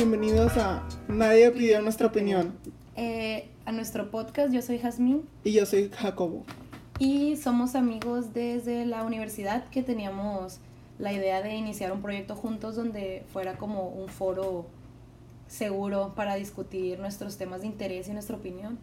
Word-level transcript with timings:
bienvenidos 0.00 0.56
a 0.56 0.82
Nadie 1.08 1.50
pidió 1.50 1.82
nuestra 1.82 2.06
opinión. 2.06 2.54
Eh, 2.96 3.50
a 3.66 3.72
nuestro 3.72 4.10
podcast, 4.10 4.50
yo 4.50 4.62
soy 4.62 4.78
Jazmín 4.78 5.28
Y 5.44 5.52
yo 5.52 5.66
soy 5.66 5.90
Jacobo. 5.90 6.46
y 6.98 7.36
somos 7.36 7.74
amigos 7.74 8.32
desde 8.32 8.86
la 8.86 9.04
universidad 9.04 9.68
que 9.68 9.82
teníamos 9.82 10.60
la 10.98 11.12
idea 11.12 11.42
de 11.42 11.54
iniciar 11.54 11.92
un 11.92 12.00
proyecto 12.00 12.34
juntos 12.34 12.76
donde 12.76 13.24
fuera 13.30 13.58
como 13.58 13.88
un 13.90 14.08
foro 14.08 14.64
seguro 15.48 16.14
para 16.16 16.34
discutir 16.36 16.98
nuestros 16.98 17.36
temas 17.36 17.60
de 17.60 17.66
interés 17.66 18.08
y 18.08 18.12
nuestra 18.12 18.36
opinión. 18.36 18.78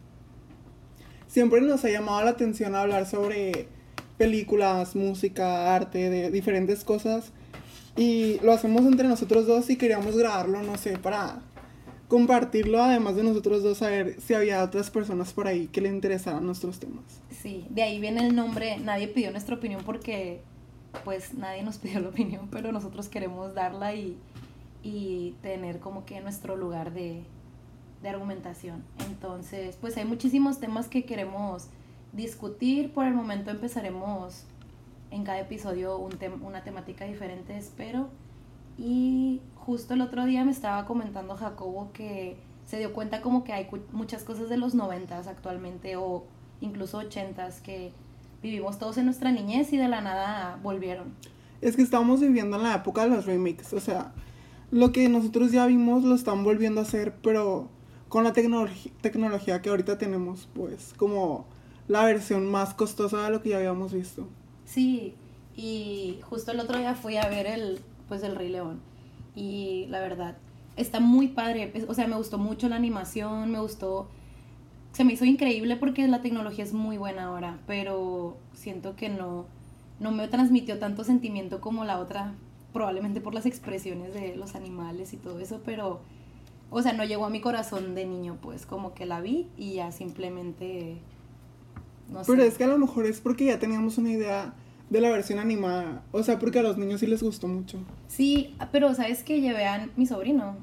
Siempre 1.25 1.61
nos 1.61 1.83
ha 1.83 1.89
llamado 1.89 2.23
la 2.25 2.29
atención 2.29 2.75
hablar 2.75 3.07
sobre 3.07 3.67
películas, 4.19 4.95
música, 4.95 5.73
arte, 5.73 6.11
de 6.11 6.29
diferentes 6.29 6.83
cosas. 6.83 7.31
Y 7.97 8.39
lo 8.41 8.53
hacemos 8.53 8.85
entre 8.85 9.07
nosotros 9.07 9.47
dos 9.47 9.69
y 9.69 9.75
queríamos 9.75 10.15
grabarlo, 10.15 10.61
no 10.61 10.77
sé, 10.77 10.97
para 10.97 11.41
compartirlo, 12.07 12.81
además 12.81 13.15
de 13.15 13.23
nosotros 13.23 13.63
dos, 13.63 13.81
a 13.81 13.89
ver 13.89 14.21
si 14.21 14.33
había 14.33 14.63
otras 14.63 14.89
personas 14.89 15.33
por 15.33 15.47
ahí 15.47 15.67
que 15.67 15.81
le 15.81 15.89
interesaran 15.89 16.45
nuestros 16.45 16.79
temas. 16.79 17.03
Sí, 17.41 17.65
de 17.69 17.83
ahí 17.83 17.99
viene 17.99 18.25
el 18.25 18.35
nombre, 18.35 18.77
nadie 18.77 19.07
pidió 19.07 19.31
nuestra 19.31 19.55
opinión 19.55 19.81
porque 19.83 20.41
pues 21.03 21.33
nadie 21.33 21.63
nos 21.63 21.77
pidió 21.79 21.99
la 21.99 22.09
opinión, 22.09 22.47
pero 22.51 22.71
nosotros 22.71 23.09
queremos 23.09 23.53
darla 23.53 23.93
y, 23.93 24.15
y 24.83 25.35
tener 25.41 25.79
como 25.79 26.05
que 26.05 26.21
nuestro 26.21 26.55
lugar 26.55 26.93
de, 26.93 27.23
de 28.01 28.09
argumentación. 28.09 28.83
Entonces, 29.07 29.77
pues 29.79 29.97
hay 29.97 30.05
muchísimos 30.05 30.59
temas 30.59 30.87
que 30.87 31.03
queremos 31.03 31.67
discutir. 32.13 32.93
Por 32.93 33.05
el 33.05 33.13
momento 33.13 33.51
empezaremos 33.51 34.45
en 35.11 35.23
cada 35.23 35.39
episodio 35.39 35.97
un 35.97 36.11
tem- 36.13 36.41
una 36.41 36.63
temática 36.63 37.05
diferente, 37.05 37.57
espero. 37.57 38.09
Y 38.77 39.41
justo 39.55 39.93
el 39.93 40.01
otro 40.01 40.25
día 40.25 40.45
me 40.45 40.51
estaba 40.51 40.85
comentando 40.85 41.35
Jacobo 41.35 41.89
que 41.93 42.37
se 42.65 42.77
dio 42.77 42.93
cuenta 42.93 43.21
como 43.21 43.43
que 43.43 43.53
hay 43.53 43.67
muchas 43.91 44.23
cosas 44.23 44.49
de 44.49 44.57
los 44.57 44.75
noventas 44.75 45.27
actualmente 45.27 45.95
o 45.95 46.25
incluso 46.61 46.97
ochentas 46.97 47.61
que 47.61 47.91
vivimos 48.43 48.77
todos 48.77 48.97
en 48.97 49.05
nuestra 49.05 49.31
niñez 49.31 49.73
y 49.73 49.77
de 49.77 49.87
la 49.87 50.01
nada 50.01 50.59
volvieron. 50.61 51.13
Es 51.61 51.75
que 51.75 51.81
estamos 51.81 52.19
viviendo 52.21 52.57
en 52.57 52.63
la 52.63 52.75
época 52.75 53.03
de 53.03 53.09
los 53.09 53.25
remakes, 53.25 53.73
o 53.73 53.79
sea, 53.79 54.11
lo 54.69 54.91
que 54.91 55.09
nosotros 55.09 55.51
ya 55.51 55.65
vimos 55.65 56.03
lo 56.03 56.13
están 56.13 56.43
volviendo 56.43 56.81
a 56.81 56.83
hacer, 56.83 57.15
pero 57.23 57.69
con 58.09 58.23
la 58.23 58.33
tecnología 58.33 59.61
que 59.61 59.69
ahorita 59.69 59.97
tenemos, 59.97 60.47
pues, 60.53 60.93
como 60.97 61.45
la 61.87 62.03
versión 62.05 62.51
más 62.51 62.73
costosa 62.73 63.23
de 63.23 63.31
lo 63.31 63.41
que 63.41 63.49
ya 63.49 63.57
habíamos 63.57 63.93
visto. 63.93 64.27
Sí, 64.67 65.15
y 65.55 66.19
justo 66.23 66.51
el 66.51 66.59
otro 66.59 66.77
día 66.77 66.93
fui 66.93 67.15
a 67.15 67.27
ver 67.29 67.47
el, 67.47 67.79
pues 68.09 68.21
el 68.21 68.35
Rey 68.35 68.49
León. 68.49 68.81
Y 69.33 69.85
la 69.87 69.99
verdad, 69.99 70.37
está 70.75 70.99
muy 70.99 71.29
padre. 71.29 71.71
O 71.87 71.93
sea, 71.93 72.07
me 72.07 72.17
gustó 72.17 72.37
mucho 72.37 72.67
la 72.67 72.75
animación, 72.75 73.49
me 73.51 73.59
gustó. 73.59 74.09
Se 74.91 75.05
me 75.05 75.13
hizo 75.13 75.25
increíble 75.25 75.77
porque 75.77 76.07
la 76.07 76.21
tecnología 76.21 76.65
es 76.65 76.73
muy 76.73 76.97
buena 76.97 77.25
ahora, 77.25 77.59
pero 77.65 78.37
siento 78.53 78.95
que 78.95 79.09
no, 79.09 79.45
no 79.99 80.11
me 80.11 80.27
transmitió 80.27 80.79
tanto 80.79 81.03
sentimiento 81.03 81.61
como 81.61 81.85
la 81.85 81.99
otra, 81.99 82.33
probablemente 82.73 83.21
por 83.21 83.33
las 83.33 83.45
expresiones 83.45 84.13
de 84.13 84.35
los 84.35 84.55
animales 84.55 85.13
y 85.13 85.17
todo 85.17 85.39
eso, 85.39 85.61
pero, 85.63 86.01
o 86.71 86.81
sea, 86.81 86.93
no 86.93 87.05
llegó 87.05 87.25
a 87.25 87.29
mi 87.29 87.41
corazón 87.41 87.95
de 87.95 88.05
niño, 88.05 88.37
pues 88.41 88.65
como 88.65 88.93
que 88.93 89.05
la 89.05 89.21
vi 89.21 89.47
y 89.55 89.73
ya 89.73 89.91
simplemente, 89.91 90.97
no 92.09 92.23
sé. 92.23 92.31
Pero 92.31 92.43
es 92.43 92.57
que 92.57 92.63
a 92.63 92.67
lo 92.67 92.77
mejor 92.77 93.05
es 93.05 93.19
porque 93.19 93.45
ya 93.45 93.59
teníamos 93.59 93.97
una 93.97 94.11
idea 94.11 94.53
de 94.89 95.01
la 95.01 95.09
versión 95.09 95.39
animada, 95.39 96.03
o 96.11 96.23
sea, 96.23 96.39
porque 96.39 96.59
a 96.59 96.63
los 96.63 96.77
niños 96.77 97.01
sí 97.01 97.07
les 97.07 97.21
gustó 97.21 97.47
mucho. 97.47 97.77
Sí, 98.07 98.55
pero 98.71 98.93
sabes 98.95 99.23
que 99.23 99.41
llevé 99.41 99.65
a 99.65 99.89
mi 99.97 100.05
sobrino 100.05 100.55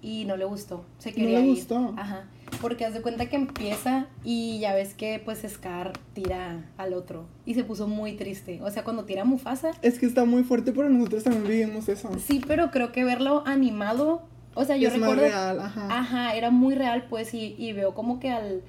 y 0.00 0.24
no 0.26 0.36
le 0.36 0.44
gustó. 0.44 0.84
Se 0.98 1.10
¿No 1.10 1.16
quería 1.16 1.40
le 1.40 1.46
ir. 1.46 1.54
gustó? 1.56 1.94
Ajá. 1.96 2.28
Porque 2.60 2.84
haz 2.84 2.94
de 2.94 3.02
cuenta 3.02 3.26
que 3.26 3.34
empieza 3.34 4.06
y 4.22 4.60
ya 4.60 4.74
ves 4.74 4.94
que 4.94 5.20
pues 5.24 5.42
Scar 5.48 5.92
tira 6.12 6.70
al 6.76 6.94
otro. 6.94 7.24
Y 7.46 7.54
se 7.54 7.64
puso 7.64 7.88
muy 7.88 8.12
triste. 8.12 8.60
O 8.62 8.70
sea, 8.70 8.84
cuando 8.84 9.04
tira 9.06 9.22
a 9.22 9.24
Mufasa. 9.24 9.72
Es 9.82 9.98
que 9.98 10.06
está 10.06 10.24
muy 10.24 10.44
fuerte, 10.44 10.70
pero 10.72 10.88
nosotros 10.88 11.24
también 11.24 11.44
vivimos 11.48 11.88
eso. 11.88 12.10
Sí, 12.24 12.40
pero 12.46 12.70
creo 12.70 12.92
que 12.92 13.02
verlo 13.02 13.42
animado. 13.44 14.22
O 14.54 14.64
sea, 14.64 14.76
yo 14.76 14.88
es 14.88 14.96
más 14.98 15.10
recuerdo. 15.10 15.22
real, 15.34 15.60
ajá. 15.60 15.98
Ajá, 15.98 16.36
era 16.36 16.50
muy 16.52 16.76
real, 16.76 17.06
pues, 17.10 17.34
y, 17.34 17.56
y 17.58 17.72
veo 17.72 17.92
como 17.92 18.20
que 18.20 18.30
al, 18.30 18.62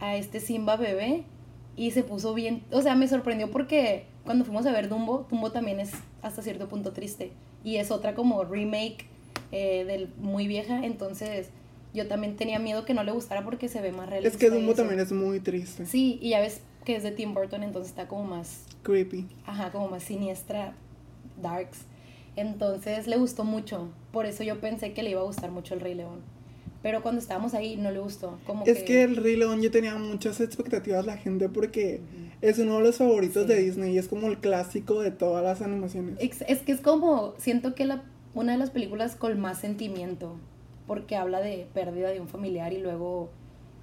a 0.00 0.16
este 0.16 0.40
Simba 0.40 0.74
bebé 0.76 1.22
y 1.78 1.92
se 1.92 2.02
puso 2.02 2.34
bien, 2.34 2.64
o 2.72 2.82
sea, 2.82 2.96
me 2.96 3.06
sorprendió 3.06 3.50
porque 3.50 4.06
cuando 4.24 4.44
fuimos 4.44 4.66
a 4.66 4.72
ver 4.72 4.88
Dumbo, 4.88 5.28
Dumbo 5.30 5.52
también 5.52 5.78
es 5.78 5.92
hasta 6.22 6.42
cierto 6.42 6.68
punto 6.68 6.92
triste 6.92 7.30
y 7.62 7.76
es 7.76 7.92
otra 7.92 8.16
como 8.16 8.42
remake 8.44 9.06
eh, 9.52 9.84
del 9.84 10.12
muy 10.18 10.48
vieja, 10.48 10.84
entonces 10.84 11.50
yo 11.94 12.08
también 12.08 12.36
tenía 12.36 12.58
miedo 12.58 12.84
que 12.84 12.94
no 12.94 13.04
le 13.04 13.12
gustara 13.12 13.44
porque 13.44 13.68
se 13.68 13.80
ve 13.80 13.92
más 13.92 14.10
realista. 14.10 14.36
Es 14.36 14.40
que 14.40 14.50
Dumbo 14.50 14.74
también 14.74 14.98
es 15.00 15.12
muy 15.12 15.40
triste. 15.40 15.86
Sí, 15.86 16.18
y 16.20 16.30
ya 16.30 16.40
ves 16.40 16.60
que 16.84 16.96
es 16.96 17.04
de 17.04 17.12
Tim 17.12 17.32
Burton, 17.32 17.62
entonces 17.62 17.90
está 17.90 18.08
como 18.08 18.24
más 18.24 18.64
Creepy. 18.82 19.26
ajá, 19.46 19.70
como 19.70 19.88
más 19.88 20.02
siniestra, 20.02 20.74
darks. 21.40 21.78
Entonces 22.34 23.06
le 23.06 23.16
gustó 23.16 23.44
mucho. 23.44 23.88
Por 24.12 24.26
eso 24.26 24.42
yo 24.42 24.60
pensé 24.60 24.92
que 24.92 25.02
le 25.02 25.10
iba 25.10 25.20
a 25.20 25.24
gustar 25.24 25.50
mucho 25.50 25.74
el 25.74 25.80
Rey 25.80 25.94
León. 25.94 26.22
Pero 26.82 27.02
cuando 27.02 27.20
estábamos 27.20 27.54
ahí 27.54 27.76
no 27.76 27.90
le 27.90 27.98
gustó. 27.98 28.38
Como 28.46 28.64
Es 28.64 28.82
que 28.84 29.02
el 29.02 29.16
Rey 29.16 29.36
León 29.36 29.60
yo 29.62 29.70
tenía 29.70 29.96
muchas 29.96 30.40
expectativas 30.40 31.04
la 31.06 31.16
gente 31.16 31.48
porque 31.48 32.00
es 32.40 32.58
uno 32.60 32.76
de 32.76 32.82
los 32.84 32.96
favoritos 32.96 33.42
Sí. 33.42 33.48
de 33.48 33.62
Disney 33.62 33.94
y 33.94 33.98
es 33.98 34.06
como 34.06 34.28
el 34.28 34.38
clásico 34.38 35.00
de 35.00 35.10
todas 35.10 35.42
las 35.42 35.60
animaciones. 35.60 36.14
Ex- 36.20 36.44
Es 36.48 36.60
que 36.60 36.70
es 36.72 36.80
como, 36.80 37.34
siento 37.38 37.74
que 37.74 37.84
la, 37.84 38.04
una 38.34 38.52
de 38.52 38.58
las 38.58 38.70
películas 38.70 39.16
con 39.16 39.38
más 39.40 39.58
sentimiento. 39.60 40.36
Porque 40.86 41.16
habla 41.16 41.40
de 41.40 41.66
pérdida 41.74 42.08
de 42.10 42.20
un 42.20 42.28
familiar 42.28 42.72
y 42.72 42.78
luego 42.78 43.28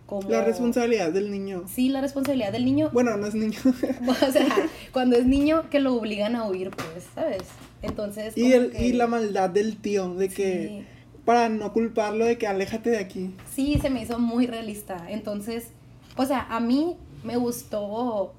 como... 0.08 0.30
La 0.30 0.44
responsabilidad 0.44 1.12
del 1.12 1.30
niño. 1.32 1.66
Sí, 1.68 1.90
la 1.90 2.00
responsabilidad 2.02 2.52
del 2.54 2.64
niño. 2.66 2.90
Bueno, 2.94 3.16
no 3.18 3.28
es 3.28 3.36
niño. 3.36 3.60
o 4.08 4.32
sea, 4.32 4.48
cuando 4.94 5.16
es 5.18 5.26
niño 5.26 5.70
que 5.70 5.80
lo 5.80 5.94
obligan 5.96 6.36
a 6.36 6.48
huir, 6.48 6.72
pues, 6.72 7.06
¿sabes? 7.14 7.44
Entonces... 7.82 8.36
y, 8.38 8.54
el, 8.54 8.72
que- 8.72 8.88
y 8.88 8.94
la 8.94 9.06
maldad 9.08 9.50
del 9.50 9.78
tío, 9.78 10.16
de 10.16 10.30
que 10.30 10.68
Sí. 10.68 10.86
Para 11.26 11.50
no 11.50 11.74
culparlo 11.74 12.26
de 12.26 12.38
que 12.38 12.48
aléjate 12.48 12.92
de 12.92 13.00
aquí. 13.00 13.36
Sí, 13.52 13.80
se 13.82 13.90
me 13.90 14.04
hizo 14.04 14.20
muy 14.20 14.48
realista. 14.48 15.10
Entonces, 15.10 15.70
o 16.16 16.26
sea, 16.26 16.46
a 16.50 16.60
mí 16.60 16.96
me 17.24 17.36
gustó 17.38 18.34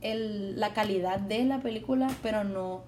el, 0.00 0.58
la 0.58 0.74
calidad 0.74 1.20
de 1.20 1.44
la 1.44 1.60
película, 1.60 2.08
pero 2.22 2.44
no, 2.44 2.82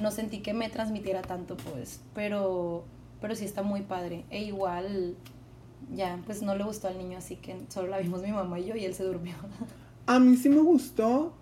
no 0.00 0.10
sentí 0.10 0.38
que 0.38 0.54
me 0.54 0.68
transmitiera 0.68 1.22
tanto, 1.22 1.56
pues. 1.56 2.00
Pero, 2.14 2.84
pero 3.20 3.34
sí 3.34 3.44
está 3.44 3.62
muy 3.62 3.82
padre. 3.82 4.24
E 4.30 4.44
igual, 4.44 5.16
ya, 5.94 6.20
pues 6.26 6.42
no 6.42 6.54
le 6.56 6.64
gustó 6.64 6.88
al 6.88 6.98
niño, 6.98 7.18
así 7.18 7.36
que 7.36 7.56
solo 7.68 7.88
la 7.88 7.98
vimos 7.98 8.22
mi 8.22 8.32
mamá 8.32 8.60
y 8.60 8.66
yo 8.66 8.76
y 8.76 8.84
él 8.84 8.94
se 8.94 9.04
durmió. 9.04 9.34
A 10.06 10.20
mí 10.20 10.36
sí 10.36 10.48
me 10.48 10.60
gustó, 10.60 11.34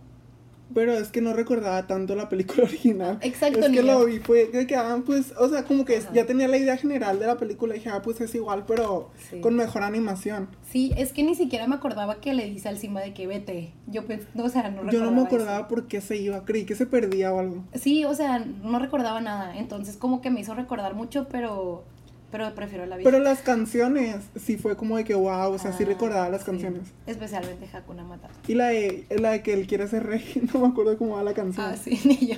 pero 0.73 0.93
es 0.95 1.09
que 1.09 1.21
no 1.21 1.33
recordaba 1.35 1.87
tanto 1.87 2.15
la 2.15 2.29
película 2.29 2.65
original. 2.65 3.19
Exacto, 3.23 3.59
Es 3.61 3.67
que 3.67 3.83
niño. 3.83 3.83
lo 3.99 4.05
vi, 4.07 4.19
fue 4.21 4.51
que 4.51 4.67
quedaban, 4.67 5.03
pues, 5.03 5.33
o 5.39 5.49
sea, 5.49 5.65
como 5.65 5.85
que 5.85 5.99
Ajá. 5.99 6.11
ya 6.15 6.27
tenía 6.27 6.49
la 6.49 6.57
idea 6.57 6.77
general 6.77 7.19
de 7.19 7.27
la 7.27 7.37
película 7.37 7.75
y 7.75 7.79
dije, 7.79 7.91
ah, 7.91 8.01
pues 8.03 8.21
es 8.21 8.35
igual, 8.35 8.65
pero 8.67 9.11
Sí. 9.31 9.41
con 9.41 9.55
mejor 9.57 9.83
animación. 9.83 10.49
Sí, 10.69 10.93
es 10.97 11.13
que 11.13 11.23
ni 11.23 11.35
siquiera 11.35 11.67
me 11.67 11.75
acordaba 11.75 12.21
que 12.21 12.33
le 12.35 12.47
dice 12.49 12.69
al 12.69 12.79
Simba 12.79 13.01
de 13.03 13.13
que 13.13 13.27
vete. 13.27 13.73
Yo, 13.87 14.07
pens- 14.07 14.27
o 14.37 14.49
sea, 14.49 14.63
no 14.71 14.83
recordaba 14.83 14.93
Yo 14.93 15.01
no 15.01 15.11
me 15.11 15.19
eso. 15.19 15.27
acordaba 15.27 15.69
por 15.69 15.87
qué 15.87 16.01
se 16.01 16.17
iba, 16.17 16.45
creí 16.45 16.65
que 16.65 16.75
se 16.75 16.87
perdía 16.87 17.33
o 17.33 17.39
algo. 17.41 17.65
Sí, 17.75 18.05
o 18.05 18.15
sea, 18.15 18.39
no 18.39 18.79
recordaba 18.79 19.21
nada. 19.21 19.57
Entonces, 19.59 19.97
como 19.97 20.21
que 20.21 20.31
me 20.31 20.41
hizo 20.41 20.55
recordar 20.55 20.95
mucho, 20.95 21.29
pero, 21.31 21.85
pero 22.35 22.53
prefiero 22.53 22.85
la 22.85 22.97
vida. 22.97 23.09
Pero 23.09 23.23
las 23.23 23.43
canciones, 23.43 24.17
sí 24.35 24.57
fue 24.57 24.77
como 24.77 24.97
de 24.97 25.05
que, 25.05 25.15
wow, 25.15 25.53
o 25.53 25.59
sea, 25.61 25.73
sí 25.73 25.85
Ah, 25.85 25.87
recordaba 25.87 26.29
las 26.29 26.41
sí. 26.41 26.47
canciones. 26.47 26.83
Especialmente 27.07 27.69
Hakuna 27.73 28.03
Matata. 28.03 28.35
Y 28.49 28.55
la 28.55 28.71
de, 28.71 29.07
la 29.21 29.31
de 29.31 29.43
que 29.45 29.53
él 29.53 29.69
quiere 29.69 29.87
ser 29.87 30.05
rey, 30.05 30.25
no 30.53 30.59
me 30.63 30.67
acuerdo 30.67 30.99
cómo 30.99 31.15
va 31.15 31.23
la 31.23 31.33
canción. 31.33 31.65
Ah, 31.65 31.77
sí, 31.77 32.01
ni 32.05 32.27
yo. 32.27 32.35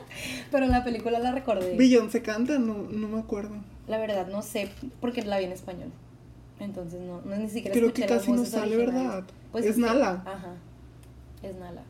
Pero 0.50 0.66
la 0.66 0.82
película 0.82 1.20
la 1.20 1.30
recordé. 1.30 1.76
Beyoncé 1.76 2.22
canta, 2.22 2.58
no, 2.58 2.74
no 2.90 3.06
me 3.06 3.20
acuerdo. 3.20 3.54
La 3.86 3.98
verdad, 3.98 4.26
no 4.26 4.42
sé, 4.42 4.68
porque 5.00 5.22
la 5.22 5.38
vi 5.38 5.44
en 5.44 5.52
español. 5.52 5.92
Entonces, 6.58 7.00
no, 7.02 7.20
no 7.20 7.36
ni 7.36 7.48
siquiera 7.48 7.72
Creo 7.72 7.92
que 7.92 8.04
casi 8.04 8.32
no 8.32 8.44
sale, 8.44 8.74
originales. 8.74 9.04
¿verdad? 9.12 9.24
Pues 9.52 9.64
es 9.64 9.76
que- 9.76 9.80
Nala. 9.80 10.24
Ajá, 10.26 10.54
es 11.44 11.54
Nala. 11.54 11.82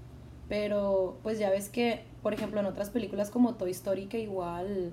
Pero, 0.50 1.16
pues 1.22 1.38
ya 1.38 1.48
ves 1.48 1.70
que, 1.70 2.02
por 2.22 2.34
ejemplo, 2.34 2.60
en 2.60 2.66
otras 2.66 2.90
películas 2.90 3.31
como 3.31 3.54
Toy 3.54 3.70
Story, 3.70 4.08
que 4.08 4.20
igual 4.20 4.92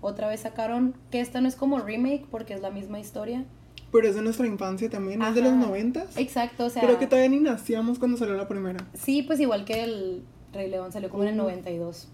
otra 0.00 0.28
vez 0.28 0.40
sacaron, 0.40 0.94
que 1.10 1.20
esta 1.20 1.40
no 1.40 1.48
es 1.48 1.56
como 1.56 1.78
remake 1.78 2.26
porque 2.30 2.54
es 2.54 2.60
la 2.60 2.70
misma 2.70 3.00
historia. 3.00 3.44
Pero 3.90 4.06
es 4.06 4.14
de 4.14 4.22
nuestra 4.22 4.46
infancia 4.46 4.90
también, 4.90 5.22
es 5.22 5.34
de 5.34 5.40
los 5.42 5.54
noventas. 5.54 6.16
Exacto, 6.16 6.66
o 6.66 6.70
sea... 6.70 6.82
Creo 6.82 6.98
que 6.98 7.06
todavía 7.06 7.30
ni 7.30 7.40
nacíamos 7.40 7.98
cuando 7.98 8.16
salió 8.18 8.34
la 8.36 8.46
primera. 8.46 8.84
Sí, 8.94 9.22
pues 9.22 9.40
igual 9.40 9.64
que 9.64 9.82
el 9.82 10.22
Rey 10.52 10.68
León 10.70 10.92
salió 10.92 11.08
como 11.08 11.22
en 11.22 11.30
el 11.30 11.34
Mm. 11.36 11.38
92. 11.38 12.08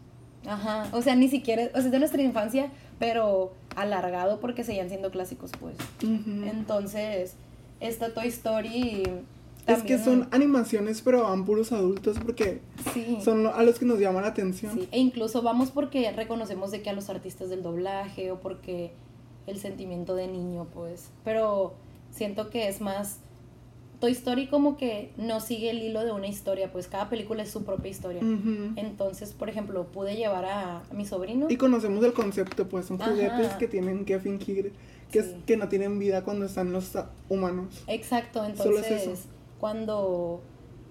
Ajá, 0.46 0.88
o 0.92 1.02
sea, 1.02 1.16
ni 1.16 1.28
siquiera, 1.28 1.64
o 1.70 1.76
sea, 1.76 1.86
es 1.86 1.90
de 1.90 1.98
nuestra 1.98 2.22
infancia, 2.22 2.70
pero 2.98 3.54
alargado 3.76 4.40
porque 4.40 4.62
seguían 4.62 4.88
siendo 4.88 5.10
clásicos, 5.10 5.50
pues. 5.58 5.74
Entonces, 6.02 7.34
esta 7.80 8.12
Toy 8.14 8.28
Story... 8.28 9.02
Es 9.66 9.82
que 9.82 9.98
son 9.98 10.28
animaciones, 10.30 11.00
pero 11.02 11.22
van 11.22 11.44
puros 11.44 11.72
adultos 11.72 12.18
porque 12.22 12.60
Sí. 12.92 13.18
son 13.24 13.46
a 13.46 13.62
los 13.62 13.78
que 13.78 13.86
nos 13.86 13.98
llama 13.98 14.20
la 14.20 14.28
atención. 14.28 14.72
Sí, 14.74 14.88
e 14.90 14.98
incluso 15.00 15.40
vamos 15.42 15.70
porque 15.70 16.10
reconocemos 16.12 16.70
de 16.70 16.82
que 16.82 16.90
a 16.90 16.92
los 16.92 17.08
artistas 17.08 17.48
del 17.48 17.62
doblaje 17.62 18.30
o 18.30 18.40
porque 18.40 18.92
el 19.46 19.58
sentimiento 19.58 20.14
de 20.14 20.26
niño, 20.28 20.66
pues. 20.74 21.08
Pero 21.24 21.74
siento 22.10 22.50
que 22.50 22.68
es 22.68 22.80
más 22.80 23.18
Toy 24.00 24.12
Story 24.12 24.48
como 24.48 24.76
que 24.76 25.12
no 25.16 25.40
sigue 25.40 25.70
el 25.70 25.78
hilo 25.82 26.04
de 26.04 26.12
una 26.12 26.26
historia, 26.26 26.70
pues 26.70 26.88
cada 26.88 27.08
película 27.08 27.42
es 27.42 27.50
su 27.50 27.64
propia 27.64 27.90
historia. 27.90 28.20
Entonces, 28.76 29.32
por 29.32 29.48
ejemplo, 29.48 29.84
pude 29.86 30.16
llevar 30.16 30.44
a, 30.44 30.78
a 30.80 30.94
mi 30.94 31.06
sobrino. 31.06 31.46
Y 31.48 31.56
conocemos 31.56 32.04
el 32.04 32.12
concepto, 32.12 32.68
pues 32.68 32.86
son 32.86 33.00
Ajá. 33.00 33.10
juguetes 33.12 33.52
que 33.54 33.66
tienen 33.68 34.04
que 34.04 34.18
fingir 34.18 34.72
que, 35.10 35.20
es- 35.20 35.26
Sí. 35.26 35.36
que 35.46 35.56
no 35.56 35.68
tienen 35.68 35.98
vida 35.98 36.22
cuando 36.24 36.44
están 36.46 36.72
los 36.72 36.90
humanos. 37.28 37.82
Exacto, 37.86 38.40
Solo 38.56 38.78
es 38.80 38.86
entonces 38.86 39.02
eso. 39.20 39.28
Cuando 39.60 40.42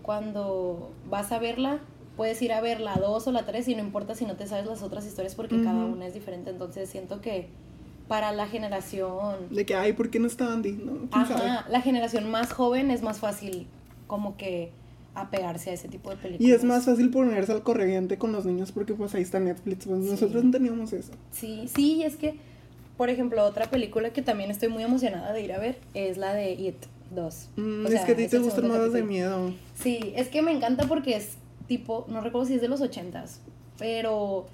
cuando 0.01 0.91
vas 1.09 1.31
a 1.31 1.39
verla, 1.39 1.79
puedes 2.17 2.41
ir 2.41 2.51
a 2.53 2.59
ver 2.61 2.81
la 2.81 2.95
2 2.97 3.25
o 3.27 3.31
la 3.31 3.45
3 3.45 3.67
y 3.69 3.75
no 3.75 3.81
importa 3.81 4.15
si 4.15 4.25
no 4.25 4.35
te 4.35 4.45
sabes 4.47 4.65
las 4.65 4.83
otras 4.83 5.05
historias 5.05 5.33
porque 5.35 5.63
cada 5.63 5.85
una 5.85 6.05
es 6.05 6.13
diferente. 6.13 6.49
Entonces 6.51 6.89
siento 6.89 7.21
que 7.21 7.47
para 8.09 8.33
la 8.33 8.47
generación 8.47 9.47
De 9.49 9.65
que, 9.65 9.75
ay, 9.75 9.93
¿por 9.93 10.09
qué 10.09 10.19
no 10.19 10.27
está 10.27 10.51
Andy? 10.51 10.73
¿No? 10.73 11.07
Ajá, 11.11 11.65
la 11.69 11.81
generación 11.81 12.29
más 12.29 12.51
joven 12.51 12.91
es 12.91 13.01
más 13.01 13.19
fácil 13.19 13.65
como 14.07 14.35
que 14.35 14.71
apegarse 15.15 15.69
a 15.69 15.73
ese 15.73 15.87
tipo 15.87 16.09
de 16.09 16.17
películas. 16.17 16.49
Y 16.49 16.53
es 16.53 16.63
más 16.65 16.85
fácil 16.85 17.09
ponerse 17.09 17.53
al 17.53 17.63
corriente 17.63 18.17
con 18.17 18.33
los 18.33 18.45
niños 18.45 18.71
porque 18.73 18.93
pues 18.93 19.15
ahí 19.15 19.21
está 19.21 19.39
Netflix. 19.39 19.85
Pues 19.85 20.03
Sí. 20.03 20.09
nosotros 20.11 20.43
no 20.43 20.51
teníamos 20.51 20.91
eso. 20.91 21.13
Sí, 21.31 21.69
sí, 21.73 21.93
y 21.95 22.03
es 22.03 22.17
que, 22.17 22.35
por 22.97 23.09
ejemplo, 23.09 23.43
otra 23.45 23.69
película 23.69 24.09
que 24.11 24.21
también 24.21 24.51
estoy 24.51 24.67
muy 24.67 24.83
emocionada 24.83 25.31
de 25.31 25.41
ir 25.41 25.53
a 25.53 25.59
ver 25.59 25.77
es 25.93 26.17
la 26.17 26.33
de 26.33 26.51
It 26.51 26.75
2. 27.15 27.49
Mm, 27.57 27.85
O 27.85 27.89
es 27.89 28.01
que 28.01 28.11
a 28.11 28.15
ti 28.15 28.27
te 28.27 28.39
gustan 28.39 28.67
más 28.67 28.79
las 28.79 28.93
de 28.93 29.03
miedo. 29.03 29.51
Sí, 29.75 30.13
es 30.15 30.27
que 30.29 30.41
me 30.41 30.51
encanta 30.51 30.87
porque 30.87 31.15
es 31.15 31.37
tipo, 31.67 32.05
no 32.09 32.21
recuerdo 32.21 32.47
si 32.47 32.55
es 32.55 32.61
de 32.61 32.67
los 32.67 32.81
ochentas, 32.81 33.39
pero 33.79 34.45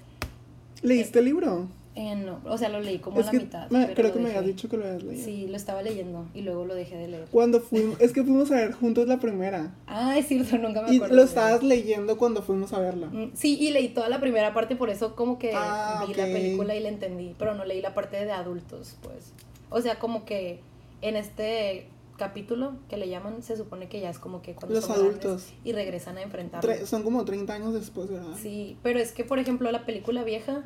¿Leíste 0.82 1.18
el 1.18 1.26
libro? 1.26 1.68
eh, 1.96 2.14
no, 2.14 2.40
o 2.44 2.56
sea, 2.56 2.68
lo 2.70 2.80
leí 2.80 2.98
como 3.00 3.18
es 3.20 3.26
a 3.26 3.32
la 3.32 3.38
que 3.38 3.44
mitad. 3.44 3.68
me- 3.70 3.92
creo 3.92 4.08
lo 4.08 4.14
que 4.14 4.20
me 4.20 4.28
habías 4.30 4.46
dicho 4.46 4.68
que 4.68 4.76
lo 4.78 4.84
habías 4.86 5.02
leído. 5.02 5.24
Sí, 5.24 5.46
lo 5.48 5.56
estaba 5.56 5.82
leyendo 5.82 6.24
y 6.34 6.40
luego 6.42 6.64
lo 6.64 6.74
dejé 6.74 6.96
de 6.96 7.08
leer. 7.08 7.26
Cuando 7.30 7.60
fuimos, 7.60 8.00
es 8.00 8.12
que 8.12 8.22
fuimos 8.22 8.50
a 8.52 8.54
ver 8.54 8.72
juntos 8.72 9.06
la 9.08 9.18
primera. 9.18 9.74
Ah, 9.86 10.16
es 10.16 10.26
cierto, 10.28 10.56
nunca 10.56 10.80
me 10.82 10.92
Y 10.92 10.96
acuerdo. 10.96 11.16
lo 11.16 11.22
de- 11.22 11.28
estabas 11.28 11.62
leyendo 11.62 12.16
cuando 12.16 12.42
fuimos 12.42 12.72
a 12.72 12.78
verla. 12.78 13.08
Mm, 13.08 13.32
Sí, 13.34 13.58
y 13.60 13.70
leí 13.72 13.88
toda 13.88 14.08
la 14.08 14.20
primera 14.20 14.54
parte, 14.54 14.76
por 14.76 14.88
eso 14.88 15.14
como 15.16 15.38
que 15.38 15.50
Ah, 15.54 16.04
vi 16.06 16.14
la 16.14 16.24
película 16.26 16.74
y 16.76 16.80
la 16.80 16.88
entendí, 16.88 17.34
pero 17.38 17.54
no 17.54 17.64
leí 17.64 17.82
la 17.82 17.92
parte 17.92 18.24
de 18.24 18.32
adultos, 18.32 18.96
pues. 19.02 19.32
O 19.68 19.82
sea, 19.82 19.98
como 19.98 20.24
que 20.24 20.60
en 21.02 21.16
este 21.16 21.88
capítulo 22.20 22.74
que 22.88 22.96
le 22.96 23.08
llaman, 23.08 23.42
se 23.42 23.56
supone 23.56 23.88
que 23.88 23.98
ya 24.00 24.10
es 24.10 24.18
como 24.20 24.42
que 24.42 24.54
cuando 24.54 24.74
Los 24.76 24.84
son 24.84 24.94
adultos. 24.96 25.48
y 25.64 25.72
regresan 25.72 26.16
a 26.18 26.22
enfrentar. 26.22 26.62
Son 26.86 27.02
como 27.02 27.24
30 27.24 27.52
años 27.52 27.74
después, 27.74 28.08
¿verdad? 28.10 28.36
Sí, 28.40 28.76
pero 28.84 29.00
es 29.00 29.10
que, 29.12 29.24
por 29.24 29.38
ejemplo, 29.40 29.72
la 29.72 29.84
película 29.86 30.22
vieja, 30.22 30.62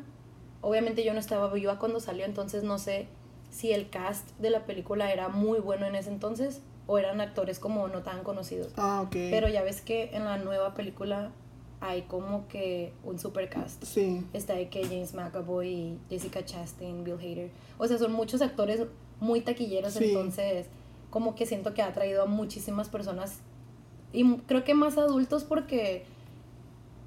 obviamente 0.61 1.03
yo 1.03 1.13
no 1.13 1.19
estaba 1.19 1.51
viva 1.51 1.79
cuando 1.79 1.99
salió, 1.99 2.25
entonces 2.25 2.63
no 2.63 2.77
sé 2.77 3.07
si 3.49 3.71
el 3.71 3.89
cast 3.89 4.29
de 4.39 4.49
la 4.49 4.65
película 4.65 5.11
era 5.11 5.29
muy 5.29 5.59
bueno 5.59 5.85
en 5.87 5.95
ese 5.95 6.09
entonces 6.09 6.61
o 6.87 6.97
eran 6.99 7.21
actores 7.21 7.57
como 7.57 7.87
no 7.87 8.03
tan 8.03 8.23
conocidos. 8.23 8.73
Ah, 8.77 9.01
ok. 9.05 9.11
Pero 9.13 9.47
ya 9.47 9.63
ves 9.63 9.81
que 9.81 10.09
en 10.13 10.25
la 10.25 10.37
nueva 10.37 10.73
película 10.75 11.31
hay 11.81 12.03
como 12.03 12.47
que 12.47 12.93
un 13.03 13.17
supercast. 13.17 13.83
Sí. 13.83 14.23
Está 14.33 14.53
de 14.55 14.69
que 14.69 14.83
James 14.83 15.13
McAvoy, 15.13 15.97
Jessica 16.09 16.43
Chastain, 16.45 17.03
Bill 17.03 17.15
Hader. 17.19 17.49
O 17.77 17.87
sea, 17.87 17.97
son 17.97 18.11
muchos 18.13 18.41
actores 18.41 18.81
muy 19.19 19.41
taquilleros, 19.41 19.93
Sí. 19.93 20.05
entonces 20.09 20.67
como 21.15 21.33
que 21.33 21.45
siento 21.45 21.73
que 21.73 21.81
ha 21.81 21.93
traído 21.93 22.23
a 22.23 22.25
muchísimas 22.25 22.89
personas 22.89 23.37
y 24.11 24.35
creo 24.47 24.65
que 24.65 24.73
más 24.73 24.97
adultos 24.97 25.45
porque 25.45 26.03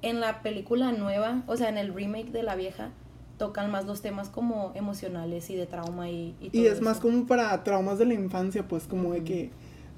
en 0.01 0.19
la 0.19 0.41
película 0.41 0.91
nueva, 0.91 1.43
o 1.45 1.55
sea, 1.55 1.69
en 1.69 1.77
el 1.77 1.93
remake 1.93 2.31
de 2.31 2.41
la 2.41 2.55
vieja, 2.55 2.89
tocan 3.37 3.69
más 3.69 3.85
los 3.85 4.01
temas 4.01 4.27
como 4.29 4.71
emocionales 4.73 5.51
y 5.51 5.55
de 5.55 5.67
trauma 5.67 6.09
y, 6.09 6.35
y 6.41 6.49
todo 6.49 6.59
Y 6.59 6.65
es 6.65 6.81
más 6.81 6.99
como 6.99 7.27
para 7.27 7.63
traumas 7.63 7.99
de 7.99 8.05
la 8.07 8.15
infancia, 8.15 8.67
pues 8.67 8.85
como 8.87 9.13
de 9.13 9.23
que 9.23 9.51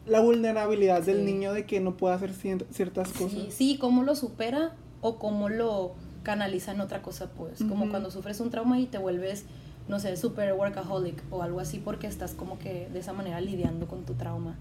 la 0.05 0.19
vulnerabilidad 0.19 1.01
del 1.03 1.23
niño 1.23 1.53
de 1.53 1.65
que 1.65 1.79
no 1.79 1.95
puede 1.95 2.13
hacer 2.15 2.33
cier- 2.33 2.65
ciertas 2.69 3.07
Sí, 3.07 3.17
cosas. 3.23 3.53
sí, 3.53 3.77
cómo 3.79 4.03
lo 4.03 4.15
supera 4.15 4.73
o 4.99 5.19
cómo 5.19 5.47
lo 5.47 5.93
canaliza 6.23 6.73
en 6.73 6.81
otra 6.81 7.01
cosa, 7.01 7.29
pues. 7.31 7.59
Como 7.63 7.89
cuando 7.89 8.11
sufres 8.11 8.41
un 8.41 8.49
trauma 8.49 8.77
y 8.77 8.87
te 8.87 8.97
vuelves, 8.97 9.45
no 9.91 9.99
sé, 9.99 10.15
super 10.15 10.53
workaholic 10.53 11.21
o 11.29 11.43
algo 11.43 11.59
así 11.59 11.77
porque 11.77 12.07
estás 12.07 12.33
como 12.33 12.57
que 12.57 12.87
de 12.91 12.99
esa 12.99 13.11
manera 13.11 13.41
lidiando 13.41 13.87
con 13.87 14.05
tu 14.05 14.13
trauma. 14.13 14.55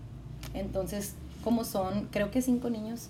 Entonces, 0.54 1.14
como 1.44 1.62
son, 1.64 2.08
creo 2.10 2.32
que 2.32 2.42
cinco 2.42 2.68
niños, 2.68 3.08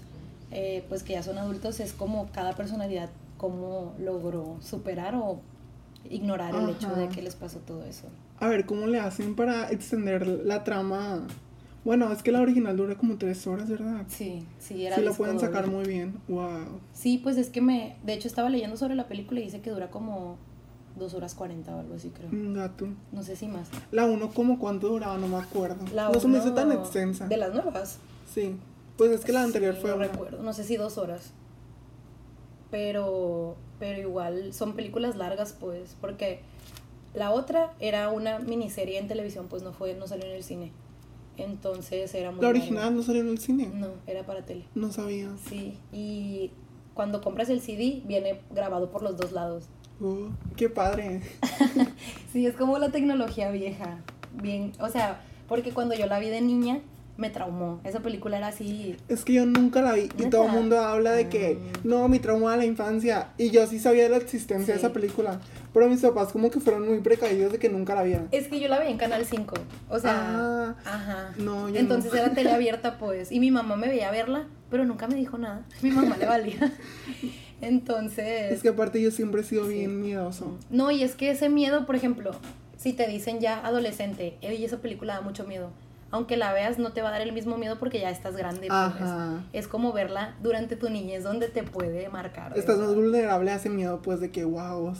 eh, 0.50 0.84
pues 0.90 1.02
que 1.02 1.14
ya 1.14 1.22
son 1.22 1.38
adultos, 1.38 1.81
es 1.81 1.94
como 1.94 2.28
cada 2.31 2.52
personalidad, 2.52 3.08
cómo 3.38 3.94
logró 3.99 4.58
superar 4.61 5.14
o 5.14 5.40
ignorar 6.11 6.55
el 6.55 6.69
hecho 6.69 6.94
de 6.94 7.08
que 7.08 7.22
les 7.22 7.34
pasó 7.37 7.58
todo 7.61 7.84
eso. 7.87 8.06
A 8.38 8.49
ver, 8.49 8.66
¿cómo 8.66 8.87
le 8.87 9.00
hacen 9.00 9.34
para 9.34 9.70
extender 9.70 10.26
la 10.26 10.62
trama? 10.62 11.26
Bueno, 11.87 12.12
es 12.12 12.23
que 12.23 12.32
la 12.32 12.43
original 12.43 12.76
dura 12.76 12.96
como 12.96 13.16
tres 13.16 13.46
horas, 13.46 13.70
¿verdad? 13.70 14.05
Sí, 14.08 14.44
sí, 14.58 14.84
era 14.84 14.96
Sí, 14.96 15.02
lo 15.02 15.14
pueden 15.14 15.37
doble. 15.37 15.49
sacar 15.49 15.70
muy 15.70 15.87
bien. 15.87 16.20
Wow. 16.28 16.81
Sí, 16.93 17.16
pues 17.23 17.38
es 17.38 17.49
que 17.49 17.62
me, 17.62 17.96
de 18.05 18.12
hecho 18.12 18.28
estaba 18.28 18.50
leyendo 18.50 18.76
sobre 18.76 18.94
la 18.94 19.08
película 19.08 19.40
y 19.40 19.44
dice 19.44 19.62
que 19.62 19.70
dura 19.70 19.90
como 19.90 20.37
dos 21.00 21.14
horas 21.14 21.35
40 21.35 21.75
o 21.75 21.81
algo 21.81 21.94
así, 21.97 22.11
creo. 22.11 22.29
Gato. 22.55 22.87
No 23.11 23.25
sé 23.25 23.35
si 23.35 23.49
más. 23.49 23.69
La 23.91 24.05
uno, 24.05 24.29
como 24.31 24.58
cuánto 24.61 24.88
duraba, 24.88 25.17
no 25.19 25.26
me 25.26 25.38
acuerdo. 25.38 25.85
La 25.93 26.08
no 26.11 26.20
se 26.20 26.29
me 26.29 26.38
hizo 26.38 26.52
tan 26.55 26.70
extensa. 26.70 27.26
De 27.26 27.37
las 27.37 27.52
nuevas. 27.52 27.99
Sí. 28.32 28.56
Pues 28.97 29.11
es 29.11 29.25
que 29.25 29.32
la 29.32 29.43
anterior 29.43 29.75
Sí, 29.75 29.81
fue 29.81 29.91
no 29.91 29.97
una. 29.97 30.06
recuerdo, 30.06 30.43
no 30.43 30.52
sé 30.52 30.62
si 30.62 30.76
dos 30.76 30.97
horas. 30.99 31.32
Pero, 32.70 33.56
pero 33.81 33.99
igual 34.00 34.52
son 34.52 34.75
películas 34.75 35.17
largas, 35.17 35.56
pues, 35.58 35.97
porque 36.00 36.41
la 37.14 37.32
otra 37.32 37.73
era 37.81 38.11
una 38.11 38.38
miniserie 38.38 38.99
en 38.99 39.08
televisión, 39.08 39.47
pues 39.49 39.62
no 39.64 39.73
fue, 39.73 39.94
no 39.94 40.06
salió 40.06 40.26
en 40.26 40.32
el 40.37 40.44
cine. 40.44 40.70
Entonces 41.37 42.14
era 42.14 42.31
muy 42.31 42.41
La 42.43 42.49
larga. 42.49 42.61
original 42.61 42.94
no 42.97 43.02
salió 43.02 43.23
en 43.23 43.29
el 43.29 43.38
cine. 43.38 43.70
No, 43.75 43.88
era 44.06 44.25
para 44.25 44.43
tele. 44.44 44.67
No 44.75 44.93
sabía. 44.93 45.31
Sí, 45.49 45.79
y 45.93 46.52
cuando 46.94 47.20
compras 47.23 47.49
el 47.49 47.61
CD 47.61 48.02
viene 48.05 48.41
grabado 48.55 48.91
por 48.91 49.02
los 49.02 49.17
dos 49.17 49.32
lados. 49.32 49.64
Oh, 50.02 50.29
qué 50.56 50.69
padre. 50.69 51.20
Sí, 52.32 52.47
es 52.47 52.55
como 52.55 52.79
la 52.79 52.91
tecnología 52.91 53.50
vieja. 53.50 53.99
Bien, 54.41 54.73
o 54.81 54.88
sea, 54.88 55.20
porque 55.49 55.73
cuando 55.73 55.94
yo 55.97 56.06
la 56.06 56.19
vi 56.20 56.29
de 56.31 56.41
niña 56.41 56.79
me 57.17 57.29
traumó. 57.29 57.81
Esa 57.85 58.00
película 58.00 58.38
era 58.38 58.47
así. 58.47 58.97
Es 59.08 59.25
que 59.25 59.35
yo 59.35 59.44
nunca 59.44 59.82
la 59.82 59.93
vi 59.93 60.08
y 60.17 60.31
todo 60.31 60.47
el 60.47 60.52
mundo 60.52 60.79
habla 60.81 61.11
de 61.12 61.29
que 61.29 61.55
Mm. 61.56 61.88
no, 61.88 62.08
mi 62.08 62.19
trauma 62.20 62.52
de 62.52 62.58
la 62.58 62.64
infancia. 62.64 63.28
Y 63.37 63.50
yo 63.50 63.66
sí 63.66 63.78
sabía 63.80 64.04
de 64.04 64.09
la 64.11 64.16
existencia 64.16 64.73
de 64.73 64.78
esa 64.78 64.92
película. 64.92 65.40
Pero 65.75 65.88
mis 65.88 66.00
papás 66.00 66.33
como 66.33 66.50
que 66.50 66.61
fueron 66.61 66.88
muy 66.88 67.00
precavidos 67.00 67.52
de 67.52 67.59
que 67.59 67.69
nunca 67.69 67.95
la 67.95 68.04
vieran. 68.04 68.28
Es 68.30 68.49
que 68.49 68.59
yo 68.61 68.69
la 68.69 68.78
veía 68.78 68.90
en 68.92 68.97
Canal 68.97 69.26
5. 69.26 69.54
O 69.90 69.99
sea, 69.99 70.14
Ah, 70.16 70.75
ajá. 70.85 71.35
no, 71.37 71.69
yo 71.69 71.76
Entonces 71.78 72.12
no. 72.12 72.19
era 72.19 72.33
tele 72.33 72.52
abierta, 72.54 72.97
pues. 72.97 73.30
Y 73.33 73.38
mi 73.40 73.50
mamá 73.50 73.76
me 73.76 73.88
veía 73.88 74.11
verla, 74.12 74.47
pero 74.71 74.85
nunca 74.87 75.07
me 75.09 75.16
dijo 75.16 75.37
nada. 75.37 75.66
Mi 75.83 75.90
mamá 75.90 76.16
le 76.16 76.26
valía. 76.26 76.73
Entonces. 77.61 78.52
Es 78.52 78.62
que 78.62 78.69
aparte 78.71 79.00
yo 79.00 79.11
siempre 79.11 79.43
he 79.43 79.45
sido 79.45 79.67
Sí. 79.69 79.75
bien 79.75 80.00
miedoso. 80.00 80.57
No, 80.71 80.90
y 80.90 81.02
es 81.02 81.14
que 81.14 81.31
ese 81.31 81.49
miedo, 81.49 81.87
por 81.87 81.97
ejemplo, 81.97 82.31
si 82.76 82.93
te 82.93 83.07
dicen 83.07 83.40
ya 83.40 83.64
adolescente, 83.64 84.37
oye, 84.43 84.64
esa 84.64 84.79
película 84.79 85.14
da 85.14 85.21
mucho 85.21 85.45
miedo. 85.45 85.71
Aunque 86.12 86.37
la 86.37 86.52
veas, 86.52 86.79
no 86.79 86.93
te 86.93 87.02
va 87.02 87.09
a 87.11 87.12
dar 87.12 87.21
el 87.21 87.33
mismo 87.33 87.57
miedo 87.57 87.79
porque 87.79 88.00
ya 88.00 88.11
estás 88.11 88.37
grande. 88.37 88.67
pues. 88.69 89.11
Es 89.52 89.69
como 89.69 89.93
verla 89.93 90.35
durante 90.43 90.75
tu 90.75 90.90
niñez 90.90 91.23
donde 91.23 91.47
te 91.49 91.62
puede 91.62 92.09
marcar. 92.09 92.52
Estás 92.59 92.79
más 92.79 92.95
vulnerable 92.95 93.50
a 93.52 93.57
ese 93.57 93.71
miedo 93.71 94.00
pues 94.02 94.19
de 94.21 94.31
que 94.33 94.45
wow, 94.45 94.93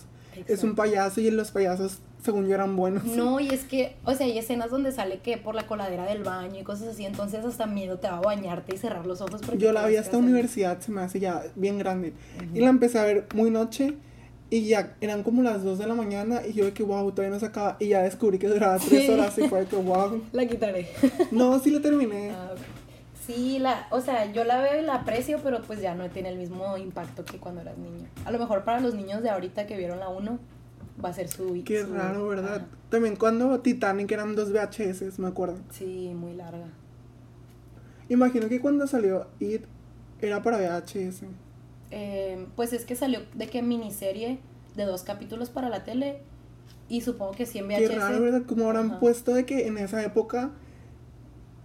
es 0.47 0.62
un 0.62 0.76
payaso 0.76 1.21
y 1.21 1.31
los 1.33 1.50
payasos 1.50 1.99
según 2.23 2.47
yo 2.49 2.55
eran 2.55 2.77
buenos. 2.77 3.05
No, 3.05 3.41
y 3.41 3.49
es 3.49 3.65
que, 3.65 3.97
o 4.05 4.15
sea, 4.15 4.27
hay 4.27 4.39
escenas 4.39 4.71
donde 4.71 4.93
sale 4.93 5.19
que 5.21 5.39
por 5.39 5.55
la 5.55 5.67
coladera 5.67 6.05
del 6.05 6.23
baño 6.23 6.61
y 6.61 6.62
cosas 6.62 6.89
así, 6.89 7.05
entonces 7.07 7.45
hasta 7.45 7.67
miedo 7.67 7.99
te 7.99 8.09
va 8.09 8.19
a 8.19 8.21
bañarte 8.21 8.75
y 8.75 8.79
cerrar 8.79 9.07
los 9.07 9.21
ojos. 9.21 9.41
porque 9.45 9.59
Yo 9.59 9.73
la 9.73 9.87
vi 9.87 9.97
hasta 9.97 10.17
universidad, 10.19 10.79
se 10.81 10.93
me 10.93 11.00
hace 11.03 11.21
ya 11.21 11.43
bien 11.57 11.79
grande. 11.79 12.12
Y 12.55 12.61
la 12.61 12.69
empecé 12.69 12.99
a 12.99 13.05
ver 13.05 13.27
muy 13.35 13.50
noche 13.50 13.95
y 14.50 14.65
ya 14.67 14.95
eran 15.00 15.23
como 15.23 15.43
las 15.43 15.62
2 15.62 15.79
de 15.79 15.87
la 15.87 15.95
mañana 15.95 16.41
y 16.47 16.53
yo 16.53 16.65
de 16.65 16.73
que 16.73 16.83
wow, 16.83 17.11
todavía 17.12 17.33
no 17.35 17.41
se 17.41 17.47
acaba. 17.47 17.77
Y 17.79 17.89
ya 17.89 18.03
descubrí 18.03 18.39
que 18.39 18.49
duraba 18.49 18.79
3 18.79 18.89
Sí. 19.07 19.09
horas 19.11 19.39
y 19.39 19.49
fue 19.49 19.61
de 19.61 19.67
que 19.67 19.77
wow. 19.77 20.23
La 20.33 20.47
quitaré. 20.47 20.89
No, 21.31 21.59
sí 21.61 21.71
la 21.71 21.81
terminé. 21.81 22.31
Ah. 22.33 22.50
Sí, 23.27 23.61
la, 23.61 23.87
o 23.91 24.00
sea, 24.00 24.33
yo 24.33 24.43
la 24.45 24.61
veo 24.61 24.81
y 24.83 24.85
la 24.85 24.97
aprecio, 24.97 25.39
pero 25.45 25.62
pues 25.62 25.81
ya 25.81 25.95
no 25.95 26.09
tiene 26.11 26.31
el 26.31 26.37
mismo 26.39 26.77
impacto 26.77 27.25
que 27.25 27.39
cuando 27.39 27.61
eras 27.61 27.79
niño. 27.79 28.09
A 28.25 28.33
lo 28.33 28.39
mejor 28.41 28.65
para 28.65 28.81
los 28.81 28.95
niños 28.95 29.23
de 29.23 29.31
ahorita 29.31 29.67
que 29.67 29.77
vieron 29.77 30.00
la 30.00 30.09
1 30.09 30.39
va 31.04 31.09
a 31.11 31.12
ser 31.12 31.28
su... 31.28 31.62
Qué 31.64 31.83
su- 31.85 31.92
raro, 31.95 32.28
¿verdad? 32.28 32.66
También 32.88 33.16
cuando 33.16 33.61
Titanic 33.61 34.11
eran 34.12 34.35
dos 34.35 34.52
VHS, 34.52 35.19
me 35.19 35.28
acuerdo. 35.28 35.59
Sí, 35.71 36.12
muy 36.14 36.35
larga. 36.35 36.66
Imagino 38.09 38.49
que 38.49 38.61
cuando 38.61 38.87
salió 38.87 39.28
It 39.38 39.62
era 40.21 40.42
para 40.42 40.59
VHS. 40.59 41.23
Eh, 41.92 42.47
pues 42.57 42.73
es 42.73 42.85
que 42.85 42.95
salió 42.97 43.21
de 43.35 43.49
que 43.49 43.62
miniserie 43.62 44.38
de 44.76 44.85
dos 44.85 45.02
capítulos 45.02 45.50
para 45.50 45.69
la 45.69 45.85
tele 45.85 46.19
y 46.88 47.00
supongo 47.02 47.33
que 47.33 47.47
sí 47.47 47.59
en 47.59 47.69
VHS. 47.69 47.78
Qué 47.88 47.88
raro, 47.97 48.21
¿verdad? 48.21 48.42
Como 48.47 48.66
habrán 48.66 48.90
Ajá. 48.90 49.00
puesto 49.00 49.35
de 49.35 49.45
que 49.47 49.66
en 49.66 49.78
esa 49.78 50.02
época 50.04 50.50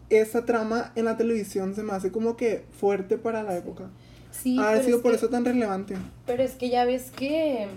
esa 0.09 0.45
trama 0.45 0.91
en 0.95 1.05
la 1.05 1.17
televisión 1.17 1.73
se 1.73 1.81
me 1.83 1.93
hace 1.93 2.11
como 2.11 2.37
que 2.37 2.65
fuerte 2.71 3.17
para 3.17 3.41
la 3.43 3.55
época. 3.57 3.89
Sí, 4.31 4.57
ha 4.59 4.81
sido 4.83 5.01
por 5.01 5.11
que- 5.11 5.17
eso 5.17 5.29
tan 5.29 5.45
relevante. 5.45 5.95
Pero 6.27 6.43
es 6.43 6.53
que 6.53 6.69
ya 6.69 6.85
ves 6.85 7.09
que 7.09 7.67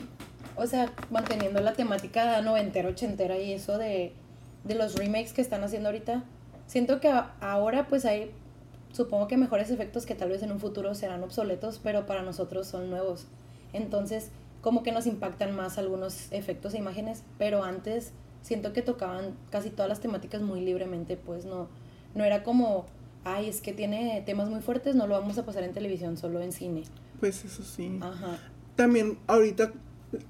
o 0.59 0.67
sea, 0.67 0.93
manteniendo 1.11 1.61
la 1.61 1.73
temática 1.73 2.41
noventera, 2.43 2.89
ochentera 2.89 3.39
y 3.39 3.53
eso 3.53 3.79
de, 3.79 4.13
de 4.65 4.75
los 4.75 4.95
remakes 4.97 5.33
que 5.33 5.41
están 5.41 5.63
haciendo 5.65 5.89
ahorita, 5.89 6.25
siento 6.67 7.01
que 7.01 7.09
a- 7.09 7.33
ahora 7.41 7.87
pues 7.89 8.05
hay, 8.05 8.31
supongo 8.93 9.29
que 9.29 9.37
mejores 9.37 9.71
efectos 9.71 10.05
que 10.05 10.15
tal 10.15 10.29
vez 10.31 10.43
en 10.43 10.53
un 10.53 10.61
futuro 10.61 10.95
serán 10.95 11.23
obsoletos, 11.23 11.81
pero 11.83 12.07
para 12.07 12.23
nosotros 12.23 12.67
son 12.67 12.91
nuevos. 12.91 13.27
Entonces, 13.73 14.31
como 14.61 14.83
que 14.83 14.93
nos 14.93 15.07
impactan 15.07 15.55
más 15.55 15.79
algunos 15.79 16.33
efectos 16.33 16.75
e 16.75 16.79
imágenes, 16.79 17.23
pero 17.39 17.63
antes 17.65 18.13
siento 18.43 18.73
que 18.73 18.83
tocaban 18.83 19.35
casi 19.51 19.71
todas 19.71 19.89
las 19.89 20.01
temáticas 20.01 20.43
muy 20.43 20.61
libremente, 20.61 21.17
pues 21.17 21.45
no, 21.45 21.69
no 22.15 22.25
era 22.25 22.43
como, 22.43 22.87
ay, 23.25 23.49
es 23.49 23.61
que 23.61 23.73
tiene 23.73 24.23
temas 24.27 24.49
muy 24.49 24.61
fuertes, 24.61 24.95
no 24.95 25.07
lo 25.07 25.15
vamos 25.21 25.39
a 25.39 25.45
pasar 25.45 25.63
en 25.63 25.73
televisión, 25.73 26.17
solo 26.17 26.41
en 26.41 26.53
cine. 26.53 26.83
Pues 27.21 27.45
eso 27.45 27.63
sí. 27.63 27.99
Ajá. 28.01 28.39
También 28.75 29.19
ahorita 29.27 29.73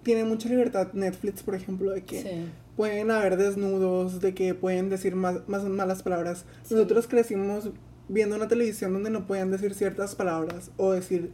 tiene 0.02 0.24
mucha 0.24 0.48
libertad 0.48 0.88
Netflix, 0.92 1.42
por 1.42 1.54
ejemplo, 1.54 1.90
de 1.92 2.02
que 2.04 2.22
Sí. 2.22 2.46
pueden 2.76 3.10
haber 3.10 3.36
desnudos, 3.36 4.20
de 4.20 4.34
que 4.34 4.54
pueden 4.54 4.88
decir 4.88 5.14
más, 5.14 5.48
más 5.48 5.64
malas 5.64 6.02
palabras. 6.02 6.44
Sí. 6.64 6.74
Nosotros 6.74 7.06
crecimos 7.06 7.70
viendo 8.08 8.36
una 8.36 8.48
televisión 8.48 8.92
donde 8.92 9.10
no 9.10 9.26
podían 9.26 9.50
decir 9.50 9.74
ciertas 9.74 10.14
palabras 10.14 10.70
o 10.76 10.92
decir 10.92 11.30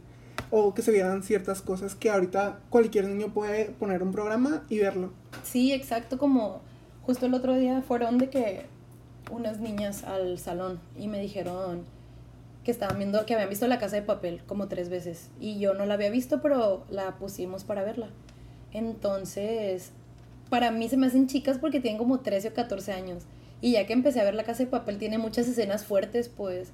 o 0.51 0.73
que 0.73 0.81
se 0.81 0.91
vieran 0.91 1.23
ciertas 1.23 1.61
cosas 1.61 1.95
que 1.95 2.09
ahorita 2.09 2.59
cualquier 2.69 3.05
niño 3.07 3.33
puede 3.33 3.65
poner 3.71 4.03
un 4.03 4.11
programa 4.11 4.63
y 4.69 4.79
verlo. 4.79 5.11
Sí, 5.43 5.71
exacto, 5.73 6.17
como 6.17 6.61
justo 7.03 7.25
el 7.25 7.33
otro 7.33 7.55
día 7.55 7.81
fueron 7.81 8.17
de 8.17 8.29
que 8.29 8.65
unas 9.31 9.59
niñas 9.59 10.03
al 10.03 10.37
salón 10.37 10.79
y 10.99 11.07
me 11.07 11.19
dijeron 11.19 11.83
que 12.63 12.71
estaban 12.71 12.97
viendo, 12.97 13.25
que 13.25 13.33
habían 13.33 13.49
visto 13.49 13.67
la 13.67 13.79
casa 13.79 13.95
de 13.95 14.01
papel 14.01 14.41
como 14.45 14.67
tres 14.67 14.89
veces 14.89 15.29
y 15.39 15.59
yo 15.59 15.73
no 15.73 15.85
la 15.85 15.93
había 15.95 16.09
visto, 16.09 16.41
pero 16.41 16.83
la 16.89 17.15
pusimos 17.17 17.63
para 17.63 17.83
verla. 17.83 18.09
Entonces, 18.75 19.91
para 20.49 20.71
mí 20.71 20.89
se 20.89 20.97
me 20.97 21.07
hacen 21.07 21.27
chicas 21.27 21.57
porque 21.57 21.79
tienen 21.79 21.97
como 21.97 22.19
13 22.19 22.49
o 22.49 22.53
14 22.53 22.91
años 22.91 23.23
y 23.61 23.71
ya 23.71 23.85
que 23.85 23.93
empecé 23.93 24.21
a 24.21 24.23
ver 24.23 24.35
la 24.35 24.43
casa 24.43 24.63
de 24.63 24.67
papel 24.69 24.97
tiene 24.97 25.17
muchas 25.17 25.47
escenas 25.47 25.85
fuertes, 25.85 26.29
pues, 26.29 26.69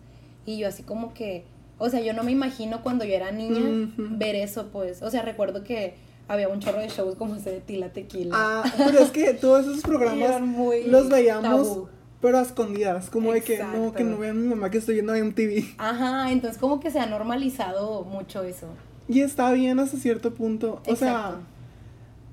y 0.45 0.57
yo 0.57 0.67
así 0.67 0.83
como 0.83 1.13
que, 1.13 1.45
o 1.77 1.89
sea, 1.89 2.01
yo 2.01 2.13
no 2.13 2.23
me 2.23 2.31
imagino 2.31 2.81
cuando 2.83 3.05
yo 3.05 3.13
era 3.13 3.31
niña 3.31 3.91
ver 3.97 4.35
eso, 4.35 4.67
pues, 4.71 5.01
o 5.01 5.09
sea, 5.09 5.21
recuerdo 5.21 5.63
que 5.63 5.93
había 6.27 6.49
un 6.49 6.59
chorro 6.59 6.79
de 6.79 6.89
shows 6.89 7.15
como 7.15 7.35
ese 7.35 7.51
de 7.51 7.61
Tila 7.61 7.93
Tequila. 7.93 8.35
Ah, 8.35 8.63
pero 8.77 8.99
es 8.99 9.11
que 9.11 9.33
todos 9.33 9.67
esos 9.67 9.81
programas 9.83 10.41
muy 10.41 10.83
los 10.83 11.09
veíamos 11.09 11.43
tabú. 11.43 11.89
pero 12.19 12.39
a 12.39 12.41
escondidas, 12.41 13.09
como 13.09 13.31
de 13.31 13.41
que 13.41 13.63
no, 13.63 13.93
que 13.93 14.03
no 14.03 14.17
vean 14.17 14.41
mi 14.41 14.47
mamá 14.47 14.69
que 14.69 14.79
estoy 14.79 14.95
viendo 14.95 15.13
MTV. 15.13 15.75
Ajá, 15.77 16.31
entonces 16.31 16.59
como 16.59 16.79
que 16.79 16.89
se 16.89 16.99
ha 16.99 17.05
normalizado 17.05 18.03
mucho 18.03 18.43
eso. 18.43 18.67
Y 19.07 19.21
está 19.21 19.51
bien 19.51 19.79
hasta 19.79 19.97
cierto 19.97 20.33
punto. 20.33 20.81
O 20.87 20.95
sea. 20.95 21.35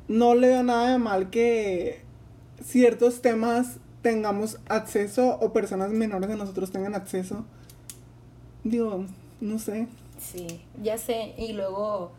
No 0.09 0.35
le 0.35 0.49
veo 0.49 0.62
nada 0.62 0.93
de 0.93 0.99
mal 0.99 1.31
que 1.31 2.03
ciertos 2.62 3.23
temas 3.23 3.79
tengamos 4.03 4.59
acceso 4.69 5.38
o 5.41 5.53
personas 5.53 5.91
menores 5.91 6.29
de 6.29 6.37
nosotros 6.37 6.71
tengan 6.71 6.95
acceso. 6.95 7.45
Digo, 8.65 9.05
no 9.41 9.59
sé. 9.59 9.87
Sí, 10.19 10.62
ya 10.83 10.99
sé. 10.99 11.35
Y 11.37 11.53
luego, 11.53 12.12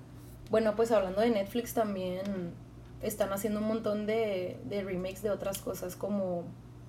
bueno, 0.50 0.76
pues 0.76 0.92
hablando 0.92 1.22
de 1.22 1.32
Netflix 1.32 1.74
también 1.74 2.54
están 3.02 3.32
haciendo 3.34 3.60
un 3.60 3.68
montón 3.68 4.06
de, 4.06 4.58
de 4.66 4.84
remakes 4.84 5.22
de 5.22 5.32
otras 5.32 5.60
cosas 5.60 5.96
como 5.96 6.44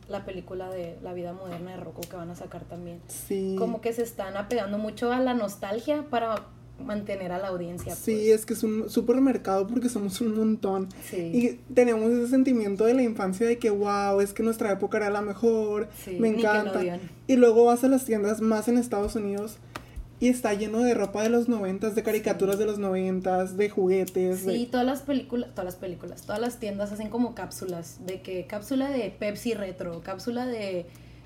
la 0.08 0.24
película 0.24 0.68
de 0.68 0.98
La 1.02 1.12
vida 1.12 1.32
moderna 1.32 1.70
de 1.70 1.76
Rocco 1.76 2.00
que 2.02 2.16
van 2.16 2.30
a 2.30 2.34
sacar 2.34 2.64
también. 2.64 3.00
Sí. 3.06 3.54
Como 3.58 3.80
que 3.80 3.92
se 3.92 4.02
están 4.02 4.36
apegando 4.36 4.76
mucho 4.76 5.12
a 5.12 5.20
la 5.20 5.34
nostalgia 5.34 6.04
para 6.10 6.46
mantener 6.84 7.32
a 7.32 7.38
la 7.38 7.48
audiencia. 7.48 7.94
Sí, 7.94 8.12
pues. 8.12 8.40
es 8.40 8.46
que 8.46 8.54
es 8.54 8.62
un 8.62 8.90
supermercado 8.90 9.66
porque 9.66 9.88
somos 9.88 10.20
un 10.20 10.36
montón. 10.36 10.88
Sí. 11.08 11.16
Y 11.16 11.74
tenemos 11.74 12.10
ese 12.10 12.28
sentimiento 12.28 12.84
de 12.84 12.94
la 12.94 13.02
infancia 13.02 13.46
de 13.46 13.58
que, 13.58 13.70
wow, 13.70 14.20
es 14.20 14.32
que 14.32 14.42
nuestra 14.42 14.72
época 14.72 14.98
era 14.98 15.10
la 15.10 15.22
mejor, 15.22 15.88
Sí, 16.04 16.16
me 16.18 16.28
encanta. 16.28 16.82
Y 17.26 17.36
luego 17.36 17.64
vas 17.66 17.84
a 17.84 17.88
las 17.88 18.04
tiendas 18.04 18.40
más 18.40 18.68
en 18.68 18.78
Estados 18.78 19.14
Unidos 19.14 19.58
y 20.18 20.28
está 20.28 20.52
lleno 20.52 20.80
de 20.80 20.92
ropa 20.92 21.22
de 21.22 21.30
los 21.30 21.48
noventas, 21.48 21.94
de 21.94 22.02
caricaturas 22.02 22.58
de 22.58 22.66
los 22.66 22.78
noventas, 22.78 23.56
de 23.56 23.70
juguetes. 23.70 24.40
Sí, 24.40 24.64
de- 24.64 24.66
todas 24.66 24.84
las 24.84 25.00
películas, 25.02 25.50
todas 25.50 25.64
las 25.64 25.76
películas, 25.76 26.22
todas 26.22 26.40
las 26.40 26.58
tiendas 26.60 26.92
hacen 26.92 27.08
como 27.08 27.34
cápsulas, 27.34 27.98
de 28.04 28.20
que 28.20 28.46
cápsula 28.46 28.90
de 28.90 29.10
Pepsi 29.18 29.54
retro, 29.54 30.02
cápsula 30.02 30.44
de 30.46 30.84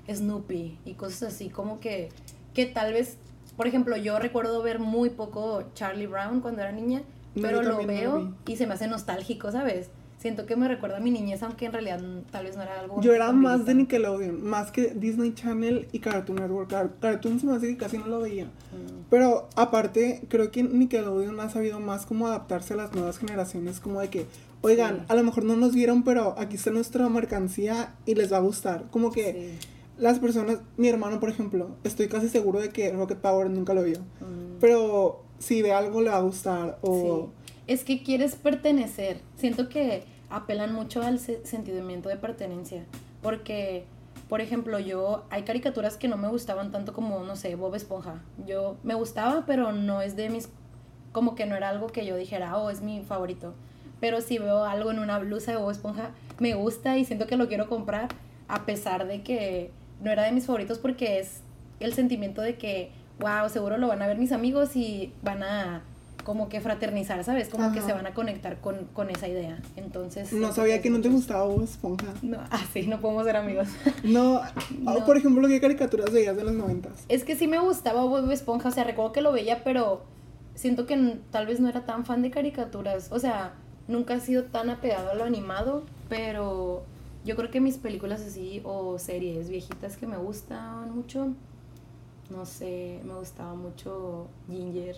Snoopy 0.09 0.77
y 0.85 0.93
cosas 0.93 1.33
así, 1.33 1.49
como 1.49 1.79
que, 1.79 2.09
que 2.53 2.65
tal 2.67 2.93
vez, 2.93 3.17
por 3.57 3.67
ejemplo, 3.67 3.95
yo 3.97 4.19
recuerdo 4.19 4.61
ver 4.61 4.79
muy 4.79 5.09
poco 5.09 5.63
Charlie 5.73 6.07
Brown 6.07 6.41
cuando 6.41 6.61
era 6.61 6.71
niña, 6.71 7.01
pero 7.41 7.61
lo 7.61 7.85
veo 7.85 8.33
y 8.47 8.55
se 8.55 8.65
me 8.67 8.73
hace 8.73 8.87
nostálgico, 8.87 9.51
¿sabes? 9.51 9.89
Siento 10.17 10.45
que 10.47 10.55
me 10.55 10.67
recuerda 10.67 10.97
a 10.97 10.99
mi 11.01 11.11
niñez, 11.11 11.43
aunque 11.43 11.65
en 11.65 11.73
realidad 11.73 11.99
tal 12.31 12.45
vez 12.45 12.55
no 12.55 12.63
era 12.63 12.79
algo... 12.79 12.99
Yo 13.01 13.13
era 13.13 13.31
más 13.31 13.65
de. 13.65 13.75
Nickelodeon, 13.75 14.43
más 14.43 14.71
que 14.71 14.87
Disney 14.95 15.33
Channel 15.35 15.87
y 15.91 15.99
Cartoon 15.99 16.37
Network. 16.39 16.69
Car- 16.69 16.93
Cartoon 16.99 17.39
se 17.39 17.45
me 17.45 17.53
hace 17.55 17.67
que 17.67 17.77
casi 17.77 17.97
no 17.99 18.07
lo 18.07 18.21
veía. 18.21 18.45
Mm, 18.45 19.03
Pero 19.11 19.49
aparte, 19.55 20.23
creo 20.29 20.49
que 20.49 20.63
Nickelodeon 20.63 21.39
ha 21.41 21.49
sabido 21.49 21.79
más 21.79 22.07
cómo 22.07 22.25
adaptarse 22.27 22.73
a 22.73 22.77
las 22.77 22.93
nuevas 22.93 23.19
generaciones, 23.19 23.79
como 23.79 23.99
de 24.01 24.09
que, 24.09 24.25
oigan, 24.61 24.99
Sí. 24.99 25.03
a 25.09 25.15
lo 25.15 25.23
mejor 25.23 25.43
no 25.43 25.55
nos 25.57 25.75
vieron, 25.75 26.03
pero 26.03 26.33
aquí 26.39 26.55
está 26.55 26.71
nuestra 26.71 27.07
mercancía 27.09 27.93
y 28.07 28.15
les 28.15 28.31
va 28.33 28.37
a 28.37 28.41
gustar. 28.41 28.85
Como 28.89 29.11
que 29.11 29.57
sí. 29.61 29.67
Las 29.97 30.19
personas, 30.19 30.59
mi 30.77 30.87
hermano, 30.89 31.19
por 31.19 31.29
ejemplo, 31.29 31.75
estoy 31.83 32.07
casi 32.07 32.29
seguro 32.29 32.59
de 32.59 32.69
que 32.69 32.91
Rocket 32.91 33.17
Power 33.19 33.49
nunca 33.49 33.73
lo 33.73 33.83
vio. 33.83 33.99
Mm. 34.19 34.59
Pero 34.59 35.23
si 35.39 35.61
ve 35.61 35.73
algo 35.73 36.01
le 36.01 36.09
va 36.09 36.17
a 36.17 36.21
gustar 36.21 36.79
o... 36.81 37.29
Sí. 37.35 37.51
Es 37.67 37.83
que 37.83 38.03
quieres 38.03 38.35
pertenecer. 38.35 39.21
Siento 39.37 39.69
que 39.69 40.03
apelan 40.29 40.73
mucho 40.73 41.01
al 41.01 41.19
se- 41.19 41.45
sentimiento 41.45 42.09
de 42.09 42.17
pertenencia. 42.17 42.85
Porque, 43.21 43.85
por 44.29 44.39
ejemplo, 44.41 44.77
yo 44.79 45.23
hay 45.29 45.43
caricaturas 45.43 45.97
que 45.97 46.07
no 46.07 46.17
me 46.17 46.27
gustaban 46.27 46.71
tanto 46.71 46.93
como, 46.93 47.23
no 47.23 47.35
sé, 47.35 47.55
Bob 47.55 47.73
Esponja. 47.75 48.21
Yo 48.45 48.77
me 48.83 48.93
gustaba, 48.93 49.45
pero 49.45 49.71
no 49.71 50.01
es 50.01 50.15
de 50.15 50.29
mis... 50.29 50.49
Como 51.11 51.33
que 51.35 51.45
no 51.45 51.55
era 51.55 51.69
algo 51.69 51.87
que 51.87 52.05
yo 52.05 52.15
dijera, 52.17 52.57
oh, 52.57 52.69
es 52.69 52.81
mi 52.81 53.01
favorito. 53.01 53.53
Pero 53.99 54.21
si 54.21 54.37
veo 54.37 54.65
algo 54.65 54.91
en 54.91 54.99
una 54.99 55.17
blusa 55.19 55.51
de 55.51 55.57
Bob 55.57 55.71
Esponja, 55.71 56.11
me 56.39 56.53
gusta 56.53 56.97
y 56.97 57.05
siento 57.05 57.25
que 57.27 57.37
lo 57.37 57.47
quiero 57.47 57.67
comprar, 57.67 58.09
a 58.47 58.65
pesar 58.65 59.07
de 59.07 59.23
que 59.23 59.71
no 60.01 60.11
era 60.11 60.23
de 60.23 60.31
mis 60.31 60.45
favoritos 60.45 60.79
porque 60.79 61.19
es 61.19 61.41
el 61.79 61.93
sentimiento 61.93 62.41
de 62.41 62.55
que, 62.57 62.91
wow, 63.19 63.49
seguro 63.49 63.77
lo 63.77 63.87
van 63.87 64.01
a 64.01 64.07
ver 64.07 64.17
mis 64.17 64.31
amigos 64.31 64.75
y 64.75 65.11
van 65.23 65.43
a 65.43 65.81
como 66.23 66.49
que 66.49 66.59
fraternizar, 66.59 67.23
¿sabes? 67.23 67.49
Como 67.49 67.71
que 67.71 67.81
se 67.81 67.93
van 67.93 68.07
a 68.07 68.15
conectar 68.15 68.59
con, 68.59 68.85
con 68.93 69.11
esa 69.11 69.27
idea. 69.27 69.59
Entonces... 69.75 70.33
No 70.33 70.51
sabía 70.51 70.81
que 70.81 70.89
no 70.89 70.99
te 70.99 71.07
gustaba 71.07 71.45
Bob 71.45 71.63
Esponja. 71.63 72.07
No, 72.23 72.39
ah, 72.49 72.63
sí, 72.73 72.87
no 72.87 72.99
podemos 72.99 73.25
ser 73.25 73.37
amigos. 73.37 73.67
No, 74.03 74.41
No. 74.79 75.05
por 75.05 75.17
ejemplo, 75.17 75.47
¿qué 75.47 75.61
caricaturas 75.61 76.11
veías 76.11 76.35
de 76.35 76.43
los 76.43 76.53
noventas? 76.53 77.05
Es 77.09 77.23
que 77.23 77.35
sí 77.35 77.47
me 77.47 77.59
gustaba 77.59 78.03
Bob 78.05 78.29
Esponja, 78.31 78.69
o 78.69 78.71
sea, 78.71 78.83
recuerdo 78.83 79.11
que 79.11 79.21
lo 79.21 79.31
veía, 79.31 79.63
pero 79.63 80.01
siento 80.55 80.87
que 80.87 81.19
tal 81.29 81.45
vez 81.45 81.59
no 81.59 81.69
era 81.69 81.85
tan 81.85 82.05
fan 82.05 82.23
de 82.23 82.31
caricaturas. 82.31 83.11
O 83.11 83.19
sea, 83.19 83.53
nunca 83.87 84.15
he 84.15 84.19
sido 84.19 84.45
tan 84.45 84.71
apegado 84.71 85.11
a 85.11 85.13
lo 85.13 85.25
animado, 85.25 85.83
pero 86.09 86.83
yo 87.25 87.35
creo 87.35 87.49
que 87.49 87.59
mis 87.59 87.77
películas 87.77 88.21
así 88.21 88.61
o 88.63 88.97
series 88.99 89.49
viejitas 89.49 89.97
que 89.97 90.07
me 90.07 90.17
gustaban 90.17 90.95
mucho, 90.95 91.33
no 92.29 92.45
sé, 92.45 92.99
me 93.03 93.13
gustaba 93.15 93.55
mucho 93.55 94.27
Ginger. 94.47 94.95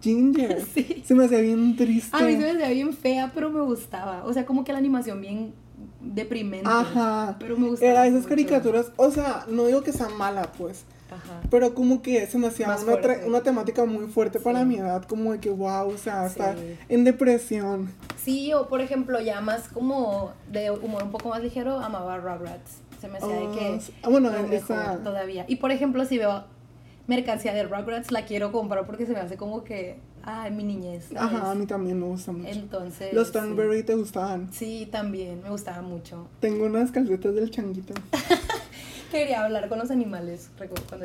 Ginger. 0.00 0.64
Sí. 0.74 1.02
Se 1.04 1.14
me 1.14 1.24
hacía 1.24 1.40
bien 1.40 1.76
triste. 1.76 2.16
A 2.16 2.20
mí 2.20 2.32
se 2.32 2.38
me 2.38 2.50
hacía 2.50 2.68
bien 2.70 2.92
fea, 2.92 3.30
pero 3.34 3.50
me 3.50 3.60
gustaba. 3.60 4.24
O 4.24 4.32
sea, 4.32 4.44
como 4.46 4.64
que 4.64 4.72
la 4.72 4.78
animación 4.78 5.20
bien 5.20 5.52
deprimente. 6.00 6.68
Ajá. 6.68 7.36
Pero 7.38 7.56
me 7.56 7.68
gustaba. 7.68 7.90
Era 7.90 8.06
esas 8.06 8.20
mucho. 8.22 8.28
caricaturas, 8.30 8.92
o 8.96 9.10
sea, 9.10 9.44
no 9.48 9.66
digo 9.66 9.82
que 9.82 9.92
sea 9.92 10.08
mala, 10.08 10.50
pues, 10.52 10.84
Ajá. 11.10 11.40
pero 11.50 11.74
como 11.74 12.02
que 12.02 12.26
se 12.26 12.38
me 12.38 12.46
hacía 12.46 12.66
Más 12.68 12.82
una, 12.84 12.96
una 13.26 13.40
temática 13.42 13.84
muy 13.84 14.06
fuerte 14.06 14.38
para 14.40 14.64
mi 14.64 14.76
edad, 14.76 15.02
como 15.04 15.32
de 15.32 15.40
que, 15.40 15.50
wow, 15.50 15.88
o 15.88 15.98
sea, 15.98 16.26
está 16.26 16.54
Sí. 16.56 16.76
en 16.88 17.04
depresión. 17.04 17.90
Sí, 18.22 18.52
o 18.52 18.68
por 18.68 18.80
ejemplo, 18.80 19.20
ya 19.20 19.40
más 19.40 19.68
como 19.68 20.32
de 20.50 20.70
humor 20.70 21.02
un 21.04 21.10
poco 21.10 21.30
más 21.30 21.42
ligero, 21.42 21.78
amaba 21.78 22.18
Rugrats. 22.18 22.78
Se 23.00 23.08
me 23.08 23.16
hacía 23.18 23.28
de 23.34 23.46
Oh, 23.46 23.52
que. 23.58 23.80
sí. 23.80 23.94
Ah, 24.02 24.08
bueno, 24.10 24.30
mejor 24.30 24.52
esa- 24.54 24.98
todavía. 25.02 25.44
Y 25.48 25.56
por 25.56 25.70
ejemplo, 25.72 26.04
si 26.04 26.18
veo 26.18 26.44
mercancía 27.06 27.52
de 27.54 27.62
Rugrats, 27.64 28.12
la 28.12 28.24
quiero 28.26 28.52
comprar 28.52 28.84
porque 28.86 29.06
se 29.06 29.12
me 29.12 29.20
hace 29.20 29.36
como 29.36 29.64
que. 29.64 29.98
Ay, 30.22 30.50
mi 30.50 30.64
niñez. 30.64 31.06
¿sabes? 31.10 31.22
Ajá, 31.22 31.50
a 31.50 31.54
mí 31.54 31.64
también 31.64 31.98
me 31.98 32.04
gusta 32.04 32.30
mucho. 32.30 32.50
Entonces. 32.50 33.14
Los 33.14 33.28
sí. 33.28 33.32
Thornberry 33.32 33.82
te 33.84 33.94
gustaban. 33.94 34.52
Sí, 34.52 34.86
también, 34.92 35.42
me 35.42 35.48
gustaba 35.48 35.80
mucho. 35.80 36.26
Tengo 36.40 36.66
unas 36.66 36.90
calcetas 36.90 37.34
del 37.34 37.50
changuito. 37.50 37.94
Quería 39.10 39.44
hablar 39.44 39.68
con 39.68 39.78
los 39.78 39.90
animales, 39.90 40.50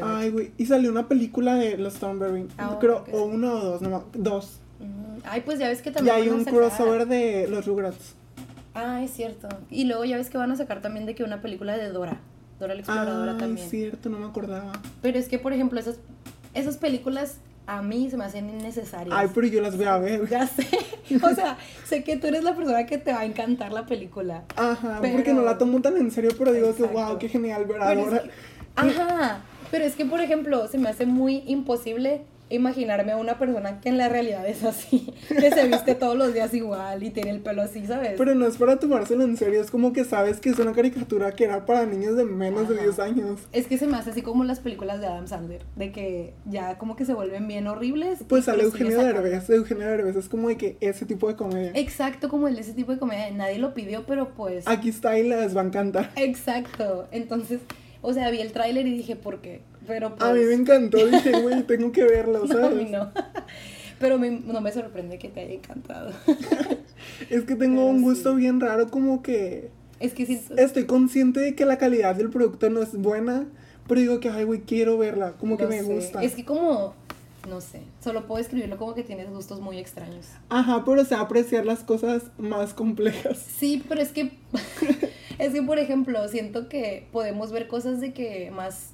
Ay, 0.04 0.30
güey. 0.30 0.52
Y 0.58 0.66
salió 0.68 0.92
una 0.92 1.08
película 1.08 1.56
de 1.56 1.78
los 1.78 1.96
Thornberry. 1.96 2.48
Ah, 2.58 2.78
creo, 2.80 3.04
o 3.12 3.24
una 3.24 3.54
o 3.54 3.60
dos, 3.64 3.82
no, 3.82 3.90
ma- 3.90 4.04
dos. 4.14 4.60
Mm, 4.80 5.20
Ay, 5.26 5.42
pues 5.42 5.58
ya 5.60 5.68
ves 5.70 5.82
que 5.82 5.90
Y 5.90 5.94
también. 5.94 6.16
hay 6.16 6.28
van 6.30 6.38
a 6.38 6.38
un 6.40 6.46
crossover 6.46 7.08
de 7.08 7.48
los 7.48 7.66
Rugrats. 7.66 8.14
Ah, 8.74 9.02
es 9.04 9.12
cierto. 9.12 9.48
Y 9.72 9.86
luego 9.86 10.06
ya 10.06 10.18
ves 10.18 10.30
que 10.30 10.38
van 10.38 10.52
a 10.52 10.56
sacar 10.56 10.82
también 10.82 11.06
de 11.06 11.16
que 11.16 11.24
una 11.24 11.42
película 11.42 11.78
de 11.78 11.90
Dora. 11.90 12.20
Dora 12.60 12.74
la 12.74 12.82
exploradora 12.82 13.32
Ah, 13.34 13.38
también. 13.38 13.66
es 13.66 13.72
cierto, 13.72 14.10
no 14.10 14.20
me 14.20 14.26
acordaba. 14.26 14.72
Pero 15.02 15.18
es 15.18 15.28
que, 15.28 15.40
por 15.40 15.54
ejemplo, 15.54 15.80
esas, 15.80 15.98
esas 16.54 16.78
películas 16.78 17.38
a 17.68 17.82
mí 17.82 18.10
se 18.10 18.18
me 18.18 18.26
hacen 18.26 18.50
innecesarias. 18.50 19.16
Ay, 19.18 19.30
pero 19.34 19.48
yo 19.48 19.62
las 19.62 19.76
voy 19.78 19.86
a 19.86 19.98
ver. 19.98 20.28
Ya 20.30 20.48
sé. 20.48 20.68
O 21.24 21.36
sea, 21.36 21.58
sé 21.86 22.04
que 22.04 22.18
tú 22.18 22.26
eres 22.28 22.44
la 22.44 22.56
persona 22.56 22.86
que 22.88 22.98
te 22.98 23.14
va 23.14 23.20
a 23.20 23.26
encantar 23.26 23.72
la 23.72 23.86
película. 23.86 24.44
Ajá, 24.56 24.98
Pero- 25.02 25.14
porque 25.16 25.34
no 25.34 25.44
la 25.44 25.58
tomo 25.58 25.80
tan 25.82 25.98
en 25.98 26.10
serio, 26.12 26.32
pero 26.38 26.52
digo 26.52 26.74
que 26.76 26.84
wow, 26.84 27.20
qué 27.20 27.30
genial 27.30 27.66
ver 27.66 27.78
es 27.78 27.84
ahora. 27.84 28.24
que- 28.24 28.30
ajá. 28.76 29.42
Pero 29.72 29.86
es 29.86 29.96
que, 29.96 30.06
por 30.06 30.20
ejemplo, 30.22 30.68
se 30.68 30.78
me 30.80 30.90
hace 30.90 31.06
muy 31.06 31.44
imposible 31.48 32.22
imaginarme 32.50 33.12
a 33.12 33.18
una 33.18 33.40
persona 33.40 33.82
que 33.82 33.90
en 33.90 33.98
la 33.98 34.10
realidad 34.10 34.48
es 34.48 34.64
así, 34.64 35.14
que 35.28 35.52
se 35.52 35.68
viste 35.68 35.96
todos 35.96 36.16
los 36.16 36.34
días 36.34 36.54
igual 36.54 37.02
y 37.04 37.10
tiene 37.10 37.32
el 37.32 37.42
pelo 37.42 37.62
así, 37.62 37.86
¿sabes? 37.86 38.14
Pero 38.18 38.36
no 38.36 38.46
es 38.46 38.58
para 38.58 38.78
tomárselo 38.78 39.24
en 39.24 39.38
serio, 39.38 39.62
es 39.62 39.72
como 39.72 39.94
que 39.94 40.04
sabes 40.04 40.40
que 40.40 40.50
es 40.50 40.60
una 40.60 40.74
caricatura 40.74 41.32
que 41.32 41.46
era 41.46 41.66
para 41.66 41.86
niños 41.86 42.16
de 42.16 42.26
menos 42.26 42.70
de 42.70 42.76
Ajá. 42.76 42.84
10 42.84 43.00
años. 43.00 43.42
Es 43.52 43.68
que 43.68 43.78
se 43.78 43.88
me 43.88 43.98
hace 43.98 44.12
así 44.12 44.22
como 44.22 44.44
las 44.44 44.60
películas 44.60 45.00
de 45.02 45.08
Adam 45.08 45.28
Sandler, 45.28 45.64
de 45.76 45.92
que 45.92 46.34
ya 46.46 46.78
como 46.78 46.96
que 46.96 47.06
se 47.06 47.14
vuelven 47.14 47.48
bien 47.48 47.68
horribles. 47.68 48.20
Pues 48.28 48.46
sale 48.46 48.64
Eugenio. 48.64 48.96
Derbez, 48.98 49.50
Eugenio 49.50 49.88
Derbez 49.88 50.16
es 50.16 50.30
como 50.30 50.50
de 50.50 50.58
que 50.58 50.78
ese 50.82 51.06
tipo 51.06 51.28
de 51.28 51.36
comedia. 51.36 51.72
Exacto, 51.76 52.30
como 52.30 52.48
el 52.48 52.56
de 52.56 52.62
ese 52.62 52.74
tipo 52.74 52.92
de 52.92 53.00
comedia. 53.00 53.30
Nadie 53.32 53.60
lo 53.60 53.74
pidió, 53.74 54.06
pero 54.06 54.30
pues. 54.36 54.68
Aquí 54.68 54.90
está 54.90 55.18
y 55.18 55.28
les 55.28 55.56
va 55.56 55.62
a 55.62 55.66
encantar. 55.66 56.12
Exacto. 56.16 57.08
Entonces, 57.12 57.62
o 58.02 58.14
sea, 58.14 58.30
vi 58.30 58.40
el 58.40 58.52
tráiler 58.52 58.86
y 58.88 58.96
dije, 58.98 59.16
¿por 59.16 59.42
qué? 59.42 59.62
Pero 59.88 60.16
pues. 60.16 60.30
A 60.30 60.34
mí 60.34 60.40
me 60.42 60.54
encantó, 60.54 61.06
dije, 61.06 61.42
güey, 61.42 61.64
tengo 61.64 61.92
que 61.92 62.04
verlo, 62.04 62.40
No, 62.46 62.54
a 62.58 62.62
¿sabes? 62.62 62.76
mí 62.76 62.90
no. 62.92 63.12
Pero 64.00 64.18
me- 64.20 64.30
no 64.32 64.60
me 64.62 64.72
sorprende 64.74 65.18
que 65.18 65.30
te 65.30 65.42
haya 65.42 65.54
encantado. 65.54 66.12
Es 67.30 67.44
que 67.44 67.56
tengo 67.56 67.76
Pero 67.82 67.86
un 67.88 68.00
sí. 68.00 68.04
gusto 68.04 68.36
bien 68.36 68.60
raro, 68.60 68.90
como 68.90 69.22
que 69.22 69.70
Es 70.00 70.14
que 70.14 70.26
sí. 70.26 70.42
estoy 70.58 70.86
consciente 70.86 71.40
de 71.40 71.56
que 71.56 71.66
la 71.66 71.78
calidad 71.78 72.16
del 72.16 72.30
producto 72.30 72.70
no 72.70 72.82
es 72.82 72.94
buena, 72.94 73.46
pero 73.88 74.02
digo 74.02 74.20
que, 74.20 74.30
ay, 74.30 74.44
güey, 74.44 74.62
quiero 74.62 74.98
verla, 74.98 75.34
como 75.34 75.56
que 75.58 75.68
me 75.68 75.80
sé. 75.82 75.94
gusta. 75.94 76.24
Es 76.24 76.34
que 76.34 76.44
como. 76.46 76.94
No 77.48 77.62
sé. 77.62 77.82
Solo 78.04 78.26
puedo 78.26 78.42
escribirlo 78.42 78.78
como 78.78 78.96
que 78.96 79.04
tienes 79.04 79.30
gustos 79.30 79.62
muy 79.62 79.78
extraños. 79.78 80.26
Ajá, 80.50 80.84
pero 80.84 81.06
sé 81.06 81.14
apreciar 81.14 81.64
las 81.66 81.84
cosas 81.84 82.24
más 82.40 82.74
complejas. 82.74 83.38
Sí, 83.38 83.84
pero 83.88 84.02
es 84.02 84.10
que. 84.12 84.32
es 85.38 85.54
que, 85.54 85.62
por 85.62 85.78
ejemplo, 85.78 86.28
siento 86.28 86.68
que 86.70 87.08
podemos 87.12 87.52
ver 87.52 87.68
cosas 87.68 88.02
de 88.02 88.14
que 88.14 88.50
más. 88.52 88.90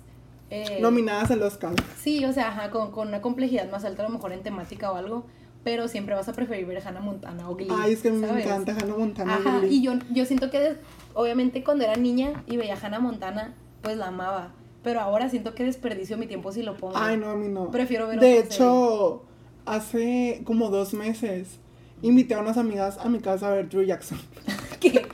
Eh, 0.52 0.80
Nominadas 0.82 1.32
al 1.32 1.42
Oscar. 1.42 1.74
Sí, 2.00 2.24
o 2.26 2.34
sea, 2.34 2.50
ajá, 2.50 2.70
con, 2.70 2.92
con 2.92 3.08
una 3.08 3.22
complejidad 3.22 3.70
más 3.72 3.84
alta, 3.86 4.04
a 4.04 4.06
lo 4.08 4.12
mejor 4.14 4.34
en 4.34 4.44
temática 4.44 4.92
o 4.92 4.96
algo, 4.96 5.26
pero 5.64 5.88
siempre 5.88 6.14
vas 6.14 6.28
a 6.28 6.34
preferir 6.34 6.66
ver 6.66 6.86
Hannah 6.86 7.00
Montana 7.02 7.50
o 7.50 7.56
Glee. 7.56 7.70
Ay, 7.72 7.94
es 7.94 8.02
que 8.02 8.10
a 8.10 8.12
mí 8.12 8.18
me 8.18 8.28
¿sabes? 8.28 8.46
encanta 8.46 8.76
Hannah 8.80 8.96
Montana. 8.96 9.36
Ajá, 9.36 9.60
Glee. 9.60 9.76
y 9.78 9.82
yo, 9.82 9.94
yo 10.12 10.26
siento 10.26 10.52
que 10.52 10.76
obviamente 11.14 11.64
cuando 11.64 11.84
era 11.86 11.96
niña 11.96 12.44
y 12.48 12.58
veía 12.58 12.78
Hannah 12.82 13.00
Montana, 13.00 13.54
pues 13.82 13.98
la 13.98 14.08
amaba. 14.08 14.54
Pero 14.84 15.00
ahora 15.00 15.30
siento 15.30 15.54
que 15.54 15.64
desperdicio 15.64 16.18
mi 16.18 16.26
tiempo 16.28 16.52
si 16.52 16.64
lo 16.64 16.76
pongo. 16.76 16.98
Ay, 16.98 17.16
no, 17.18 17.30
a 17.30 17.36
mí 17.36 17.48
no. 17.48 17.70
Prefiero 17.72 18.08
ver 18.08 18.20
De 18.20 18.40
hecho, 18.40 19.24
hace 19.66 20.42
como 20.44 20.70
dos 20.70 20.94
meses 20.94 21.60
invité 22.02 22.34
a 22.34 22.40
unas 22.40 22.58
amigas 22.58 22.98
a 22.98 23.08
mi 23.08 23.20
casa 23.20 23.48
a 23.48 23.52
ver 23.52 23.70
Drew 23.70 23.84
Jackson. 23.84 24.20
Que 24.82 25.06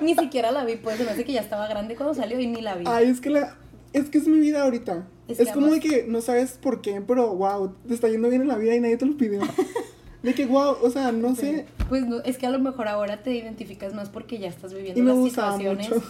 ni 0.00 0.14
siquiera 0.14 0.52
la 0.52 0.64
vi, 0.64 0.76
pues 0.76 0.96
se 0.96 1.04
me 1.04 1.10
hace 1.10 1.24
que 1.24 1.32
ya 1.32 1.40
estaba 1.40 1.66
grande 1.66 1.96
cuando 1.96 2.14
salió 2.14 2.38
y 2.38 2.46
ni 2.46 2.60
la 2.60 2.76
vi. 2.76 2.84
Ay, 2.86 3.08
es 3.08 3.20
que 3.20 3.30
la. 3.30 3.56
Es 3.92 4.08
que 4.10 4.18
es 4.18 4.26
mi 4.28 4.38
vida 4.40 4.62
ahorita. 4.62 5.06
Es 5.28 5.40
Es, 5.40 5.48
que 5.48 5.54
como 5.54 5.68
de 5.68 5.80
que 5.80 6.04
no 6.08 6.20
sabes 6.20 6.52
por 6.52 6.80
qué, 6.80 7.00
pero 7.00 7.34
wow, 7.34 7.74
te 7.86 7.94
está 7.94 8.08
yendo 8.08 8.28
bien 8.28 8.42
en 8.42 8.48
la 8.48 8.56
vida 8.56 8.74
y 8.74 8.80
nadie 8.80 8.96
te 8.96 9.06
lo 9.06 9.16
pidió. 9.16 9.40
de 10.22 10.34
que 10.34 10.46
wow, 10.46 10.76
o 10.82 10.90
sea, 10.90 11.12
no 11.12 11.34
sé. 11.34 11.66
Pues 11.88 12.06
no, 12.06 12.20
es 12.20 12.36
que 12.38 12.46
a 12.46 12.50
lo 12.50 12.58
mejor 12.58 12.88
ahora 12.88 13.22
te 13.22 13.32
identificas 13.34 13.94
más 13.94 14.08
porque 14.08 14.38
ya 14.38 14.48
estás 14.48 14.72
viviendo 14.74 15.00
Y 15.00 15.02
me 15.02 15.14
las 15.14 15.24
situaciones 15.24 15.88
mucho. 15.90 16.02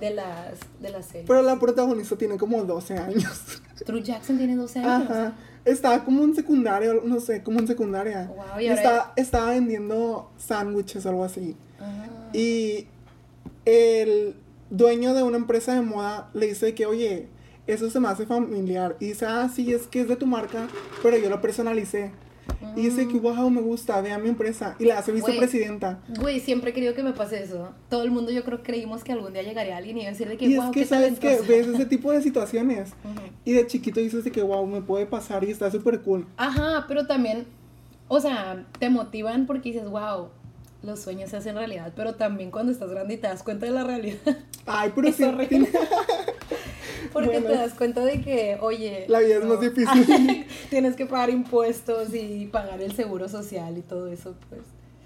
de 0.00 0.10
las 0.10 0.58
de 0.80 0.90
la 0.90 1.02
serie. 1.02 1.24
Pero 1.26 1.42
la 1.42 1.58
protagonista 1.58 2.16
tiene 2.16 2.36
como 2.36 2.62
12 2.64 2.96
años. 2.98 3.40
True 3.86 4.02
Jackson 4.02 4.38
tiene 4.38 4.56
12 4.56 4.78
años. 4.80 5.10
Ajá. 5.10 5.34
Estaba 5.64 6.04
como 6.04 6.24
en 6.24 6.34
secundaria, 6.34 6.92
no 7.04 7.20
sé, 7.20 7.42
como 7.42 7.60
en 7.60 7.68
secundaria. 7.68 8.26
Wow, 8.34 8.60
y 8.60 8.64
y 8.64 8.68
ahora- 8.68 8.74
estaba, 8.82 9.12
estaba 9.16 9.50
vendiendo 9.50 10.30
sándwiches 10.36 11.06
o 11.06 11.08
algo 11.10 11.24
así. 11.24 11.56
Ah. 11.80 12.06
Y 12.32 12.86
el 13.64 14.34
dueño 14.72 15.14
de 15.14 15.22
una 15.22 15.36
empresa 15.36 15.74
de 15.74 15.82
moda 15.82 16.30
le 16.34 16.48
dice 16.48 16.74
que, 16.74 16.86
oye, 16.86 17.28
eso 17.66 17.88
se 17.90 18.00
me 18.00 18.08
hace 18.08 18.26
familiar. 18.26 18.96
Y 18.98 19.08
dice, 19.08 19.26
ah, 19.26 19.48
sí, 19.54 19.72
es 19.72 19.86
que 19.86 20.00
es 20.00 20.08
de 20.08 20.16
tu 20.16 20.26
marca, 20.26 20.66
pero 21.02 21.16
yo 21.18 21.28
lo 21.30 21.40
personalicé. 21.40 22.10
Y 22.74 22.82
dice 22.82 23.06
que, 23.06 23.18
wow, 23.18 23.50
me 23.50 23.60
gusta, 23.60 24.00
ve 24.00 24.12
a 24.12 24.18
mi 24.18 24.28
empresa. 24.28 24.74
Y 24.78 24.84
la 24.86 24.98
hace 24.98 25.12
Mm. 25.12 25.16
Vicepresidenta. 25.16 26.00
Güey, 26.20 26.40
siempre 26.40 26.70
he 26.70 26.72
querido 26.72 26.94
que 26.94 27.02
me 27.02 27.12
pase 27.12 27.42
eso. 27.42 27.70
Todo 27.90 28.02
el 28.02 28.10
mundo 28.10 28.32
yo 28.32 28.44
creo 28.44 28.62
creímos 28.62 29.04
que 29.04 29.12
algún 29.12 29.32
día 29.32 29.42
llegaría 29.42 29.76
alguien 29.76 29.98
y 29.98 30.00
iba 30.00 30.08
a 30.08 30.12
decir 30.12 30.28
de 30.28 30.36
que, 30.36 30.46
Y 30.46 30.56
wow, 30.56 30.66
es 30.66 30.70
que, 30.72 30.80
qué 30.80 30.86
¿sabes 30.86 31.18
que 31.18 31.26
talentosa". 31.36 31.48
Ves 31.52 31.66
ese 31.68 31.86
tipo 31.86 32.10
de 32.10 32.22
situaciones. 32.22 32.90
Ujú. 33.04 33.20
Y 33.44 33.52
de 33.52 33.66
chiquito 33.66 34.00
dices 34.00 34.24
de 34.24 34.32
que, 34.32 34.42
wow, 34.42 34.66
me 34.66 34.80
puede 34.80 35.06
pasar 35.06 35.44
y 35.44 35.50
está 35.50 35.70
súper 35.70 36.00
cool. 36.00 36.26
Ajá, 36.36 36.86
pero 36.88 37.06
también, 37.06 37.46
o 38.08 38.18
sea, 38.20 38.64
te 38.78 38.88
motivan 38.90 39.46
porque 39.46 39.70
dices, 39.72 39.88
wow, 39.88 40.28
los 40.82 41.00
sueños 41.00 41.30
se 41.30 41.36
hacen 41.36 41.56
realidad, 41.56 41.92
pero 41.94 42.14
también 42.14 42.50
cuando 42.50 42.72
estás 42.72 42.90
grande 42.90 43.14
y 43.14 43.16
te 43.18 43.26
das 43.28 43.42
cuenta 43.42 43.66
de 43.66 43.72
la 43.72 43.84
realidad, 43.84 44.18
Ay, 44.66 44.92
pero 44.94 45.08
Es 45.08 45.20
horrible. 45.20 45.68
porque 47.12 47.28
Bueno. 47.40 47.48
te 47.48 47.54
das 47.56 47.74
cuenta 47.74 48.04
de 48.04 48.20
que, 48.20 48.58
oye, 48.60 49.04
La 49.08 49.20
vida 49.20 49.36
es 49.36 49.44
más 49.44 49.60
difícil. 49.60 50.46
tienes 50.70 50.96
que 50.96 51.06
pagar 51.06 51.30
impuestos 51.30 52.14
y 52.14 52.46
pagar 52.46 52.80
el 52.80 52.92
seguro 52.94 53.28
social 53.28 53.76
y 53.78 53.82
todo 53.82 54.08
eso, 54.08 54.34
pues. 54.48 54.62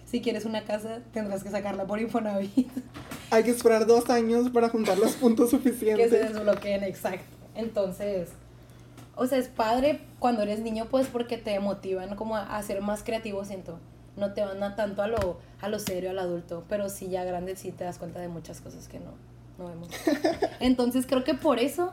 Si 0.06 0.20
quieres 0.20 0.44
una 0.44 0.62
casa, 0.64 1.00
tendrás 1.12 1.42
que 1.42 1.50
sacarla 1.50 1.84
por 1.84 2.00
Infonavit, 2.00 2.68
hay 3.30 3.42
que 3.42 3.50
esperar 3.50 3.86
dos 3.86 4.08
años 4.08 4.50
para 4.50 4.68
juntar 4.68 4.98
los 4.98 5.12
puntos 5.12 5.50
que 5.50 5.56
se 5.58 5.62
suficientes. 5.64 6.10
desbloqueen, 6.10 6.84
exacto. 6.84 7.24
Entonces, 7.56 8.28
o 9.16 9.26
sea, 9.26 9.38
es 9.38 9.48
padre 9.48 10.00
cuando 10.20 10.42
eres 10.42 10.60
niño, 10.60 10.86
pues, 10.90 11.08
porque 11.08 11.38
te 11.38 11.58
motivan 11.58 12.14
como 12.14 12.36
a, 12.36 12.56
a 12.56 12.62
ser 12.62 12.82
más 12.82 13.02
creativo, 13.02 13.44
siento. 13.44 13.80
No 14.16 14.33
te 14.33 14.42
van 14.42 14.62
a 14.62 14.76
tanto 14.76 15.02
a 15.02 15.09
lo, 15.09 15.38
a 15.61 15.68
lo 15.68 15.79
serio, 15.79 16.11
al 16.11 16.18
adulto, 16.18 16.64
pero 16.68 16.88
sí 16.88 17.09
ya 17.09 17.24
grande 17.24 17.55
sí 17.57 17.70
te 17.72 17.85
das 17.85 17.98
cuenta 17.98 18.18
de 18.20 18.29
muchas 18.29 18.61
cosas 18.61 18.88
que 18.88 18.98
no, 18.98 19.11
no 19.59 19.68
vemos. 19.68 19.88
Entonces 20.61 21.07
creo 21.07 21.24
que 21.24 21.35
por 21.35 21.59
eso 21.59 21.92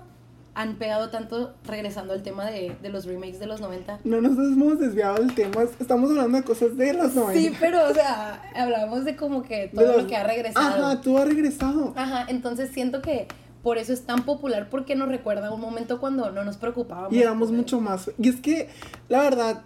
han 0.55 0.75
pegado 0.75 1.09
tanto, 1.09 1.53
regresando 1.65 2.13
al 2.13 2.21
tema 2.21 2.45
de, 2.45 2.75
de 2.81 2.89
los 2.89 3.05
remakes 3.05 3.39
de 3.39 3.47
los 3.47 3.59
90. 3.59 3.99
No 4.03 4.21
nos 4.21 4.37
hemos 4.37 4.79
desviado 4.79 5.15
del 5.15 5.33
tema, 5.33 5.63
estamos 5.63 6.11
hablando 6.11 6.37
de 6.37 6.43
cosas 6.43 6.77
de 6.77 6.93
los 6.93 7.15
90. 7.15 7.33
Sí, 7.39 7.57
pero, 7.59 7.89
o 7.89 7.93
sea, 7.93 8.39
hablamos 8.55 9.03
de 9.03 9.15
como 9.15 9.41
que 9.41 9.71
todo 9.73 9.85
los- 9.93 10.03
lo 10.03 10.07
que 10.07 10.15
ha 10.15 10.23
regresado. 10.23 10.85
Ajá, 10.85 11.01
tú 11.01 11.17
has 11.17 11.27
regresado. 11.27 11.93
Ajá, 11.95 12.25
entonces 12.29 12.69
siento 12.71 13.01
que 13.01 13.27
por 13.63 13.77
eso 13.79 13.93
es 13.93 14.05
tan 14.05 14.23
popular 14.25 14.67
porque 14.69 14.95
nos 14.95 15.07
recuerda 15.07 15.51
un 15.51 15.59
momento 15.61 15.99
cuando 15.99 16.31
no 16.31 16.43
nos 16.43 16.57
preocupábamos. 16.57 17.13
Y 17.13 17.19
éramos 17.21 17.51
mucho 17.51 17.81
más. 17.81 18.11
Y 18.19 18.29
es 18.29 18.35
que, 18.39 18.69
la 19.09 19.21
verdad, 19.23 19.61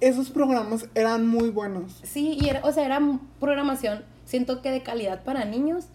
esos 0.00 0.30
programas 0.30 0.86
eran 0.94 1.26
muy 1.26 1.50
buenos. 1.50 2.00
Sí, 2.02 2.38
y 2.40 2.48
era, 2.48 2.60
o 2.64 2.72
sea, 2.72 2.84
era 2.86 3.00
programación, 3.40 4.04
siento 4.24 4.62
que 4.62 4.70
de 4.70 4.82
calidad 4.82 5.22
para 5.24 5.44
niños, 5.44 5.86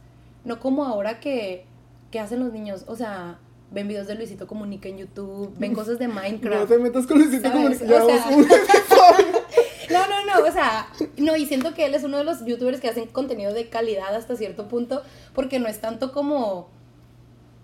no 0.46 0.60
como 0.60 0.86
ahora 0.86 1.20
que, 1.20 1.66
que 2.12 2.20
hacen 2.20 2.40
los 2.40 2.52
niños, 2.52 2.84
o 2.88 2.96
sea, 2.96 3.40
ven 3.72 3.88
videos 3.88 4.08
de 4.08 4.16
Luisito 4.16 4.46
Comunica 4.48 4.88
en 4.90 4.98
YouTube, 4.98 5.54
ven 5.58 5.74
cosas 5.74 5.98
de 6.00 6.08
No 6.08 6.16
Minecraft. 6.16 6.68
te 6.70 6.78
metas 6.78 7.08
con 7.08 7.18
Luisito. 7.20 7.52
Comunica. 7.52 7.86
O 7.86 8.08
sea-. 8.08 8.26
No, 9.90 10.00
no, 10.08 10.26
no, 10.26 10.48
o 10.48 10.52
sea, 10.52 10.88
no, 11.18 11.36
y 11.36 11.46
siento 11.46 11.74
que 11.74 11.86
él 11.86 11.94
es 11.94 12.04
uno 12.04 12.18
de 12.18 12.24
los 12.24 12.46
youtubers 12.46 12.80
que 12.80 12.90
hacen 12.90 13.06
contenido 13.08 13.54
de 13.54 13.68
calidad 13.70 14.16
hasta 14.16 14.36
cierto 14.36 14.68
punto, 14.68 15.04
porque 15.36 15.60
no 15.60 15.68
es 15.68 15.82
tanto 15.82 16.12
como 16.14 16.70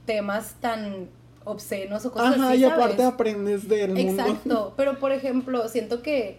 temas 0.06 0.56
tan 0.60 1.10
obscenos 1.52 2.06
o 2.06 2.12
cosas 2.12 2.36
Ajá, 2.36 2.52
así, 2.52 2.62
y 2.62 2.64
aparte 2.64 2.98
¿sabes? 2.98 3.14
aprendes 3.14 3.68
del 3.68 3.94
mundo. 3.94 4.12
Exacto, 4.24 4.74
pero 4.78 5.00
por 5.00 5.12
ejemplo, 5.12 5.68
siento 5.70 6.02
que 6.02 6.38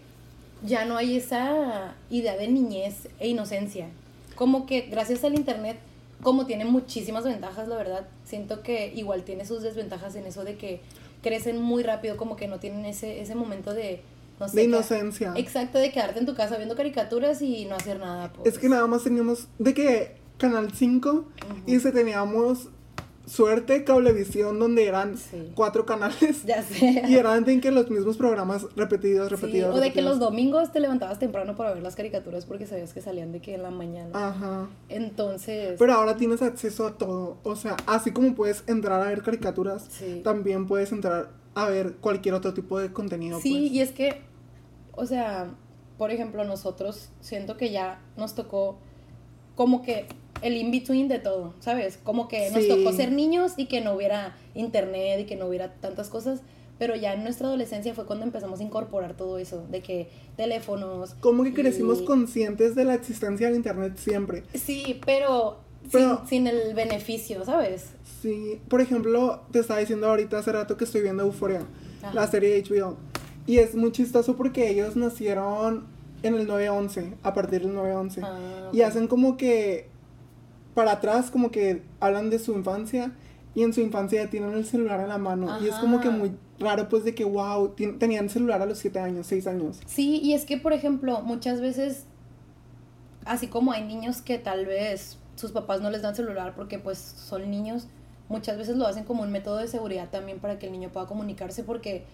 ya 0.64 0.84
no 0.84 0.96
hay 0.96 1.16
esa 1.16 1.94
idea 2.10 2.36
de 2.36 2.48
niñez 2.48 3.08
e 3.18 3.28
inocencia. 3.28 3.88
Como 4.34 4.66
que 4.66 4.82
gracias 4.82 5.24
al 5.24 5.34
internet, 5.34 5.78
como 6.22 6.46
tiene 6.46 6.64
muchísimas 6.64 7.24
ventajas, 7.24 7.66
la 7.68 7.76
verdad, 7.76 8.06
siento 8.24 8.62
que 8.62 8.92
igual 8.94 9.22
tiene 9.24 9.44
sus 9.46 9.62
desventajas 9.62 10.14
en 10.16 10.26
eso 10.26 10.44
de 10.44 10.56
que 10.56 10.80
crecen 11.22 11.60
muy 11.60 11.82
rápido, 11.82 12.16
como 12.16 12.36
que 12.36 12.48
no 12.48 12.58
tienen 12.58 12.84
ese, 12.86 13.20
ese 13.20 13.34
momento 13.34 13.72
de, 13.74 14.02
no 14.38 14.48
sé, 14.48 14.56
De 14.56 14.62
que- 14.62 14.68
inocencia. 14.68 15.32
Exacto, 15.36 15.78
de 15.78 15.90
quedarte 15.92 16.18
en 16.20 16.26
tu 16.26 16.34
casa 16.34 16.56
viendo 16.56 16.76
caricaturas 16.76 17.40
y 17.42 17.64
no 17.66 17.74
hacer 17.76 17.98
nada. 17.98 18.32
Pues. 18.32 18.54
Es 18.54 18.58
que 18.58 18.68
nada 18.68 18.86
más 18.86 19.04
teníamos 19.04 19.48
de 19.58 19.74
que 19.74 20.16
Canal 20.38 20.72
5 20.74 21.24
y 21.66 21.78
se 21.80 21.92
teníamos 21.92 22.68
suerte 23.26 23.84
Cablevisión 23.84 24.58
donde 24.58 24.86
eran 24.86 25.16
Sí. 25.16 25.52
cuatro 25.54 25.86
canales 25.86 26.42
Ya 26.46 26.62
sé. 26.62 27.04
y 27.08 27.14
eran 27.16 27.44
de 27.44 27.60
que 27.60 27.70
los 27.70 27.90
mismos 27.90 28.16
programas 28.16 28.66
repetidos, 28.76 29.28
Sí, 29.28 29.34
repetidos. 29.36 29.76
o 29.76 29.80
de 29.80 29.92
que 29.92 30.02
los 30.02 30.18
domingos 30.18 30.72
te 30.72 30.80
levantabas 30.80 31.18
temprano 31.18 31.54
para 31.56 31.72
ver 31.74 31.82
las 31.82 31.94
caricaturas 31.96 32.44
porque 32.46 32.66
sabías 32.66 32.92
que 32.92 33.00
salían 33.00 33.30
de 33.32 33.40
que 33.40 33.54
en 33.54 33.62
la 33.62 33.70
mañana. 33.70 34.10
Ajá. 34.28 34.68
Entonces, 34.88 35.76
Pero 35.78 35.92
ahora 35.94 36.16
tienes 36.16 36.42
acceso 36.42 36.86
a 36.86 36.98
todo. 36.98 37.36
O 37.44 37.56
sea, 37.56 37.76
así 37.86 38.10
como 38.12 38.34
puedes 38.34 38.64
entrar 38.66 39.00
a 39.00 39.06
ver 39.08 39.22
caricaturas, 39.22 39.86
Sí. 39.90 40.20
también 40.24 40.66
puedes 40.66 40.90
entrar 40.92 41.30
a 41.54 41.68
ver 41.68 41.94
cualquier 42.00 42.34
otro 42.34 42.54
tipo 42.54 42.78
de 42.78 42.92
contenido. 42.92 43.40
sí, 43.40 43.58
pues. 43.60 43.72
y 43.72 43.80
es 43.80 43.92
que, 43.92 44.20
o 44.96 45.06
sea, 45.06 45.50
por 45.98 46.10
ejemplo, 46.10 46.44
nosotros 46.44 47.10
siento 47.20 47.56
que 47.56 47.70
ya 47.70 48.00
nos 48.16 48.34
tocó 48.34 48.78
como 49.54 49.82
que 49.82 50.06
el 50.42 50.56
in-between 50.56 51.08
de 51.08 51.18
todo, 51.18 51.54
¿sabes? 51.60 51.98
Como 52.02 52.28
que 52.28 52.50
nos 52.50 52.66
tocó 52.66 52.92
ser 52.92 53.12
niños 53.12 53.52
y 53.56 53.66
que 53.66 53.80
no 53.80 53.94
hubiera 53.94 54.36
internet 54.54 55.20
y 55.20 55.24
que 55.24 55.36
no 55.36 55.46
hubiera 55.46 55.72
tantas 55.74 56.08
cosas, 56.08 56.40
Pero 56.78 56.96
ya 56.96 57.12
en 57.12 57.24
nuestra 57.24 57.46
adolescencia 57.48 57.92
fue 57.92 58.06
cuando 58.06 58.24
empezamos 58.24 58.58
a 58.60 58.62
incorporar 58.62 59.14
todo 59.14 59.36
eso, 59.36 59.66
de 59.70 59.82
que 59.82 60.08
teléfonos. 60.38 61.12
Como 61.20 61.44
que 61.44 61.52
crecimos 61.52 62.00
y- 62.00 62.04
conscientes 62.06 62.74
de 62.74 62.86
la 62.86 62.94
existencia 62.94 63.48
del 63.48 63.56
internet 63.56 63.98
siempre. 63.98 64.44
Sí, 64.54 64.98
pero, 65.04 65.58
Pero- 65.92 66.20
sin, 66.20 66.28
sin 66.28 66.46
el 66.46 66.72
beneficio, 66.72 67.44
¿sabes? 67.44 67.90
Sí, 68.22 68.62
por 68.68 68.80
ejemplo, 68.80 69.42
te 69.52 69.58
estaba 69.58 69.78
diciendo 69.80 70.06
ahorita 70.08 70.38
hace 70.38 70.52
rato 70.52 70.78
que 70.78 70.84
estoy 70.84 71.02
viendo 71.02 71.22
Euphoria, 71.22 71.66
Ajá. 72.02 72.14
la 72.14 72.26
serie 72.26 72.48
de 72.54 72.62
HBO. 72.62 72.96
Y 73.46 73.58
es 73.58 73.74
muy 73.74 73.92
chistoso 73.92 74.34
porque 74.34 74.70
ellos 74.70 74.96
nacieron 74.96 75.84
en 76.22 76.34
el 76.34 76.46
9-11, 76.48 77.12
a 77.22 77.34
partir 77.34 77.60
del 77.60 77.74
9-11. 77.74 78.22
Ah, 78.24 78.70
Y 78.72 78.80
hacen 78.80 79.06
como 79.06 79.36
que 79.36 79.89
para 80.80 80.92
atrás, 80.92 81.30
como 81.30 81.50
que 81.50 81.82
hablan 82.00 82.30
de 82.30 82.38
su 82.38 82.52
infancia. 82.52 83.12
Y 83.54 83.64
en 83.64 83.74
su 83.74 83.82
infancia 83.82 84.24
ya 84.24 84.30
tienen 84.30 84.54
el 84.54 84.64
celular 84.64 84.98
en 85.00 85.08
la 85.08 85.18
mano. 85.18 85.62
Y 85.62 85.68
es 85.68 85.74
como 85.74 86.00
que 86.00 86.08
Ajá. 86.08 86.16
muy 86.16 86.32
raro, 86.58 86.88
pues, 86.88 87.04
de 87.04 87.14
que, 87.14 87.24
wow, 87.24 87.74
tenían 87.98 88.30
celular 88.30 88.62
a 88.62 88.66
los 88.66 88.78
7 88.78 88.98
años, 88.98 89.26
6 89.26 89.46
años. 89.46 89.80
Sí, 89.84 90.20
y 90.22 90.32
es 90.32 90.46
que, 90.46 90.56
por 90.56 90.72
ejemplo, 90.72 91.20
muchas 91.20 91.60
veces, 91.60 92.06
así 93.26 93.48
como 93.48 93.72
hay 93.72 93.84
niños 93.84 94.22
que 94.22 94.38
tal 94.38 94.64
vez 94.64 95.18
sus 95.36 95.52
papás 95.52 95.82
no 95.82 95.90
les 95.90 96.00
dan 96.00 96.14
celular 96.14 96.54
porque 96.56 96.78
pues 96.78 96.96
son 96.96 97.50
niños, 97.50 97.86
muchas 98.30 98.56
veces 98.56 98.76
lo 98.78 98.86
hacen 98.86 99.04
como 99.04 99.22
un 99.22 99.30
método 99.30 99.58
de 99.58 99.68
seguridad 99.68 100.08
también 100.08 100.38
para 100.38 100.58
que 100.58 100.66
el 100.66 100.72
niño 100.72 100.88
pueda 100.90 101.06
comunicarse 101.06 101.62
porque 101.62 102.04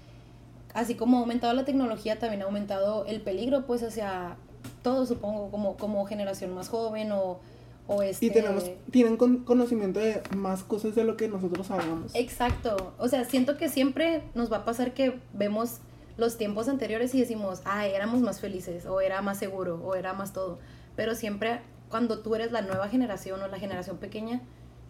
así 0.75 0.97
como 0.97 1.19
ha 1.19 1.21
aumentado 1.21 1.53
la 1.53 1.65
tecnología, 1.65 2.19
también 2.19 2.43
ha 2.43 2.47
aumentado 2.47 3.05
el 3.07 3.21
peligro 3.21 3.65
pues 3.65 3.85
hacia 3.85 4.37
todo, 4.83 5.07
supongo, 5.07 5.51
como, 5.53 5.77
como 5.77 6.05
generación 6.07 6.53
más 6.53 6.69
joven 6.69 7.13
o, 7.13 7.39
o 7.89 8.03
este... 8.03 8.27
Y 8.27 8.31
tenemos, 8.31 8.65
tienen 8.91 9.17
con- 9.17 9.45
conocimiento 9.45 10.01
de 10.01 10.23
más 10.37 10.63
cosas 10.63 10.95
de 10.95 11.05
lo 11.05 11.17
que 11.17 11.29
nosotros 11.29 11.67
sabemos. 11.69 12.15
Exacto. 12.15 12.95
O 12.99 13.09
sea, 13.09 13.25
siento 13.25 13.57
que 13.57 13.69
siempre 13.69 14.23
nos 14.35 14.51
va 14.53 14.59
a 14.59 14.65
pasar 14.65 14.95
que 14.95 15.21
vemos 15.33 15.79
los 16.17 16.37
tiempos 16.39 16.69
anteriores 16.69 17.15
y 17.15 17.21
decimos, 17.21 17.61
ay, 17.65 17.93
éramos 17.93 18.21
más 18.21 18.41
felices, 18.41 18.87
o 18.87 19.01
era 19.01 19.21
más 19.23 19.39
seguro, 19.39 19.81
o 19.85 19.95
era 19.95 20.15
más 20.15 20.33
todo. 20.33 20.59
Pero 20.97 21.15
siempre 21.15 21.61
cuando 21.89 22.21
tú 22.21 22.35
eres 22.35 22.53
la 22.53 22.63
nueva 22.63 22.89
generación 22.89 23.43
o 23.43 23.49
la 23.49 23.59
generación 23.59 23.99
pequeña, 23.99 24.41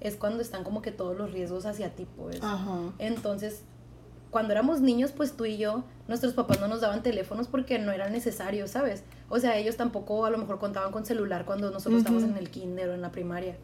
es 0.01 0.17
cuando 0.17 0.43
están 0.43 0.63
como 0.65 0.83
que 0.83 0.93
todos 0.93 1.17
los 1.17 1.33
riesgos 1.33 1.67
hacia 1.67 1.91
ti, 1.95 2.07
pues. 2.17 2.43
Ajá. 2.43 2.93
Entonces, 2.99 3.63
cuando 4.31 4.53
éramos 4.53 4.81
niños, 4.81 5.13
pues 5.13 5.37
tú 5.37 5.45
y 5.45 5.57
yo, 5.57 5.85
nuestros 6.09 6.35
papás 6.35 6.61
no 6.61 6.69
nos 6.69 6.81
daban 6.81 7.03
teléfonos 7.03 7.49
porque 7.49 7.79
no 7.79 7.93
era 7.93 8.11
necesario, 8.11 8.69
¿sabes? 8.69 9.03
O 9.29 9.39
sea, 9.39 9.57
ellos 9.57 9.77
tampoco 9.77 10.25
a 10.27 10.31
lo 10.31 10.39
mejor 10.39 10.59
contaban 10.59 10.93
con 10.93 11.05
celular 11.07 11.45
cuando 11.45 11.71
nosotros 11.71 11.99
estábamos 11.99 12.25
Ujú. 12.25 12.33
en 12.33 12.39
el 12.39 12.51
kinder 12.51 12.89
o 12.91 12.95
en 12.95 13.03
la 13.03 13.11
primaria. 13.13 13.57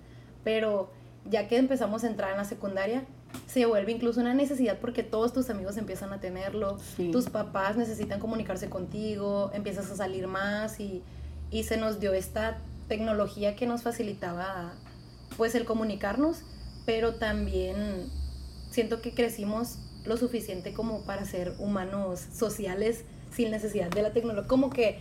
Pero 0.44 0.90
ya 1.30 1.46
que 1.48 1.56
empezamos 1.56 2.04
a 2.04 2.06
entrar 2.08 2.30
en 2.30 2.36
la 2.38 2.44
secundaria, 2.44 3.04
se 3.46 3.64
vuelve 3.66 3.92
incluso 3.92 4.20
una 4.20 4.34
necesidad 4.34 4.78
porque 4.78 5.02
todos 5.02 5.32
tus 5.32 5.50
amigos 5.50 5.76
empiezan 5.76 6.12
a 6.12 6.20
tenerlo, 6.20 6.78
Sí. 6.96 7.10
tus 7.10 7.28
papás 7.30 7.76
necesitan 7.76 8.18
comunicarse 8.20 8.68
contigo, 8.68 9.50
empiezas 9.54 9.90
a 9.90 9.96
salir 9.96 10.26
más 10.26 10.80
y, 10.80 11.02
y 11.50 11.64
se 11.64 11.76
nos 11.76 12.00
dio 12.00 12.12
esta 12.12 12.58
tecnología 12.88 13.56
que 13.56 13.66
nos 13.66 13.82
facilitaba 13.82 14.72
pues 15.36 15.54
el 15.54 15.64
comunicarnos, 15.64 16.42
pero 16.84 17.14
también 17.14 17.76
siento 18.70 19.00
que 19.00 19.14
crecimos 19.14 19.78
lo 20.04 20.16
suficiente 20.16 20.72
como 20.72 21.02
para 21.04 21.24
ser 21.24 21.54
humanos 21.58 22.20
sociales 22.34 23.04
sin 23.34 23.50
necesidad 23.50 23.90
de 23.90 24.02
la 24.02 24.12
tecnología. 24.12 24.48
Como 24.48 24.70
que 24.70 24.98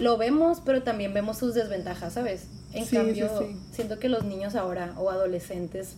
lo 0.00 0.16
vemos, 0.16 0.60
pero 0.64 0.82
también 0.82 1.12
vemos 1.14 1.38
sus 1.38 1.54
desventajas, 1.54 2.14
¿sabes? 2.14 2.46
En 2.72 2.86
Sí, 2.86 2.96
cambio, 2.96 3.28
sí, 3.38 3.44
sí. 3.48 3.56
siento 3.72 3.98
que 3.98 4.08
los 4.08 4.24
niños 4.24 4.54
ahora 4.54 4.94
o 4.98 5.10
adolescentes 5.10 5.96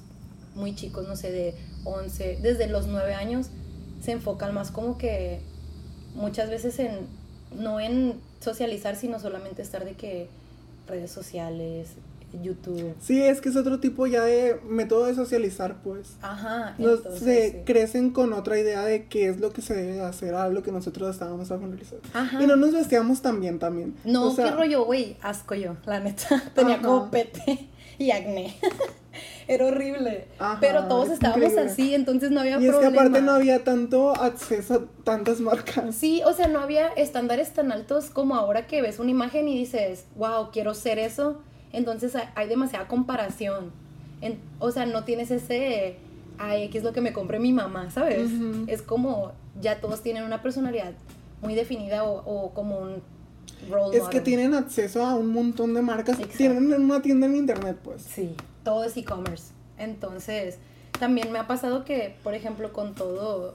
muy 0.55 0.75
chicos, 0.75 1.07
no 1.09 1.17
sé, 1.17 1.31
de 1.33 1.55
11, 1.85 2.39
desde 2.43 2.69
los 2.69 2.87
9 2.87 3.15
años, 3.15 3.49
se 4.01 4.13
enfocan 4.13 4.55
más 4.55 4.71
como 4.71 4.99
que 4.99 5.41
muchas 6.15 6.49
veces 6.51 6.79
en, 6.79 7.07
no 7.57 7.81
en 7.81 8.15
socializar, 8.41 8.97
sino 8.97 9.19
solamente 9.19 9.63
estar 9.63 9.85
de 9.85 9.95
que 9.95 10.29
redes 10.87 11.11
sociales, 11.11 11.89
YouTube. 12.43 12.95
Sí, 13.01 13.23
es 13.23 13.41
que 13.41 13.49
es 13.49 13.57
otro 13.57 13.81
tipo 13.81 14.07
ya 14.07 14.23
de 14.25 14.57
método 14.69 15.07
de 15.07 15.15
socializar, 15.15 15.77
pues. 15.83 16.17
Ajá, 16.23 16.75
No, 16.79 16.91
entonces, 16.95 17.21
se 17.23 17.51
sí. 17.51 17.57
crecen 17.65 18.11
con 18.11 18.33
otra 18.33 18.59
idea 18.59 18.83
de 18.85 19.07
qué 19.07 19.29
es 19.29 19.41
lo 19.41 19.53
que 19.53 19.63
se 19.63 19.75
debe 19.75 20.01
hacer 20.01 20.35
a 20.35 20.49
lo 20.49 20.63
que 20.63 20.73
nosotros 20.73 21.11
estábamos 21.11 21.49
familiarizados. 21.49 22.05
Ajá. 22.13 22.43
Y 22.43 22.47
no 22.47 22.57
nos 22.57 22.73
vestíamos 22.73 23.23
tan 23.23 23.41
bien 23.41 23.59
también. 23.59 23.95
No, 24.05 24.29
O 24.29 24.35
sea, 24.35 24.47
qué 24.47 24.51
rollo, 24.53 24.85
güey, 24.85 25.17
asco 25.23 25.55
yo, 25.55 25.77
la 25.87 26.01
neta. 26.01 26.43
Tenía 26.55 26.77
Ajá. 26.77 26.85
como 26.87 27.11
pete 27.11 27.69
y 27.99 28.11
acné. 28.11 28.57
Era 29.47 29.67
horrible. 29.67 30.27
Ajá, 30.39 30.59
Pero 30.61 30.87
todos 30.89 31.07
es 31.09 31.15
estábamos 31.15 31.45
increíble. 31.51 31.71
así, 31.71 31.95
entonces 31.95 32.31
no 32.31 32.41
había 32.41 32.59
Y 32.59 32.65
es 32.67 32.73
que 32.75 32.81
problema. 32.81 33.03
aparte 33.03 33.21
no 33.23 33.33
había 33.33 33.63
tanto 33.63 34.11
acceso 34.11 34.75
a 34.75 35.05
tantas 35.05 35.41
marcas. 35.41 35.95
Sí, 35.95 36.23
o 36.25 36.33
sea, 36.33 36.49
no 36.49 36.59
había 36.61 36.89
estándares 36.89 37.53
tan 37.53 37.71
altos 37.71 38.11
como 38.11 38.35
ahora 38.37 38.67
que 38.67 38.81
ves 38.83 38.99
una 38.99 39.11
imagen 39.11 39.47
y 39.47 39.57
dices, 39.59 40.07
wow, 40.17 40.51
quiero 40.51 40.75
ser 40.75 40.99
eso. 40.99 41.43
Entonces 41.75 42.17
hay- 42.35 42.49
demasiada 42.49 42.87
comparación. 42.89 43.71
En- 44.21 44.39
o 44.59 44.71
sea, 44.71 44.87
no 44.87 45.05
tienes 45.05 45.31
ese, 45.31 45.97
ay, 46.39 46.69
¿qué 46.71 46.79
es 46.79 46.85
lo 46.85 46.93
que 46.93 47.01
me 47.01 47.13
compré 47.13 47.39
mi 47.39 47.53
mamá? 47.53 47.91
¿Sabes? 47.91 48.31
Es 48.67 48.83
como, 48.83 49.33
ya 49.61 49.81
todos 49.81 50.03
tienen 50.03 50.25
una 50.25 50.43
personalidad 50.43 50.93
muy 51.43 51.55
definida 51.55 52.05
o, 52.05 52.23
o 52.25 52.51
como 52.55 52.79
un 52.79 53.03
role 53.71 53.97
Es 53.99 54.05
que 54.05 54.21
tienen 54.21 54.55
acceso 54.55 55.05
a 55.05 55.15
un 55.15 55.33
montón 55.33 55.75
de 55.75 55.83
marcas. 55.83 56.17
Exacto. 56.19 56.37
Tienen 56.39 56.73
una 56.83 57.03
tienda 57.03 57.27
en 57.27 57.37
internet, 57.37 57.77
pues. 57.83 58.03
Sí, 58.03 58.35
todo 58.63 58.85
es 58.85 58.97
e-commerce. 58.97 59.53
Entonces, 59.79 60.59
también 60.99 61.33
me 61.33 61.39
ha 61.39 61.47
pasado 61.47 61.85
que, 61.85 62.17
por 62.23 62.35
ejemplo, 62.35 62.73
con 62.73 62.95
todo, 62.95 63.55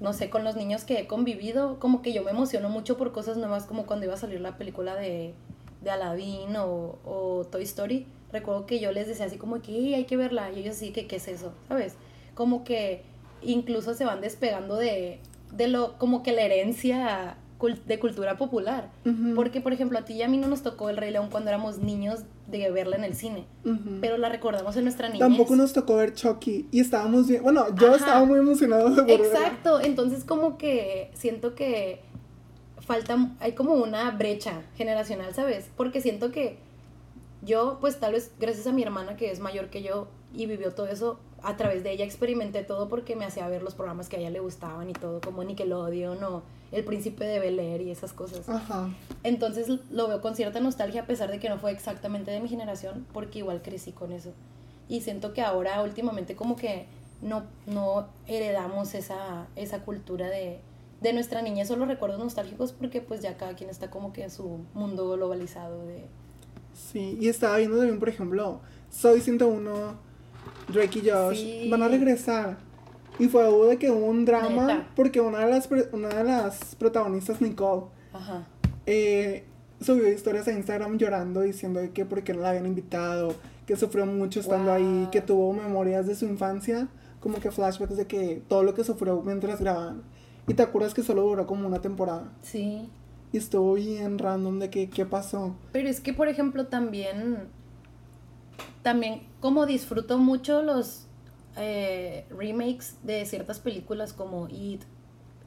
no 0.00 0.12
sé, 0.12 0.30
con 0.30 0.44
los 0.44 0.54
niños 0.56 0.84
que 0.84 0.98
he 1.00 1.06
convivido, 1.06 1.78
como 1.78 2.02
que 2.02 2.12
yo 2.12 2.22
me 2.22 2.30
emociono 2.30 2.68
mucho 2.68 2.96
por 2.96 3.12
cosas 3.12 3.36
nuevas, 3.36 3.64
como 3.64 3.86
cuando 3.86 4.06
iba 4.06 4.14
a 4.14 4.18
salir 4.18 4.40
la 4.40 4.56
película 4.56 4.94
de, 4.94 5.34
de 5.82 5.90
Aladdin 5.90 6.56
o, 6.56 6.98
o 7.04 7.46
Toy 7.50 7.62
Story. 7.62 8.06
Recuerdo 8.32 8.66
que 8.66 8.78
yo 8.80 8.92
les 8.92 9.08
decía 9.08 9.26
así 9.26 9.36
como 9.36 9.60
que 9.60 9.72
"Ey, 9.72 9.94
hay 9.94 10.04
que 10.04 10.16
verla, 10.16 10.52
y 10.52 10.60
ellos 10.60 10.76
sí 10.76 10.90
que, 10.90 11.06
¿qué 11.06 11.16
es 11.16 11.28
eso? 11.28 11.52
¿Sabes? 11.68 11.94
Como 12.34 12.64
que 12.64 13.02
incluso 13.42 13.94
se 13.94 14.04
van 14.04 14.20
despegando 14.20 14.76
de, 14.76 15.18
de 15.52 15.68
lo, 15.68 15.98
como 15.98 16.22
que 16.22 16.32
la 16.32 16.42
herencia 16.42 17.36
de 17.86 17.98
cultura 17.98 18.38
popular. 18.38 18.88
Porque, 19.34 19.60
por 19.60 19.74
ejemplo, 19.74 19.98
a 19.98 20.02
ti 20.06 20.14
y 20.14 20.22
a 20.22 20.28
mí 20.28 20.38
no 20.38 20.48
nos 20.48 20.62
tocó 20.62 20.88
El 20.88 20.96
Rey 20.96 21.10
León 21.10 21.28
cuando 21.30 21.50
éramos 21.50 21.76
niños 21.78 22.20
de 22.46 22.70
verla 22.70 22.96
en 22.96 23.04
el 23.04 23.14
cine, 23.14 23.44
pero 24.00 24.16
la 24.16 24.28
recordamos 24.30 24.76
en 24.76 24.84
nuestra 24.84 25.08
niñez. 25.08 25.20
Tampoco 25.20 25.56
nos 25.56 25.72
tocó 25.74 25.96
ver 25.96 26.14
Chucky. 26.14 26.68
Y 26.70 26.80
estábamos 26.80 27.28
bien. 27.28 27.42
Bueno, 27.42 27.66
yo 27.76 27.88
Ajá. 27.88 27.96
estaba 27.96 28.24
muy 28.24 28.38
emocionado 28.38 28.90
de. 28.90 29.12
Exacto, 29.14 29.78
entonces 29.80 30.24
como 30.24 30.56
que 30.56 31.10
siento 31.14 31.54
que 31.54 32.00
falta, 32.80 33.30
hay 33.40 33.52
como 33.52 33.74
una 33.74 34.10
brecha 34.10 34.62
generacional, 34.76 35.34
¿sabes? 35.34 35.70
Porque 35.76 36.00
siento 36.00 36.30
que 36.32 36.58
yo, 37.42 37.78
pues 37.80 37.98
tal 37.98 38.12
vez 38.12 38.32
gracias 38.38 38.66
a 38.66 38.72
mi 38.72 38.82
hermana 38.82 39.16
que 39.16 39.30
es 39.30 39.40
mayor 39.40 39.70
que 39.70 39.82
yo 39.82 40.08
y 40.34 40.46
vivió 40.46 40.72
todo 40.72 40.86
eso, 40.86 41.18
a 41.42 41.56
través 41.56 41.82
de 41.82 41.92
ella 41.92 42.04
experimenté 42.04 42.62
todo 42.62 42.88
porque 42.88 43.16
me 43.16 43.24
hacía 43.24 43.48
ver 43.48 43.62
los 43.62 43.74
programas 43.74 44.08
que 44.08 44.16
a 44.16 44.18
ella 44.20 44.30
le 44.30 44.40
gustaban 44.40 44.90
y 44.90 44.92
todo, 44.92 45.20
como 45.20 45.42
Nickelodeon 45.42 46.22
o 46.22 46.42
El 46.70 46.84
Príncipe 46.84 47.24
de 47.24 47.38
Bel 47.38 47.58
Air 47.58 47.80
y 47.82 47.90
esas 47.90 48.12
cosas. 48.12 48.48
Ajá. 48.48 48.90
Entonces 49.22 49.68
lo 49.90 50.08
veo 50.08 50.20
con 50.20 50.36
cierta 50.36 50.60
nostalgia 50.60 51.02
a 51.02 51.06
pesar 51.06 51.30
de 51.30 51.38
que 51.38 51.48
no 51.48 51.58
fue 51.58 51.72
exactamente 51.72 52.30
de 52.30 52.40
mi 52.40 52.48
generación, 52.48 53.06
porque 53.12 53.38
igual 53.38 53.62
crecí 53.62 53.92
con 53.92 54.12
eso. 54.12 54.32
Y 54.88 55.00
siento 55.00 55.32
que 55.32 55.40
ahora 55.40 55.82
últimamente 55.82 56.36
como 56.36 56.56
que 56.56 56.86
no, 57.22 57.44
no 57.66 58.08
heredamos 58.26 58.94
esa, 58.94 59.46
esa 59.56 59.80
cultura 59.80 60.28
de, 60.28 60.60
de 61.00 61.12
nuestra 61.12 61.40
niñez, 61.42 61.68
solo 61.68 61.86
recuerdos 61.86 62.18
nostálgicos 62.18 62.72
porque 62.72 63.00
pues 63.00 63.20
ya 63.20 63.36
cada 63.36 63.54
quien 63.54 63.70
está 63.70 63.90
como 63.90 64.12
que 64.12 64.22
en 64.24 64.30
su 64.30 64.60
mundo 64.74 65.08
globalizado 65.10 65.86
de... 65.86 66.06
Sí, 66.74 67.16
y 67.20 67.28
estaba 67.28 67.56
viendo 67.56 67.76
también, 67.78 67.98
por 67.98 68.08
ejemplo, 68.08 68.60
Soy 68.90 69.20
101, 69.20 69.70
Drake 70.72 70.98
y 71.00 71.08
Josh 71.10 71.36
Sí. 71.38 71.68
van 71.70 71.82
a 71.82 71.88
regresar. 71.88 72.58
Y 73.18 73.28
fue 73.28 73.48
hubo 73.48 73.66
de 73.66 73.76
que 73.78 73.90
hubo 73.90 74.06
un 74.06 74.24
drama 74.24 74.66
Neta. 74.66 74.88
porque 74.96 75.20
una 75.20 75.40
de 75.40 75.50
las 75.50 75.68
una 75.92 76.08
de 76.08 76.24
las 76.24 76.74
protagonistas, 76.76 77.40
Nicole, 77.40 77.86
Ajá. 78.12 78.46
eh, 78.86 79.44
subió 79.80 80.10
historias 80.10 80.48
a 80.48 80.52
Instagram 80.52 80.96
llorando 80.98 81.40
diciendo 81.42 81.80
que 81.92 82.04
porque 82.04 82.32
no 82.34 82.40
la 82.40 82.50
habían 82.50 82.66
invitado, 82.66 83.34
que 83.66 83.76
sufrió 83.76 84.06
mucho 84.06 84.40
estando 84.40 84.72
ahí, 84.72 85.08
que 85.12 85.20
tuvo 85.20 85.52
memorias 85.52 86.06
de 86.06 86.14
su 86.14 86.24
infancia, 86.26 86.88
como 87.20 87.40
que 87.40 87.50
flashbacks 87.50 87.96
de 87.96 88.06
que 88.06 88.42
todo 88.48 88.62
lo 88.62 88.74
que 88.74 88.84
sufrió 88.84 89.20
mientras 89.22 89.60
grababan. 89.60 90.02
Y 90.46 90.54
te 90.54 90.62
acuerdas 90.62 90.94
que 90.94 91.02
solo 91.02 91.22
duró 91.22 91.46
como 91.46 91.66
una 91.66 91.80
temporada. 91.80 92.32
Sí. 92.42 92.88
Y 93.32 93.36
estuvo 93.36 93.74
bien 93.74 94.18
random 94.18 94.58
de 94.58 94.70
que 94.70 94.90
qué 94.90 95.06
pasó. 95.06 95.54
Pero 95.72 95.88
es 95.88 96.00
que, 96.00 96.12
por 96.12 96.28
ejemplo, 96.28 96.66
también, 96.66 97.48
también 98.82 99.22
como 99.40 99.66
disfruto 99.66 100.18
mucho 100.18 100.62
los 100.62 101.06
eh, 101.56 102.26
remakes 102.30 102.96
de 103.02 103.24
ciertas 103.26 103.60
películas 103.60 104.12
como 104.12 104.48
It. 104.48 104.82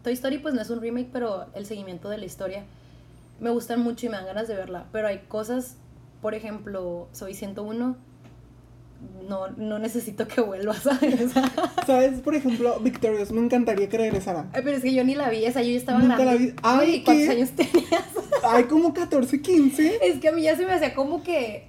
Toy 0.04 0.14
Story 0.14 0.38
pues 0.40 0.54
no 0.54 0.62
es 0.62 0.70
un 0.70 0.82
remake, 0.82 1.10
pero 1.12 1.46
el 1.54 1.66
seguimiento 1.66 2.10
de 2.10 2.18
la 2.18 2.26
historia 2.26 2.66
me 3.40 3.50
gustan 3.50 3.82
mucho 3.82 4.06
y 4.06 4.10
me 4.10 4.18
dan 4.18 4.26
ganas 4.26 4.48
de 4.48 4.56
verla. 4.56 4.86
Pero 4.92 5.08
hay 5.08 5.20
cosas, 5.28 5.76
por 6.22 6.34
ejemplo, 6.34 7.08
Soy 7.12 7.34
101, 7.34 7.98
no, 9.28 9.48
no 9.58 9.80
necesito 9.80 10.28
que 10.28 10.42
vuelva, 10.42 10.74
¿sabes? 10.82 11.32
¿Sabes? 11.86 12.20
Por 12.22 12.36
ejemplo, 12.36 12.80
Victorious, 12.80 13.32
me 13.32 13.42
encantaría 13.42 13.90
que 13.90 13.98
regresara. 13.98 14.48
Ay, 14.54 14.62
pero 14.64 14.78
es 14.78 14.84
que 14.84 14.94
yo 14.94 15.04
ni 15.04 15.16
la 15.16 15.30
vi, 15.30 15.46
esa 15.46 15.62
yo 15.62 15.72
ya 15.72 15.78
estaba 15.78 16.00
Nunca 16.00 16.18
grande. 16.18 16.34
la 16.34 16.46
vi. 16.46 16.54
Ay, 16.64 17.04
¿cuántos 17.04 17.26
¿qué? 17.26 17.32
años 17.32 17.50
tenías? 17.52 18.04
Hay 18.44 18.66
como 18.66 18.94
14, 18.94 19.42
15. 19.42 20.00
Es 20.02 20.20
que 20.20 20.30
a 20.30 20.32
mí 20.32 20.44
ya 20.44 20.56
se 20.58 20.66
me 20.66 20.74
hacía 20.74 20.94
como 20.94 21.24
que 21.24 21.68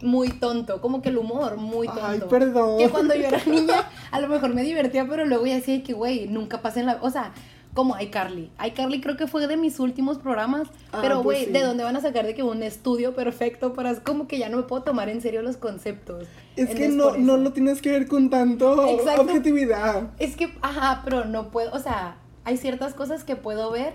muy 0.00 0.28
tonto, 0.28 0.80
como 0.80 1.02
que 1.02 1.10
el 1.10 1.18
humor 1.18 1.56
muy 1.56 1.86
tonto. 1.86 2.04
Ay, 2.04 2.20
perdón. 2.28 2.78
Que 2.78 2.88
cuando 2.88 3.14
yo 3.14 3.26
era 3.26 3.40
niña, 3.46 3.88
a 4.10 4.20
lo 4.20 4.28
mejor 4.28 4.54
me 4.54 4.62
divertía, 4.62 5.06
pero 5.08 5.24
luego 5.24 5.46
ya 5.46 5.54
decía 5.56 5.82
que, 5.82 5.92
güey, 5.92 6.26
nunca 6.28 6.62
pasé 6.62 6.80
en 6.80 6.86
la... 6.86 6.98
O 7.02 7.10
sea, 7.10 7.32
como 7.74 7.98
iCarly. 8.00 8.50
iCarly 8.64 9.00
creo 9.00 9.16
que 9.16 9.26
fue 9.26 9.46
de 9.46 9.56
mis 9.56 9.80
últimos 9.80 10.18
programas, 10.18 10.68
Ah, 10.92 11.00
pero, 11.02 11.22
pues 11.22 11.38
güey, 11.38 11.46
sí. 11.46 11.52
¿de 11.52 11.60
dónde 11.62 11.82
van 11.84 11.96
a 11.96 12.00
sacar 12.00 12.24
de 12.24 12.34
que 12.34 12.42
un 12.44 12.62
estudio 12.62 13.14
perfecto 13.14 13.74
para... 13.74 13.94
Como 13.96 14.28
que 14.28 14.38
ya 14.38 14.48
no 14.48 14.56
me 14.58 14.62
puedo 14.62 14.82
tomar 14.84 15.08
en 15.08 15.20
serio 15.20 15.42
los 15.42 15.56
conceptos. 15.56 16.26
Es 16.56 16.70
que 16.70 16.88
no, 16.88 17.16
no 17.16 17.36
lo 17.36 17.52
tienes 17.52 17.82
que 17.82 17.90
ver 17.90 18.06
con 18.06 18.30
tanto 18.30 18.86
Exacto. 18.88 19.22
objetividad. 19.22 20.10
Es 20.20 20.36
que, 20.36 20.54
ajá, 20.62 21.02
pero 21.04 21.24
no 21.24 21.50
puedo, 21.50 21.72
o 21.72 21.80
sea, 21.80 22.16
hay 22.44 22.56
ciertas 22.56 22.94
cosas 22.94 23.24
que 23.24 23.34
puedo 23.34 23.70
ver 23.72 23.94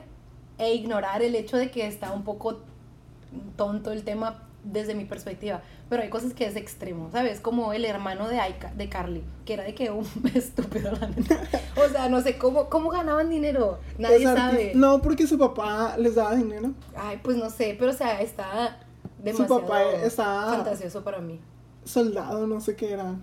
e 0.58 0.74
ignorar 0.74 1.22
el 1.22 1.36
hecho 1.36 1.56
de 1.56 1.72
que 1.72 1.88
está 1.88 2.12
un 2.12 2.24
poco 2.24 2.60
tonto 3.56 3.92
el 3.94 4.04
tema 4.04 4.44
desde 4.64 4.94
mi 4.96 5.06
perspectiva, 5.06 5.62
pero 5.90 6.02
hay 6.04 6.10
cosas 6.10 6.34
que 6.34 6.46
es 6.46 6.56
extremo, 6.56 7.10
¿sabes? 7.12 7.40
Como 7.40 7.72
el 7.74 7.86
hermano 7.86 8.28
de, 8.28 8.40
Aika, 8.40 8.72
de 8.74 8.90
Carly, 8.90 9.24
que 9.46 9.54
era 9.54 9.64
de 9.64 9.74
que 9.74 9.90
un 9.92 10.06
estúpido, 10.34 10.92
la 10.92 11.08
neta. 11.08 11.40
O 11.76 11.90
sea, 11.90 12.10
no 12.10 12.22
sé, 12.22 12.38
¿cómo, 12.38 12.70
cómo 12.70 12.90
ganaban 12.90 13.30
dinero? 13.30 13.80
Nadie 13.98 14.24
sabe. 14.24 14.74
No, 14.76 15.02
porque 15.02 15.28
su 15.28 15.38
papá 15.38 15.96
les 15.98 16.16
daba 16.16 16.36
dinero. 16.36 16.74
Ay, 16.96 17.20
pues 17.24 17.38
no 17.38 17.50
sé, 17.50 17.76
pero 17.80 17.92
o 17.92 17.96
sea, 17.96 18.22
está 18.22 18.78
demasiado 19.24 19.62
papá 19.62 19.84
está- 20.04 20.50
fantasioso 20.50 21.04
para 21.04 21.20
mí. 21.20 21.40
Soldado, 21.86 22.46
no 22.48 22.60
sé 22.62 22.76
qué 22.76 22.92
era. 22.94 23.16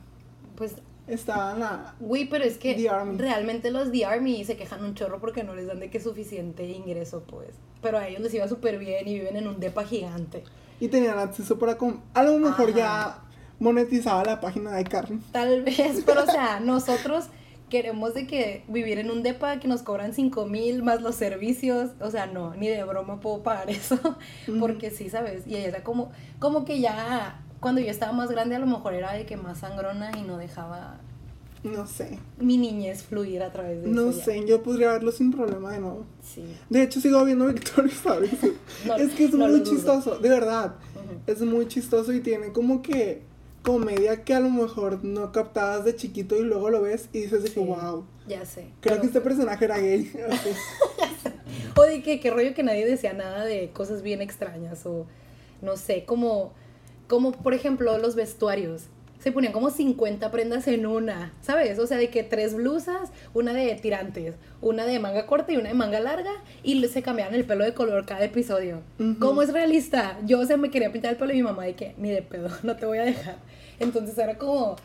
Pues 0.57 0.75
Estaba 1.07 1.53
en 1.53 1.61
la. 1.61 1.95
Güey, 2.01 2.29
pero 2.29 2.43
es 2.43 2.59
que 2.59 2.75
The 2.75 2.89
Army. 2.89 3.17
realmente 3.17 3.71
los 3.71 3.93
The 3.93 4.07
Army 4.07 4.45
se 4.45 4.57
quejan 4.57 4.83
un 4.85 4.95
chorro 4.97 5.21
porque 5.21 5.45
no 5.45 5.55
les 5.55 5.69
dan 5.69 5.79
de 5.79 5.89
que 5.89 6.01
suficiente 6.01 6.67
ingreso, 6.69 7.23
pues. 7.29 7.51
Pero 7.81 7.99
a 7.99 8.09
ellos 8.09 8.23
les 8.23 8.35
iba 8.35 8.49
súper 8.49 8.77
bien 8.79 9.07
y 9.07 9.15
viven 9.15 9.37
en 9.37 9.47
un 9.47 9.61
depa 9.61 9.85
gigante. 9.85 10.43
Y 10.81 10.89
tenían 10.89 11.19
acceso 11.19 11.59
para. 11.59 11.77
com- 11.79 12.01
A 12.15 12.23
lo 12.23 12.39
mejor 12.39 12.71
Ajá. 12.71 12.79
ya 12.79 13.19
monetizaba 13.59 14.25
la 14.25 14.41
página 14.41 14.73
de 14.73 14.83
iCarly. 14.83 15.19
Tal 15.33 15.63
vez, 15.65 16.03
pero 16.05 16.23
o 16.25 16.27
sea, 16.27 16.61
nosotros 16.65 17.27
queremos 17.71 18.15
de 18.15 18.27
que 18.29 18.63
vivir 18.69 18.99
en 18.99 19.11
un 19.11 19.23
depa 19.25 19.59
que 19.59 19.67
nos 19.67 19.83
cobran 19.83 20.13
5 20.13 20.47
mil 20.47 20.83
más 20.83 21.01
los 21.03 21.15
servicios. 21.17 21.91
O 22.01 22.11
sea, 22.11 22.27
no, 22.27 22.55
ni 22.55 22.69
de 22.69 22.85
broma 22.85 23.21
puedo 23.21 23.43
pagar 23.43 23.71
eso. 23.71 23.99
Porque 24.61 24.91
sí, 24.91 25.09
¿sabes? 25.11 25.47
Y 25.47 25.57
ella 25.57 25.69
era 25.69 25.83
como, 25.83 26.11
como 26.39 26.65
que 26.65 26.81
ya, 26.81 27.41
cuando 27.61 27.81
yo 27.81 27.91
estaba 27.91 28.13
más 28.13 28.31
grande, 28.31 28.55
a 28.57 28.59
lo 28.59 28.67
mejor 28.67 28.95
era 28.95 29.13
de 29.15 29.25
que 29.27 29.37
más 29.37 29.59
sangrona 29.59 30.13
y 30.17 30.23
no 30.23 30.37
dejaba 30.37 30.99
No 31.65 31.87
sé. 31.87 32.19
mi 32.39 32.57
niñez 32.59 33.03
fluir 33.03 33.43
a 33.43 33.51
través 33.53 33.83
de 33.83 33.89
No 33.89 34.11
eso. 34.11 34.19
ya. 34.19 34.25
sé, 34.25 34.47
yo 34.47 34.63
podría 34.63 34.93
verlo 34.93 35.11
sin 35.11 35.33
problema 35.33 35.73
de 35.73 35.81
nuevo. 35.81 36.05
Sí. 36.23 36.45
De 36.71 36.83
hecho, 36.83 37.01
sigo 37.01 37.25
viendo 37.25 37.47
veces. 38.21 38.53
No, 38.87 38.95
es 38.97 39.13
que 39.15 39.25
es 39.25 39.33
no 39.33 39.49
muy 39.49 39.63
chistoso, 39.65 40.19
de 40.19 40.29
verdad. 40.29 40.77
Es 41.27 41.41
muy 41.41 41.67
chistoso 41.67 42.13
y 42.13 42.21
tiene 42.21 42.53
como 42.53 42.83
que 42.83 43.23
comedia 43.63 44.23
que 44.23 44.33
a 44.33 44.39
lo 44.41 44.49
mejor 44.51 45.03
no 45.03 45.33
captabas 45.33 45.85
de 45.85 45.97
chiquito 45.97 46.37
y 46.37 46.43
luego 46.43 46.71
lo 46.71 46.83
ves 46.83 47.09
y 47.13 47.23
dices 47.23 47.43
de 47.43 47.49
que 47.49 47.61
Sí. 47.61 47.67
wow. 47.67 48.05
Ya 48.29 48.45
sé. 48.45 48.63
Creo 48.81 48.95
pero- 48.95 49.01
que 49.01 49.07
este 49.09 49.21
personaje 49.21 49.65
era 49.65 49.79
gay. 49.79 50.13
O 51.77 51.83
de 51.83 52.03
que 52.05 52.21
qué 52.21 52.31
rollo 52.31 52.55
que 52.55 52.63
nadie 52.63 52.87
decía 52.87 53.13
nada 53.13 53.45
de 53.45 53.71
cosas 53.71 54.03
bien 54.03 54.21
extrañas 54.23 54.87
o 54.87 55.07
no 55.63 55.77
sé, 55.77 56.05
como 56.05 56.53
como 57.09 57.33
por 57.33 57.55
ejemplo 57.55 57.99
los 57.99 58.15
vestuarios. 58.15 58.85
Se 59.19 59.33
ponían 59.33 59.53
como 59.53 59.71
50 59.71 60.31
prendas 60.31 60.69
en 60.69 60.87
una, 60.87 61.33
¿sabes? 61.41 61.79
O 61.79 61.87
sea, 61.87 61.97
de 61.97 62.11
que 62.11 62.23
tres 62.23 62.55
blusas, 62.55 63.11
una 63.35 63.53
de 63.53 63.75
tirantes, 63.75 64.35
una 64.61 64.87
de 64.87 64.99
manga 65.01 65.27
corta 65.27 65.53
y 65.53 65.57
una 65.57 65.69
de 65.69 65.75
manga 65.75 66.01
larga, 66.01 66.33
y 66.63 66.87
se 66.87 67.03
cambiaban 67.03 67.35
el 67.35 67.45
pelo 67.45 67.65
de 67.65 67.75
color 67.75 68.07
cada 68.07 68.25
episodio. 68.25 68.83
Ujú. 68.99 69.19
¿Cómo 69.19 69.43
es 69.43 69.53
realista? 69.53 70.19
Yo, 70.25 70.41
o 70.41 70.45
sea, 70.45 70.57
me 70.57 70.71
quería 70.71 70.93
pintar 70.93 71.13
el 71.13 71.17
pelo 71.17 71.33
y 71.33 71.37
mi 71.37 71.43
mamá 71.43 71.65
de 71.65 71.75
que, 71.75 71.95
ni 71.99 72.11
de 72.11 72.23
pedo, 72.23 72.49
no 72.63 72.77
te 72.77 72.87
voy 72.87 72.99
a 72.99 73.05
dejar. 73.05 73.37
Entonces 73.81 74.17
era 74.19 74.39
como, 74.39 74.77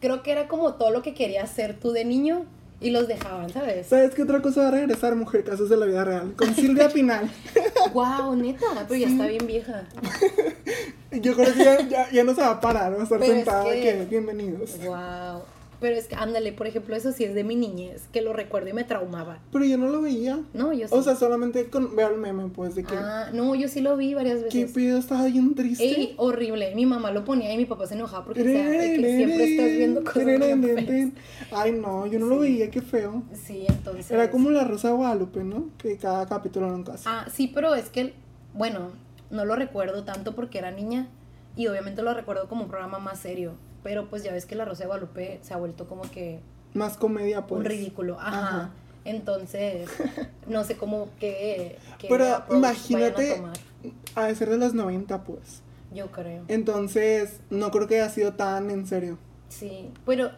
creo 0.00 0.22
que 0.22 0.32
era 0.32 0.48
como 0.48 0.74
todo 0.74 0.90
lo 0.90 1.02
que 1.02 1.14
querías 1.14 1.50
hacer 1.50 1.78
tú 1.78 1.92
de 1.92 2.04
niño 2.04 2.44
y 2.80 2.90
los 2.90 3.08
dejaban, 3.08 3.50
¿sabes? 3.50 3.86
¿Sabes 3.86 4.14
qué 4.14 4.22
otra 4.22 4.42
cosa 4.42 4.62
va 4.62 4.68
a 4.68 4.70
regresar? 4.72 5.16
Mujer 5.16 5.44
Casos 5.44 5.70
de 5.70 5.76
la 5.76 5.86
Vida 5.86 6.04
Real. 6.04 6.34
Con 6.36 6.54
Silvia 6.54 6.88
Pinal. 6.88 7.30
Wow, 7.92 8.34
neta, 8.34 8.66
pero 8.86 9.00
ya 9.00 9.06
está 9.06 9.26
bien 9.26 9.46
vieja. 9.46 9.84
Yo 11.12 11.34
creo 11.34 11.54
que 11.54 11.64
ya, 11.64 11.80
ya, 11.88 12.10
ya 12.10 12.24
no 12.24 12.34
se 12.34 12.42
va 12.42 12.50
a 12.50 12.60
parar. 12.60 12.92
Va 12.94 13.00
a 13.00 13.02
estar 13.04 13.18
Pero 13.18 13.32
sentada 13.32 13.64
que 13.64 14.06
bienvenidos. 14.10 14.76
Wow. 14.84 15.42
Pero 15.80 15.96
es 15.96 16.06
que, 16.06 16.14
ándale, 16.14 16.52
por 16.52 16.66
ejemplo, 16.66 16.96
eso 16.96 17.12
sí 17.12 17.24
es 17.24 17.34
de 17.34 17.44
mi 17.44 17.54
niñez, 17.54 18.08
que 18.12 18.22
lo 18.22 18.32
recuerdo 18.32 18.70
y 18.70 18.72
me 18.72 18.84
traumaba. 18.84 19.38
Pero 19.52 19.64
yo 19.64 19.76
no 19.76 19.88
lo 19.88 20.00
veía. 20.00 20.40
No, 20.54 20.72
yo 20.72 20.88
sí. 20.88 20.94
O 20.94 21.02
sea, 21.02 21.16
solamente 21.16 21.68
con, 21.68 21.98
el 21.98 22.16
meme, 22.18 22.48
pues, 22.48 22.74
de 22.74 22.84
que. 22.84 22.94
ah, 22.96 23.30
no, 23.32 23.54
yo 23.54 23.68
sí 23.68 23.80
lo 23.80 23.96
vi 23.96 24.14
varias 24.14 24.44
¿Qué 24.50 24.64
veces. 24.64 24.72
pedo? 24.72 24.98
Estaba 24.98 25.26
bien 25.26 25.54
triste. 25.54 25.84
Ey, 25.84 26.14
horrible. 26.16 26.74
Mi 26.74 26.86
mamá 26.86 27.10
lo 27.10 27.24
ponía 27.24 27.52
y 27.52 27.56
mi 27.56 27.66
papá 27.66 27.86
se 27.86 27.94
enojaba 27.94 28.24
porque 28.24 28.40
o 28.40 28.44
sea, 28.44 28.68
de 28.68 28.96
que 28.96 29.16
siempre 29.16 29.44
estás 29.44 29.70
viendo 29.70 30.04
cosas 30.04 30.24
feas. 30.24 31.08
Ay, 31.52 31.72
no, 31.72 32.06
yo 32.06 32.18
no 32.18 32.26
lo 32.26 32.38
veía, 32.38 32.70
qué 32.70 32.80
feo. 32.80 33.22
Sí, 33.34 33.64
entonces. 33.68 34.10
Era 34.10 34.30
como 34.30 34.50
la 34.50 34.64
Rosa 34.64 34.88
de 34.88 34.94
Guadalupe, 34.94 35.44
¿no? 35.44 35.70
Que 35.78 35.96
cada 35.96 36.26
capítulo 36.26 36.66
era 36.66 36.74
un 36.74 36.84
caso. 36.84 37.04
Ah, 37.06 37.26
sí, 37.32 37.50
pero 37.52 37.74
es 37.74 37.90
que, 37.90 38.14
bueno, 38.54 38.90
no 39.30 39.44
lo 39.44 39.56
recuerdo 39.56 40.04
tanto 40.04 40.34
porque 40.34 40.58
era 40.58 40.70
niña 40.70 41.08
y 41.56 41.66
obviamente 41.68 42.02
lo 42.02 42.14
recuerdo 42.14 42.48
como 42.48 42.64
un 42.64 42.68
programa 42.68 42.98
más 42.98 43.18
serio. 43.18 43.52
Pero 43.86 44.06
pues 44.06 44.24
ya 44.24 44.32
ves 44.32 44.46
que 44.46 44.56
la 44.56 44.64
Rosa 44.64 44.82
de 44.82 44.86
Guadalupe 44.88 45.38
se 45.42 45.54
ha 45.54 45.58
vuelto 45.58 45.86
como 45.86 46.02
que 46.10 46.40
Más 46.74 46.96
comedia, 46.96 47.46
pues. 47.46 47.60
un 47.60 47.64
ridículo. 47.64 48.18
Ajá. 48.18 48.48
Ajá. 48.48 48.70
Entonces, 49.04 49.88
no 50.48 50.64
sé 50.64 50.76
cómo 50.76 51.08
que. 51.20 51.78
Pero 52.08 52.42
imagínate, 52.50 53.40
ha 54.16 54.24
de 54.24 54.34
ser 54.34 54.50
de 54.50 54.56
los 54.58 54.74
90, 54.74 55.22
pues. 55.22 55.62
Yo 55.94 56.10
creo. 56.10 56.42
Entonces, 56.48 57.38
no 57.48 57.70
creo 57.70 57.86
que 57.86 58.00
haya 58.00 58.10
sido 58.10 58.32
tan 58.32 58.72
en 58.72 58.88
serio. 58.88 59.18
Sí, 59.50 59.92
pero 60.04 60.32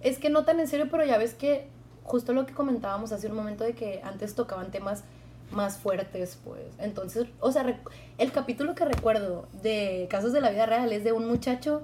es 0.00 0.16
que 0.16 0.30
no 0.30 0.46
tan 0.46 0.58
en 0.58 0.66
serio, 0.66 0.88
pero 0.90 1.04
ya 1.04 1.18
ves 1.18 1.34
que 1.34 1.66
justo 2.04 2.32
lo 2.32 2.46
que 2.46 2.54
comentábamos 2.54 3.12
hace 3.12 3.26
un 3.26 3.36
momento 3.36 3.64
de 3.64 3.74
que 3.74 4.00
antes 4.02 4.34
tocaban 4.34 4.70
temas 4.70 5.04
más 5.50 5.76
fuertes, 5.76 6.38
pues. 6.42 6.62
Entonces, 6.78 7.26
o 7.40 7.52
sea, 7.52 7.78
el 8.16 8.32
capítulo 8.32 8.74
que 8.74 8.86
recuerdo 8.86 9.46
de 9.62 10.06
casos 10.08 10.32
de 10.32 10.40
la 10.40 10.48
vida 10.48 10.64
real 10.64 10.90
es 10.90 11.04
de 11.04 11.12
un 11.12 11.28
muchacho 11.28 11.82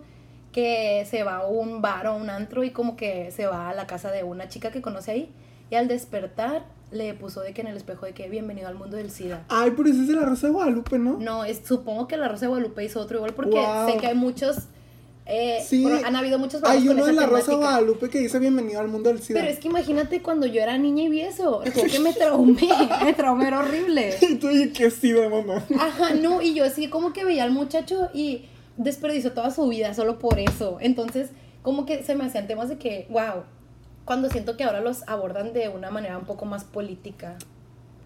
que 0.52 1.06
se 1.08 1.22
va 1.22 1.36
a 1.38 1.46
un 1.46 1.80
bar 1.80 2.06
o 2.08 2.16
un 2.16 2.28
antro 2.30 2.64
y 2.64 2.70
como 2.70 2.96
que 2.96 3.30
se 3.30 3.46
va 3.46 3.68
a 3.70 3.74
la 3.74 3.86
casa 3.86 4.10
de 4.10 4.24
una 4.24 4.48
chica 4.48 4.70
que 4.70 4.82
conoce 4.82 5.10
ahí 5.12 5.32
y 5.70 5.76
al 5.76 5.86
despertar 5.88 6.64
le 6.90 7.14
puso 7.14 7.40
de 7.40 7.52
que 7.54 7.60
en 7.60 7.68
el 7.68 7.76
espejo 7.76 8.06
de 8.06 8.12
que 8.14 8.28
bienvenido 8.28 8.66
al 8.66 8.74
mundo 8.74 8.96
del 8.96 9.12
SIDA. 9.12 9.44
Ay, 9.48 9.72
pero 9.76 9.88
ese 9.88 10.00
es 10.00 10.08
de 10.08 10.14
la 10.16 10.22
Rosa 10.24 10.48
de 10.48 10.52
Guadalupe, 10.52 10.98
¿no? 10.98 11.18
No, 11.20 11.44
es, 11.44 11.60
supongo 11.64 12.08
que 12.08 12.16
la 12.16 12.26
Rosa 12.26 12.42
de 12.42 12.48
Guadalupe 12.48 12.84
hizo 12.84 13.00
otro 13.00 13.18
igual 13.18 13.32
porque 13.34 13.56
Wow. 13.60 13.88
sé 13.88 13.98
que 13.98 14.08
hay 14.08 14.16
muchos, 14.16 14.56
eh, 15.26 15.62
Sí, 15.64 15.86
han 16.04 16.16
habido 16.16 16.40
muchos 16.40 16.64
Hay 16.64 16.88
uno 16.88 17.06
de 17.06 17.12
la 17.12 17.26
Rosa. 17.26 17.54
Guadalupe 17.54 18.08
que 18.10 18.18
dice 18.18 18.40
bienvenido 18.40 18.80
al 18.80 18.88
mundo 18.88 19.08
del 19.10 19.22
SIDA. 19.22 19.38
Pero 19.38 19.52
es 19.52 19.60
que 19.60 19.68
imagínate 19.68 20.20
cuando 20.20 20.46
yo 20.46 20.60
era 20.60 20.76
niña 20.78 21.04
y 21.04 21.08
vi 21.08 21.20
eso, 21.20 21.60
que 21.92 22.00
me 22.00 22.12
traumé, 22.12 22.68
me 23.04 23.12
traumé, 23.12 23.46
era 23.46 23.60
horrible. 23.60 24.16
Y 24.22 24.34
tú 24.34 24.50
y 24.50 24.70
que 24.72 24.90
SIDA, 24.90 25.28
mamá. 25.28 25.64
Ajá, 25.78 26.14
no, 26.14 26.42
y 26.42 26.54
yo 26.54 26.64
así 26.64 26.88
como 26.88 27.12
que 27.12 27.24
veía 27.24 27.44
al 27.44 27.52
muchacho 27.52 28.08
y 28.12 28.46
desperdició 28.82 29.32
toda 29.32 29.50
su 29.50 29.68
vida 29.68 29.94
solo 29.94 30.18
por 30.18 30.38
eso. 30.38 30.78
Entonces, 30.80 31.30
como 31.62 31.84
que 31.86 32.02
se 32.02 32.14
me 32.14 32.24
hacían 32.24 32.46
temas 32.46 32.68
de 32.68 32.78
que, 32.78 33.06
wow, 33.10 33.44
cuando 34.04 34.28
siento 34.30 34.56
que 34.56 34.64
ahora 34.64 34.80
los 34.80 35.06
abordan 35.06 35.52
de 35.52 35.68
una 35.68 35.90
manera 35.90 36.16
un 36.18 36.24
poco 36.24 36.46
más 36.46 36.64
política. 36.64 37.36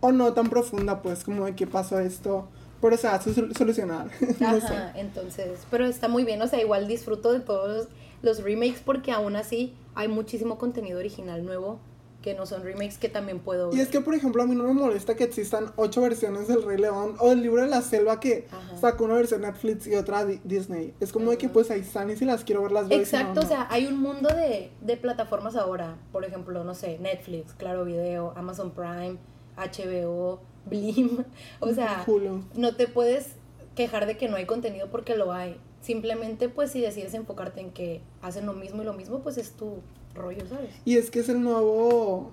O 0.00 0.12
no 0.12 0.32
tan 0.34 0.50
profunda, 0.50 1.00
pues, 1.00 1.24
como 1.24 1.44
de 1.46 1.54
qué 1.54 1.66
pasó 1.66 1.98
esto. 2.00 2.48
Pero 2.80 2.96
se 2.96 3.06
va 3.06 3.14
a 3.14 3.22
sol- 3.22 3.52
solucionar. 3.56 4.08
no 4.40 4.60
sé. 4.60 4.66
Ajá, 4.66 4.92
entonces, 4.96 5.60
pero 5.70 5.86
está 5.86 6.08
muy 6.08 6.24
bien, 6.24 6.42
o 6.42 6.46
sea, 6.48 6.60
igual 6.60 6.86
disfruto 6.88 7.32
de 7.32 7.40
todos 7.40 7.88
los 8.20 8.42
remakes 8.42 8.82
porque 8.84 9.12
aún 9.12 9.36
así 9.36 9.74
hay 9.94 10.08
muchísimo 10.08 10.58
contenido 10.58 10.98
original 10.98 11.44
nuevo 11.46 11.78
que 12.24 12.32
no 12.32 12.46
son 12.46 12.62
remakes 12.62 12.96
que 12.96 13.10
también 13.10 13.38
puedo 13.38 13.68
ver. 13.68 13.76
Y 13.78 13.82
es 13.82 13.88
que, 13.88 14.00
por 14.00 14.14
ejemplo, 14.14 14.42
a 14.42 14.46
mí 14.46 14.54
no 14.54 14.64
me 14.64 14.72
molesta 14.72 15.14
que 15.14 15.24
existan 15.24 15.72
ocho 15.76 16.00
versiones 16.00 16.48
del 16.48 16.62
Rey 16.62 16.78
León 16.78 17.16
o 17.18 17.28
del 17.28 17.42
libro 17.42 17.60
de 17.60 17.68
la 17.68 17.82
selva 17.82 18.18
que 18.18 18.46
Ajá. 18.50 18.78
sacó 18.78 19.04
una 19.04 19.12
versión 19.16 19.42
Netflix 19.42 19.86
y 19.86 19.94
otra 19.94 20.24
Di- 20.24 20.40
Disney. 20.42 20.94
Es 21.00 21.12
como 21.12 21.30
de 21.30 21.36
que, 21.36 21.50
pues, 21.50 21.70
ahí 21.70 21.80
están 21.80 22.08
y 22.10 22.16
si 22.16 22.24
las 22.24 22.42
quiero 22.42 22.62
ver 22.62 22.72
las 22.72 22.88
veo. 22.88 22.96
no, 22.96 23.04
Exacto, 23.04 23.40
no. 23.40 23.46
o 23.46 23.46
sea, 23.46 23.66
hay 23.70 23.84
un 23.86 24.00
mundo 24.00 24.30
de, 24.34 24.70
de 24.80 24.96
plataformas 24.96 25.54
ahora, 25.54 25.98
por 26.12 26.24
ejemplo, 26.24 26.64
no 26.64 26.74
sé, 26.74 26.98
Netflix, 26.98 27.52
Claro 27.52 27.84
Video, 27.84 28.32
Amazon 28.36 28.70
Prime, 28.70 29.18
HBO, 29.58 30.40
Blim, 30.66 31.24
o 31.60 31.74
sea, 31.74 32.04
Hulu. 32.06 32.42
no 32.56 32.74
te 32.74 32.88
puedes 32.88 33.32
quejar 33.74 34.06
de 34.06 34.16
que 34.16 34.30
no 34.30 34.36
hay 34.36 34.46
contenido 34.46 34.88
porque 34.90 35.14
lo 35.14 35.30
hay. 35.32 35.60
Simplemente, 35.82 36.48
pues, 36.48 36.70
si 36.70 36.80
decides 36.80 37.12
enfocarte 37.12 37.60
en 37.60 37.70
que 37.70 38.00
hacen 38.22 38.46
lo 38.46 38.54
mismo 38.54 38.80
y 38.80 38.86
lo 38.86 38.94
mismo, 38.94 39.18
pues 39.20 39.36
es 39.36 39.50
tu 39.52 39.80
rollo, 40.14 40.46
¿sabes? 40.48 40.70
Y 40.84 40.96
es 40.96 41.10
que 41.10 41.20
es 41.20 41.28
el 41.28 41.42
nuevo. 41.42 42.32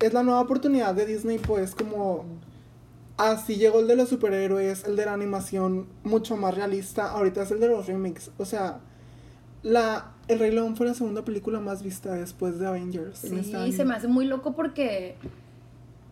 Es 0.00 0.12
la 0.12 0.22
nueva 0.22 0.40
oportunidad 0.40 0.94
de 0.94 1.06
Disney, 1.06 1.38
pues, 1.38 1.74
como. 1.74 2.24
Así 3.16 3.56
llegó 3.56 3.80
el 3.80 3.86
de 3.86 3.96
los 3.96 4.10
superhéroes, 4.10 4.84
el 4.84 4.94
de 4.96 5.06
la 5.06 5.14
animación 5.14 5.86
mucho 6.04 6.36
más 6.36 6.54
realista. 6.54 7.10
Ahorita 7.12 7.42
es 7.42 7.50
el 7.50 7.60
de 7.60 7.68
los 7.68 7.86
remakes. 7.86 8.30
O 8.36 8.44
sea, 8.44 8.80
la, 9.62 10.12
El 10.28 10.38
Rey 10.38 10.50
León 10.50 10.76
fue 10.76 10.86
la 10.86 10.92
segunda 10.92 11.24
película 11.24 11.58
más 11.60 11.82
vista 11.82 12.12
después 12.12 12.58
de 12.58 12.66
Avengers. 12.66 13.24
en 13.24 13.42
Sí, 13.42 13.52
este 13.54 13.72
se 13.72 13.84
me 13.86 13.94
hace 13.94 14.06
muy 14.08 14.26
loco 14.26 14.54
porque, 14.54 15.16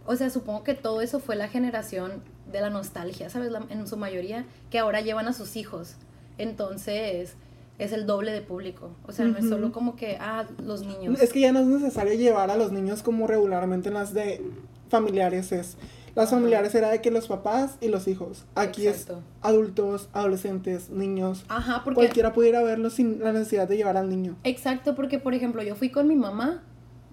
o 0.07 0.17
sea, 0.17 0.31
supongo 0.31 0.63
que 0.65 0.73
todo 0.75 1.03
eso 1.03 1.21
fue 1.21 1.37
la 1.37 1.49
generación 1.49 2.23
de 2.51 2.61
la 2.63 2.71
nostalgia, 2.71 3.29
¿sabes? 3.29 3.51
La- 3.53 3.67
en 3.69 3.87
su 3.87 3.99
mayoría, 3.99 4.47
que 4.71 4.79
ahora 4.79 5.03
llevan 5.03 5.29
a 5.29 5.35
sus 5.35 5.57
hijos. 5.57 5.97
Entonces, 6.39 7.35
es 7.79 7.93
el 7.93 8.07
doble 8.07 8.33
de 8.33 8.41
público. 8.41 8.91
O 9.07 9.13
sea, 9.13 9.25
no 9.25 9.37
es 9.39 9.49
solo 9.49 9.73
como 9.73 9.97
que, 9.97 10.17
ah, 10.21 10.45
los 10.63 10.85
niños. 10.87 11.21
Es 11.21 11.33
que 11.33 11.41
ya 11.41 11.53
no 11.53 11.61
es 11.61 11.67
necesario 11.67 12.15
llevar 12.15 12.51
a 12.51 12.57
los 12.57 12.73
niños 12.73 13.03
como 13.03 13.27
regularmente 13.27 13.89
en 13.89 13.95
las 13.95 14.15
de 14.15 14.43
familiares 14.89 15.51
es. 15.53 15.77
Las 16.15 16.29
Ajá. 16.29 16.37
familiares 16.37 16.73
era 16.77 16.91
de 16.91 17.01
que 17.01 17.11
los 17.11 17.27
papás 17.27 17.77
y 17.81 17.89
los 17.89 18.07
hijos. 18.07 18.45
Aquí 18.55 18.87
Exacto. 18.87 19.19
es 19.19 19.25
adultos, 19.43 20.09
adolescentes, 20.13 20.91
niños. 20.91 21.45
Ajá, 21.49 21.83
porque... 21.83 21.97
Cualquiera 21.97 22.33
pudiera 22.33 22.63
verlo 22.63 22.91
sin 22.91 23.19
la 23.19 23.33
necesidad 23.33 23.67
de 23.67 23.77
llevar 23.77 23.97
al 23.97 24.09
niño. 24.09 24.37
Exacto, 24.45 24.95
porque 24.95 25.19
por 25.19 25.35
ejemplo, 25.35 25.63
yo 25.65 25.75
fui 25.75 25.91
con 25.91 26.07
mi 26.07 26.15
mamá, 26.15 26.63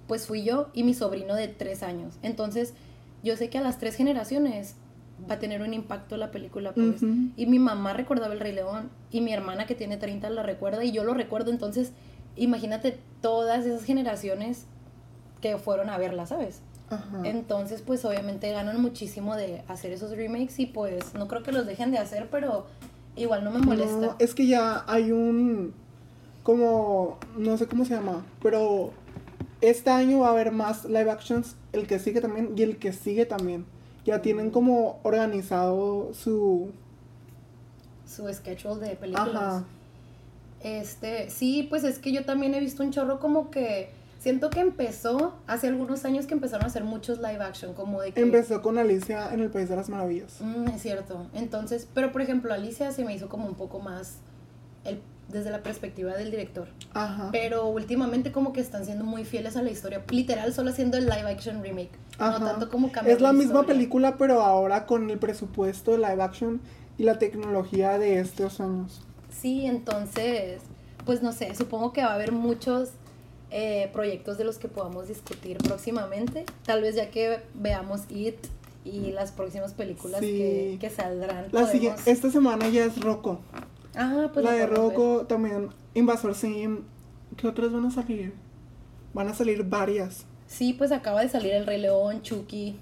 pues 0.07 0.27
fui 0.27 0.43
yo 0.43 0.69
y 0.73 0.83
mi 0.83 0.93
sobrino 0.93 1.33
de 1.33 1.47
tres 1.47 1.81
años. 1.81 2.19
Entonces, 2.21 2.75
yo 3.23 3.35
sé 3.37 3.49
que 3.49 3.57
a 3.57 3.61
las 3.61 3.79
tres 3.79 3.95
generaciones 3.95 4.75
va 5.29 5.35
a 5.35 5.39
tener 5.39 5.61
un 5.61 5.73
impacto 5.73 6.17
la 6.17 6.31
película, 6.31 6.73
pues. 6.73 7.01
Y 7.35 7.45
mi 7.45 7.59
mamá 7.59 7.93
recordaba 7.93 8.33
el 8.33 8.39
Rey 8.39 8.53
León 8.53 8.89
y 9.11 9.21
mi 9.21 9.33
hermana 9.33 9.65
que 9.65 9.75
tiene 9.75 9.97
30 9.97 10.29
la 10.29 10.43
recuerda 10.43 10.83
y 10.83 10.91
yo 10.91 11.03
lo 11.03 11.13
recuerdo. 11.13 11.51
Entonces, 11.51 11.91
imagínate 12.35 12.99
todas 13.21 13.65
esas 13.65 13.83
generaciones 13.83 14.65
que 15.41 15.57
fueron 15.57 15.89
a 15.89 15.97
verla, 15.97 16.25
¿sabes? 16.25 16.61
Entonces, 17.23 17.81
pues 17.81 18.03
obviamente 18.03 18.51
ganan 18.51 18.81
muchísimo 18.81 19.37
de 19.37 19.63
hacer 19.69 19.93
esos 19.93 20.11
remakes 20.11 20.59
y 20.59 20.65
pues 20.65 21.13
no 21.13 21.27
creo 21.29 21.41
que 21.41 21.53
los 21.53 21.65
dejen 21.65 21.91
de 21.91 21.97
hacer, 21.97 22.27
pero 22.29 22.65
igual 23.15 23.45
no 23.45 23.51
me 23.51 23.59
molesta. 23.59 24.07
No, 24.07 24.15
es 24.19 24.35
que 24.35 24.45
ya 24.45 24.83
hay 24.87 25.11
un 25.11 25.73
como 26.43 27.17
no 27.37 27.57
sé 27.57 27.67
cómo 27.67 27.85
se 27.85 27.93
llama, 27.93 28.25
pero 28.41 28.91
este 29.61 29.89
año 29.89 30.19
va 30.19 30.29
a 30.29 30.31
haber 30.31 30.51
más 30.51 30.85
live 30.85 31.11
actions, 31.11 31.55
el 31.71 31.87
que 31.87 31.99
sigue 31.99 32.19
también 32.19 32.53
y 32.57 32.63
el 32.63 32.77
que 32.77 32.91
sigue 32.91 33.25
también. 33.25 33.65
Ya 34.05 34.21
tienen 34.21 34.51
como 34.51 34.99
organizado 35.03 36.13
su 36.13 36.71
Su 38.05 38.31
schedule 38.33 38.87
de 38.87 38.95
películas. 38.95 39.35
Ajá. 39.35 39.65
Este, 40.63 41.29
sí, 41.29 41.65
pues 41.69 41.83
es 41.83 41.99
que 41.99 42.11
yo 42.11 42.25
también 42.25 42.53
he 42.53 42.59
visto 42.59 42.83
un 42.83 42.91
chorro 42.91 43.19
como 43.19 43.49
que 43.49 43.89
siento 44.19 44.51
que 44.51 44.59
empezó 44.59 45.33
hace 45.47 45.67
algunos 45.67 46.05
años 46.05 46.27
que 46.27 46.35
empezaron 46.35 46.65
a 46.65 46.67
hacer 46.67 46.83
muchos 46.83 47.17
live 47.17 47.43
action, 47.43 47.73
como 47.73 48.01
de 48.01 48.11
que 48.11 48.21
Empezó 48.21 48.61
con 48.61 48.77
Alicia 48.77 49.33
en 49.33 49.39
el 49.39 49.49
País 49.49 49.69
de 49.69 49.75
las 49.75 49.89
Maravillas. 49.89 50.39
Mm, 50.39 50.67
es 50.67 50.81
cierto. 50.81 51.25
Entonces, 51.33 51.87
pero 51.93 52.11
por 52.11 52.21
ejemplo, 52.21 52.53
Alicia 52.53 52.91
se 52.91 53.03
me 53.03 53.15
hizo 53.15 53.27
como 53.27 53.47
un 53.47 53.55
poco 53.55 53.79
más 53.79 54.17
el, 54.83 55.01
desde 55.31 55.49
la 55.51 55.63
perspectiva 55.63 56.13
del 56.15 56.31
director. 56.31 56.67
Ajá. 56.93 57.29
Pero 57.31 57.67
últimamente 57.67 58.31
como 58.31 58.53
que 58.53 58.61
están 58.61 58.85
siendo 58.85 59.03
muy 59.05 59.23
fieles 59.25 59.55
a 59.57 59.61
la 59.61 59.69
historia, 59.71 60.03
literal 60.09 60.53
solo 60.53 60.69
haciendo 60.71 60.97
el 60.97 61.05
live 61.05 61.29
action 61.29 61.61
remake, 61.63 61.91
Ajá. 62.17 62.39
no 62.39 62.45
tanto 62.45 62.69
como 62.69 62.91
cambiar 62.91 63.15
Es 63.17 63.21
la 63.21 63.31
misma 63.33 63.45
historia. 63.61 63.67
película, 63.73 64.17
pero 64.17 64.41
ahora 64.41 64.85
con 64.85 65.09
el 65.09 65.17
presupuesto 65.19 65.91
de 65.91 65.97
live 65.97 66.21
action 66.21 66.61
y 66.97 67.03
la 67.03 67.17
tecnología 67.19 67.97
de 67.97 68.19
estos 68.19 68.59
años. 68.59 69.01
Sí, 69.29 69.65
entonces, 69.65 70.61
pues 71.05 71.21
no 71.23 71.31
sé, 71.31 71.55
supongo 71.55 71.93
que 71.93 72.01
va 72.03 72.11
a 72.11 72.15
haber 72.15 72.31
muchos 72.31 72.89
eh, 73.49 73.89
proyectos 73.91 74.37
de 74.37 74.43
los 74.45 74.57
que 74.57 74.67
podamos 74.69 75.07
discutir 75.09 75.57
próximamente. 75.57 76.45
Tal 76.65 76.81
vez 76.81 76.95
ya 76.95 77.09
que 77.09 77.39
veamos 77.53 78.01
It 78.09 78.37
y 78.85 79.11
las 79.11 79.31
próximas 79.31 79.73
películas 79.73 80.21
Sí. 80.21 80.27
que, 80.31 80.77
que 80.79 80.89
saldrán. 80.89 81.43
La 81.45 81.49
podemos- 81.51 81.71
siguiente, 81.71 82.01
esta 82.11 82.31
semana 82.31 82.67
ya 82.69 82.85
es 82.85 82.99
Rocco. 83.01 83.39
Ah, 83.95 84.29
pues 84.33 84.45
la 84.45 84.51
de. 84.53 84.67
Rocco 84.67 85.25
también, 85.27 85.69
Invasor 85.93 86.35
Sim. 86.35 86.79
¿Qué 87.37 87.47
otras 87.47 87.71
van 87.71 87.85
a 87.85 87.91
salir? 87.91 88.33
Van 89.13 89.27
a 89.27 89.33
salir 89.33 89.63
varias. 89.63 90.25
Sí, 90.47 90.73
pues 90.73 90.91
acaba 90.91 91.21
de 91.21 91.29
salir 91.29 91.53
El 91.53 91.65
Rey 91.65 91.79
León, 91.81 92.21
Chucky, 92.21 92.75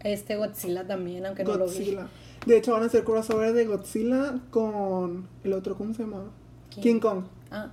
este 0.00 0.36
Godzilla 0.36 0.86
también, 0.86 1.26
aunque 1.26 1.44
no 1.44 1.50
lo 1.56 1.66
vi. 1.66 1.72
Godzilla. 1.72 2.08
De 2.46 2.56
hecho, 2.58 2.72
van 2.72 2.82
a 2.82 2.86
hacer 2.86 3.04
crossover 3.04 3.52
de 3.54 3.66
Godzilla 3.66 4.40
con 4.50 5.26
el 5.44 5.52
otro, 5.52 5.76
¿cómo 5.76 5.94
se 5.94 6.02
llama? 6.02 6.24
¿Quién? 6.70 6.82
King 6.82 7.00
Kong. 7.00 7.24
Ah. 7.50 7.70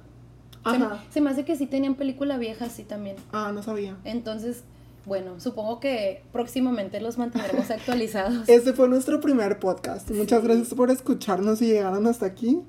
Se, 0.63 0.78
me- 0.78 0.86
Ajá. 0.86 1.04
se 1.10 1.22
me 1.22 1.30
hace 1.32 1.44
que 1.44 1.56
sí 1.56 1.65
tenían 1.65 1.96
película 1.96 2.38
vieja, 2.38 2.70
sí 2.70 2.84
también. 2.84 3.15
Ah, 3.32 3.52
no 3.54 3.63
sabía. 3.63 3.98
Entonces, 4.04 4.63
bueno, 5.06 5.40
supongo 5.40 5.80
que 5.80 6.24
próximamente 6.32 7.02
los 7.02 7.18
mantendremos 7.18 7.72
actualizados. 7.72 8.48
Este 8.48 8.74
fue 8.74 8.88
nuestro 8.88 9.20
primer 9.20 9.60
podcast. 9.60 10.10
Muchas 10.12 10.44
gracias 10.44 10.74
por 10.74 10.92
escucharnos 10.92 11.62
y 11.62 11.68
llegaron 11.68 12.08
hasta 12.08 12.26
aquí. 12.26 12.62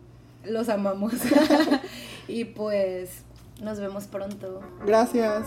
Los 0.44 0.68
amamos. 0.68 1.12
y 2.28 2.44
pues 2.44 3.10
nos 3.60 3.78
vemos 3.78 4.04
pronto. 4.04 4.60
Gracias. 4.86 5.46